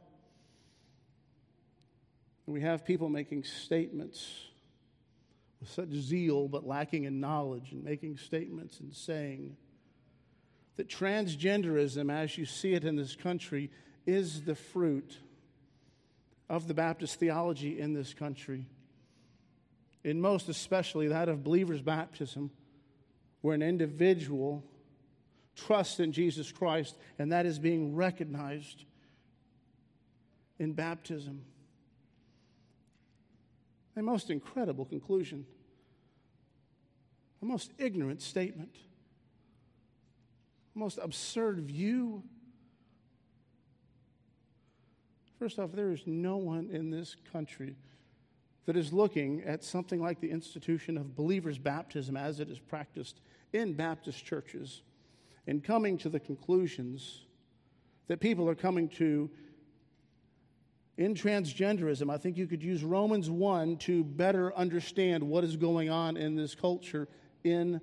And 2.46 2.54
we 2.54 2.60
have 2.60 2.84
people 2.84 3.08
making 3.08 3.42
statements 3.42 4.28
with 5.64 5.72
such 5.72 5.92
zeal, 5.92 6.46
but 6.46 6.66
lacking 6.66 7.04
in 7.04 7.20
knowledge, 7.20 7.72
and 7.72 7.82
making 7.82 8.18
statements 8.18 8.80
and 8.80 8.94
saying 8.94 9.56
that 10.76 10.88
transgenderism, 10.88 12.12
as 12.12 12.36
you 12.36 12.44
see 12.44 12.74
it 12.74 12.84
in 12.84 12.96
this 12.96 13.16
country, 13.16 13.70
is 14.06 14.42
the 14.42 14.54
fruit 14.54 15.18
of 16.50 16.68
the 16.68 16.74
Baptist 16.74 17.18
theology 17.18 17.80
in 17.80 17.94
this 17.94 18.12
country 18.12 18.66
in 20.02 20.20
most 20.20 20.50
especially 20.50 21.08
that 21.08 21.30
of 21.30 21.42
believers' 21.42 21.80
baptism, 21.80 22.50
where 23.40 23.54
an 23.54 23.62
individual 23.62 24.62
trusts 25.56 25.98
in 25.98 26.12
Jesus 26.12 26.52
Christ, 26.52 26.98
and 27.18 27.32
that 27.32 27.46
is 27.46 27.58
being 27.58 27.94
recognized 27.94 28.84
in 30.58 30.74
baptism. 30.74 31.42
A 33.96 34.02
most 34.02 34.28
incredible 34.28 34.84
conclusion, 34.84 35.46
a 37.44 37.46
most 37.46 37.72
ignorant 37.76 38.22
statement, 38.22 38.74
a 40.74 40.78
most 40.78 40.98
absurd 41.02 41.60
view. 41.60 42.22
First 45.38 45.58
off, 45.58 45.72
there 45.72 45.90
is 45.90 46.06
no 46.06 46.38
one 46.38 46.70
in 46.70 46.88
this 46.88 47.16
country 47.32 47.76
that 48.64 48.78
is 48.78 48.94
looking 48.94 49.42
at 49.42 49.62
something 49.62 50.00
like 50.00 50.20
the 50.20 50.30
institution 50.30 50.96
of 50.96 51.14
believers' 51.14 51.58
baptism 51.58 52.16
as 52.16 52.40
it 52.40 52.48
is 52.48 52.58
practiced 52.58 53.20
in 53.52 53.74
Baptist 53.74 54.24
churches 54.24 54.80
and 55.46 55.62
coming 55.62 55.98
to 55.98 56.08
the 56.08 56.20
conclusions 56.20 57.26
that 58.06 58.20
people 58.20 58.48
are 58.48 58.54
coming 58.54 58.88
to 58.88 59.28
in 60.96 61.14
transgenderism. 61.14 62.10
I 62.10 62.16
think 62.16 62.38
you 62.38 62.46
could 62.46 62.62
use 62.62 62.82
Romans 62.82 63.28
1 63.28 63.76
to 63.78 64.02
better 64.02 64.54
understand 64.56 65.22
what 65.22 65.44
is 65.44 65.56
going 65.56 65.90
on 65.90 66.16
in 66.16 66.36
this 66.36 66.54
culture 66.54 67.06
in 67.44 67.80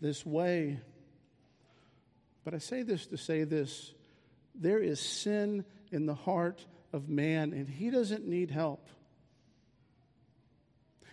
this 0.00 0.24
way. 0.24 0.80
But 2.44 2.54
I 2.54 2.58
say 2.58 2.82
this 2.82 3.06
to 3.06 3.16
say 3.16 3.44
this 3.44 3.92
there 4.54 4.78
is 4.78 5.00
sin 5.00 5.64
in 5.90 6.06
the 6.06 6.14
heart 6.14 6.64
of 6.92 7.08
man, 7.08 7.52
and 7.52 7.68
he 7.68 7.90
doesn't 7.90 8.26
need 8.26 8.50
help. 8.50 8.88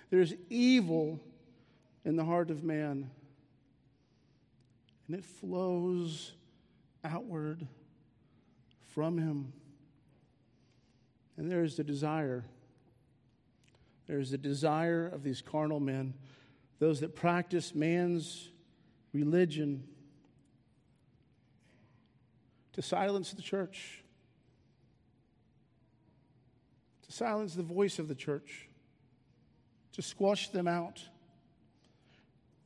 There's 0.10 0.34
evil 0.50 1.20
in 2.04 2.16
the 2.16 2.26
heart 2.26 2.50
of 2.50 2.64
man, 2.64 3.10
and 5.08 5.18
it 5.18 5.24
flows 5.24 6.34
outward 7.04 7.66
from 8.88 9.18
him. 9.18 9.54
And 11.38 11.50
there 11.50 11.64
is 11.64 11.78
the 11.78 11.84
desire. 11.84 12.44
There 14.08 14.20
is 14.20 14.32
the 14.32 14.38
desire 14.38 15.08
of 15.08 15.24
these 15.24 15.42
carnal 15.42 15.80
men, 15.80 16.14
those 16.80 17.02
that 17.02 17.16
practice 17.16 17.76
man's 17.76 18.50
religion, 19.14 19.84
to 22.74 22.82
silence 22.82 23.34
the 23.34 23.42
church, 23.42 24.04
to 27.06 27.12
silence 27.12 27.54
the 27.54 27.64
voice 27.64 28.00
of 28.00 28.08
the 28.08 28.16
church 28.16 28.70
to 30.00 30.02
squash 30.02 30.48
them 30.48 30.66
out. 30.66 31.02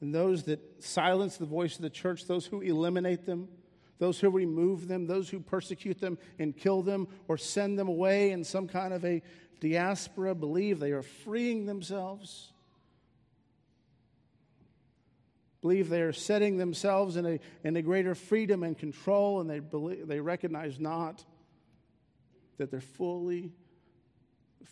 And 0.01 0.13
those 0.13 0.43
that 0.43 0.83
silence 0.83 1.37
the 1.37 1.47
voice 1.47 1.77
of 1.77 1.81
the 1.81 1.89
church, 1.89 2.27
those 2.27 2.45
who 2.45 2.61
eliminate 2.61 3.25
them, 3.25 3.47
those 3.97 4.19
who 4.19 4.29
remove 4.29 4.87
them, 4.87 5.07
those 5.07 5.29
who 5.29 5.39
persecute 5.39 5.99
them 5.99 6.19
and 6.37 6.55
kill 6.55 6.83
them 6.83 7.07
or 7.27 7.39
send 7.39 7.79
them 7.79 7.87
away 7.87 8.29
in 8.29 8.43
some 8.43 8.67
kind 8.67 8.93
of 8.93 9.03
a 9.03 9.23
diaspora, 9.61 10.35
believe 10.35 10.79
they 10.79 10.91
are 10.91 11.01
freeing 11.01 11.65
themselves. 11.65 12.52
Believe 15.63 15.87
they 15.87 16.01
are 16.01 16.11
setting 16.11 16.57
themselves 16.57 17.15
in 17.15 17.25
a, 17.25 17.39
in 17.63 17.77
a 17.77 17.81
greater 17.81 18.15
freedom 18.15 18.63
and 18.63 18.77
control, 18.77 19.39
and 19.39 19.49
they, 19.49 19.59
believe, 19.59 20.05
they 20.09 20.19
recognize 20.19 20.77
not 20.77 21.23
that 22.57 22.69
they're 22.69 22.81
fully 22.81 23.53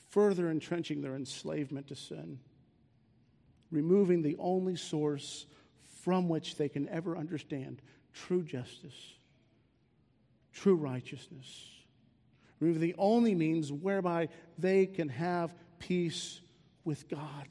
further 0.09 0.51
entrenching 0.51 1.01
their 1.01 1.15
enslavement 1.15 1.87
to 1.87 1.95
sin, 1.95 2.39
removing 3.71 4.21
the 4.21 4.35
only 4.37 4.75
source 4.75 5.45
from 6.03 6.27
which 6.27 6.57
they 6.57 6.67
can 6.67 6.89
ever 6.89 7.15
understand 7.15 7.81
true 8.13 8.43
justice, 8.43 9.13
true 10.51 10.75
righteousness. 10.75 11.69
Remove 12.59 12.81
the 12.81 12.95
only 12.97 13.33
means 13.33 13.71
whereby 13.71 14.27
they 14.57 14.87
can 14.87 15.07
have 15.07 15.55
peace 15.79 16.41
with 16.83 17.07
God. 17.07 17.47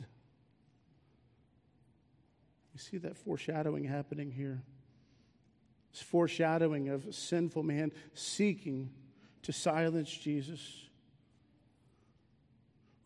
See 2.80 2.96
that 2.98 3.18
foreshadowing 3.18 3.84
happening 3.84 4.30
here. 4.30 4.62
It's 5.90 6.00
foreshadowing 6.00 6.88
of 6.88 7.06
a 7.06 7.12
sinful 7.12 7.62
man 7.62 7.92
seeking 8.14 8.90
to 9.42 9.52
silence 9.52 10.10
Jesus. 10.10 10.86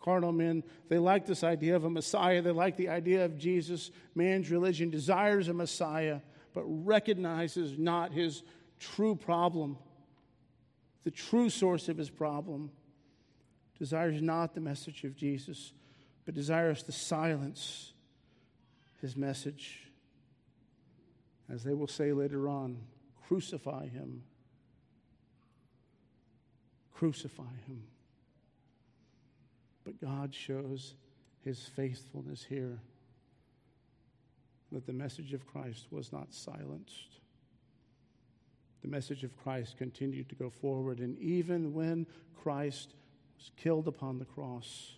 Carnal 0.00 0.30
men, 0.30 0.62
they 0.88 0.98
like 0.98 1.26
this 1.26 1.42
idea 1.42 1.74
of 1.74 1.84
a 1.84 1.90
Messiah. 1.90 2.40
They 2.40 2.52
like 2.52 2.76
the 2.76 2.88
idea 2.88 3.24
of 3.24 3.36
Jesus. 3.36 3.90
Man's 4.14 4.48
religion 4.48 4.90
desires 4.90 5.48
a 5.48 5.54
Messiah, 5.54 6.20
but 6.52 6.62
recognizes 6.66 7.76
not 7.76 8.12
his 8.12 8.44
true 8.78 9.16
problem, 9.16 9.76
the 11.02 11.10
true 11.10 11.50
source 11.50 11.88
of 11.88 11.98
his 11.98 12.10
problem. 12.10 12.70
Desires 13.76 14.22
not 14.22 14.54
the 14.54 14.60
message 14.60 15.02
of 15.02 15.16
Jesus, 15.16 15.72
but 16.24 16.34
desires 16.34 16.84
to 16.84 16.92
silence 16.92 17.93
his 19.04 19.18
message. 19.18 19.82
As 21.50 21.62
they 21.62 21.74
will 21.74 21.86
say 21.86 22.14
later 22.14 22.48
on, 22.48 22.78
crucify 23.28 23.86
him. 23.86 24.22
Crucify 26.90 27.52
him. 27.66 27.82
But 29.84 30.00
God 30.00 30.34
shows 30.34 30.94
his 31.44 31.66
faithfulness 31.76 32.46
here 32.48 32.78
that 34.72 34.86
the 34.86 34.94
message 34.94 35.34
of 35.34 35.46
Christ 35.46 35.88
was 35.90 36.10
not 36.10 36.32
silenced. 36.32 37.20
The 38.80 38.88
message 38.88 39.22
of 39.22 39.36
Christ 39.36 39.76
continued 39.76 40.30
to 40.30 40.34
go 40.34 40.48
forward, 40.48 41.00
and 41.00 41.18
even 41.18 41.74
when 41.74 42.06
Christ 42.42 42.94
was 43.36 43.50
killed 43.58 43.86
upon 43.86 44.18
the 44.18 44.24
cross, 44.24 44.94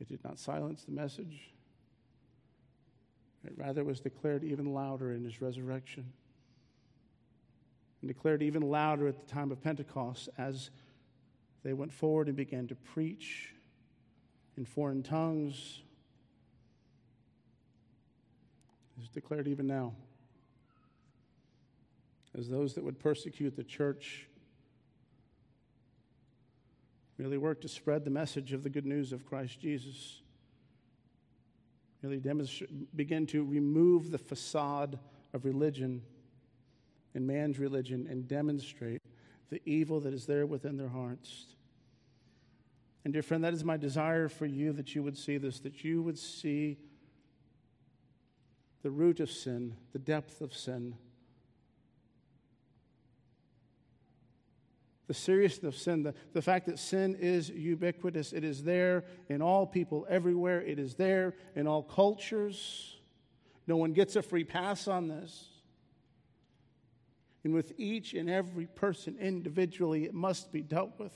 it 0.00 0.08
did 0.08 0.22
not 0.24 0.38
silence 0.38 0.84
the 0.84 0.92
message. 0.92 1.50
It 3.44 3.52
rather 3.56 3.84
was 3.84 4.00
declared 4.00 4.44
even 4.44 4.72
louder 4.72 5.12
in 5.12 5.24
his 5.24 5.40
resurrection. 5.40 6.12
And 8.00 8.08
declared 8.08 8.42
even 8.42 8.62
louder 8.62 9.08
at 9.08 9.18
the 9.18 9.32
time 9.32 9.50
of 9.50 9.60
Pentecost 9.60 10.28
as 10.38 10.70
they 11.64 11.72
went 11.72 11.92
forward 11.92 12.28
and 12.28 12.36
began 12.36 12.68
to 12.68 12.74
preach 12.74 13.54
in 14.56 14.64
foreign 14.64 15.02
tongues. 15.02 15.82
It's 19.00 19.08
declared 19.08 19.48
even 19.48 19.66
now. 19.66 19.94
As 22.36 22.48
those 22.48 22.74
that 22.74 22.84
would 22.84 23.00
persecute 23.00 23.56
the 23.56 23.64
church 23.64 24.27
merely 27.18 27.38
work 27.38 27.60
to 27.62 27.68
spread 27.68 28.04
the 28.04 28.10
message 28.10 28.52
of 28.52 28.62
the 28.62 28.70
good 28.70 28.86
news 28.86 29.12
of 29.12 29.26
Christ 29.26 29.60
Jesus. 29.60 30.22
Merely 32.02 32.22
begin 32.94 33.26
to 33.26 33.44
remove 33.44 34.10
the 34.10 34.18
facade 34.18 34.98
of 35.34 35.44
religion 35.44 36.02
and 37.14 37.26
man's 37.26 37.58
religion 37.58 38.06
and 38.08 38.28
demonstrate 38.28 39.02
the 39.50 39.60
evil 39.64 39.98
that 40.00 40.14
is 40.14 40.26
there 40.26 40.46
within 40.46 40.76
their 40.76 40.88
hearts. 40.88 41.46
And, 43.04 43.12
dear 43.12 43.22
friend, 43.22 43.42
that 43.42 43.54
is 43.54 43.64
my 43.64 43.76
desire 43.76 44.28
for 44.28 44.46
you 44.46 44.72
that 44.74 44.94
you 44.94 45.02
would 45.02 45.16
see 45.16 45.38
this, 45.38 45.58
that 45.60 45.82
you 45.82 46.02
would 46.02 46.18
see 46.18 46.78
the 48.82 48.90
root 48.90 49.18
of 49.18 49.30
sin, 49.30 49.74
the 49.92 49.98
depth 49.98 50.40
of 50.40 50.54
sin 50.54 50.94
the 55.08 55.14
seriousness 55.14 55.74
of 55.74 55.80
sin, 55.80 56.02
the, 56.02 56.14
the 56.34 56.42
fact 56.42 56.66
that 56.66 56.78
sin 56.78 57.16
is 57.18 57.48
ubiquitous. 57.48 58.34
It 58.34 58.44
is 58.44 58.62
there 58.62 59.04
in 59.28 59.40
all 59.40 59.66
people, 59.66 60.06
everywhere. 60.08 60.62
It 60.62 60.78
is 60.78 60.94
there 60.94 61.34
in 61.56 61.66
all 61.66 61.82
cultures. 61.82 62.96
No 63.66 63.76
one 63.78 63.94
gets 63.94 64.16
a 64.16 64.22
free 64.22 64.44
pass 64.44 64.86
on 64.86 65.08
this. 65.08 65.46
And 67.42 67.54
with 67.54 67.72
each 67.78 68.12
and 68.12 68.28
every 68.28 68.66
person 68.66 69.16
individually, 69.18 70.04
it 70.04 70.12
must 70.12 70.52
be 70.52 70.60
dealt 70.60 70.92
with. 70.98 71.14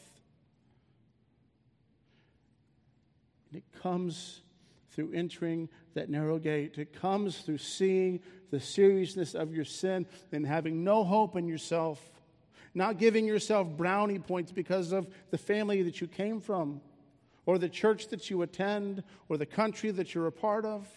And 3.50 3.58
it 3.58 3.82
comes 3.82 4.40
through 4.92 5.12
entering 5.12 5.68
that 5.92 6.08
narrow 6.08 6.38
gate. 6.38 6.78
It 6.78 6.94
comes 6.94 7.40
through 7.40 7.58
seeing 7.58 8.20
the 8.50 8.60
seriousness 8.60 9.34
of 9.34 9.52
your 9.52 9.66
sin 9.66 10.06
and 10.32 10.46
having 10.46 10.82
no 10.82 11.04
hope 11.04 11.36
in 11.36 11.46
yourself 11.46 12.10
not 12.74 12.98
giving 12.98 13.26
yourself 13.26 13.68
brownie 13.68 14.18
points 14.18 14.52
because 14.52 14.92
of 14.92 15.06
the 15.30 15.38
family 15.38 15.82
that 15.82 16.00
you 16.00 16.06
came 16.06 16.40
from, 16.40 16.80
or 17.44 17.58
the 17.58 17.68
church 17.68 18.08
that 18.08 18.30
you 18.30 18.42
attend, 18.42 19.02
or 19.28 19.36
the 19.36 19.46
country 19.46 19.90
that 19.90 20.14
you're 20.14 20.26
a 20.26 20.32
part 20.32 20.64
of. 20.64 20.88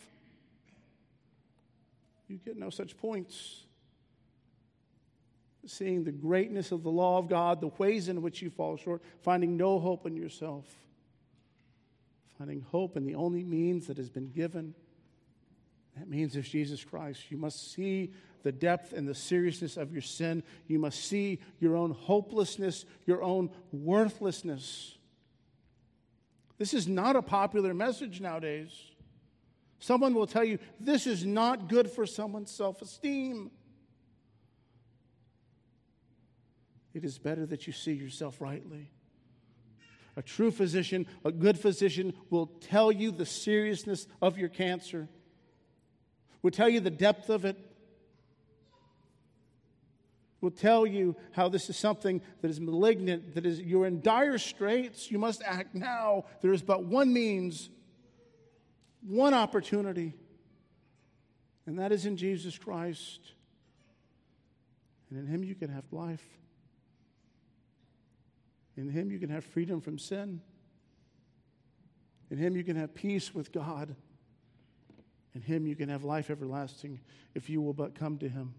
You 2.27 2.37
get 2.37 2.57
no 2.57 2.69
such 2.69 2.97
points. 2.97 3.61
Seeing 5.67 6.03
the 6.03 6.11
greatness 6.11 6.71
of 6.71 6.83
the 6.83 6.91
law 6.91 7.17
of 7.17 7.27
God, 7.27 7.59
the 7.59 7.71
ways 7.79 8.07
in 8.07 8.21
which 8.21 8.41
you 8.41 8.51
fall 8.51 8.77
short, 8.77 9.01
finding 9.21 9.57
no 9.57 9.79
hope 9.79 10.05
in 10.05 10.15
yourself, 10.15 10.65
finding 12.37 12.61
hope 12.61 12.95
in 12.95 13.05
the 13.05 13.15
only 13.15 13.43
means 13.43 13.87
that 13.87 13.97
has 13.97 14.09
been 14.09 14.29
given. 14.29 14.75
That 15.97 16.09
means 16.09 16.35
it's 16.35 16.49
Jesus 16.49 16.83
Christ. 16.83 17.23
You 17.29 17.37
must 17.37 17.73
see 17.73 18.13
the 18.43 18.51
depth 18.51 18.93
and 18.93 19.07
the 19.07 19.15
seriousness 19.15 19.77
of 19.77 19.91
your 19.91 20.01
sin. 20.01 20.43
You 20.67 20.77
must 20.77 21.03
see 21.05 21.39
your 21.59 21.75
own 21.75 21.91
hopelessness, 21.91 22.85
your 23.05 23.23
own 23.23 23.49
worthlessness. 23.71 24.97
This 26.57 26.73
is 26.73 26.87
not 26.87 27.15
a 27.15 27.21
popular 27.21 27.73
message 27.73 28.21
nowadays. 28.21 28.71
Someone 29.79 30.13
will 30.13 30.27
tell 30.27 30.43
you 30.43 30.59
this 30.79 31.05
is 31.05 31.25
not 31.25 31.69
good 31.69 31.89
for 31.89 32.05
someone's 32.05 32.51
self 32.51 32.81
esteem. 32.81 33.51
It 36.93 37.03
is 37.03 37.17
better 37.17 37.45
that 37.47 37.67
you 37.67 37.73
see 37.73 37.91
yourself 37.91 38.39
rightly. 38.39 38.89
A 40.15 40.21
true 40.21 40.49
physician, 40.49 41.07
a 41.25 41.31
good 41.31 41.59
physician, 41.59 42.13
will 42.29 42.47
tell 42.47 42.89
you 42.89 43.11
the 43.11 43.25
seriousness 43.25 44.07
of 44.21 44.37
your 44.37 44.47
cancer, 44.47 45.09
will 46.45 46.51
tell 46.51 46.69
you 46.69 46.79
the 46.79 46.91
depth 46.91 47.31
of 47.31 47.43
it, 47.43 47.57
will 50.41 50.51
tell 50.51 50.85
you 50.85 51.15
how 51.31 51.49
this 51.49 51.71
is 51.71 51.75
something 51.75 52.21
that 52.43 52.51
is 52.51 52.61
malignant, 52.61 53.33
that 53.33 53.47
is 53.47 53.59
you're 53.59 53.87
in 53.87 53.99
dire 53.99 54.37
straits, 54.37 55.09
you 55.09 55.17
must 55.17 55.41
act 55.43 55.73
now. 55.73 56.23
There 56.41 56.53
is 56.53 56.61
but 56.61 56.83
one 56.83 57.11
means, 57.11 57.71
one 59.01 59.33
opportunity, 59.33 60.13
and 61.65 61.79
that 61.79 61.91
is 61.91 62.05
in 62.05 62.15
Jesus 62.15 62.59
Christ. 62.59 63.21
And 65.09 65.17
in 65.17 65.25
him 65.25 65.43
you 65.43 65.55
can 65.55 65.69
have 65.69 65.85
life. 65.91 66.23
In 68.77 68.87
him 68.87 69.09
you 69.09 69.17
can 69.17 69.31
have 69.31 69.43
freedom 69.45 69.81
from 69.81 69.97
sin. 69.97 70.41
In 72.29 72.37
him 72.37 72.55
you 72.55 72.63
can 72.63 72.75
have 72.75 72.93
peace 72.93 73.33
with 73.33 73.51
God. 73.51 73.95
In 75.35 75.41
him 75.41 75.67
you 75.67 75.75
can 75.75 75.89
have 75.89 76.03
life 76.03 76.29
everlasting 76.29 76.99
if 77.35 77.49
you 77.49 77.61
will 77.61 77.73
but 77.73 77.93
come 77.93 78.17
to 78.19 78.29
him 78.29 78.55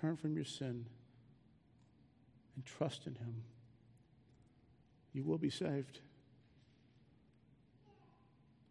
turn 0.00 0.16
from 0.16 0.36
your 0.36 0.44
sin 0.44 0.86
and 2.54 2.64
trust 2.64 3.06
in 3.06 3.14
Him, 3.14 3.42
you 5.12 5.24
will 5.24 5.38
be 5.38 5.50
saved. 5.50 6.00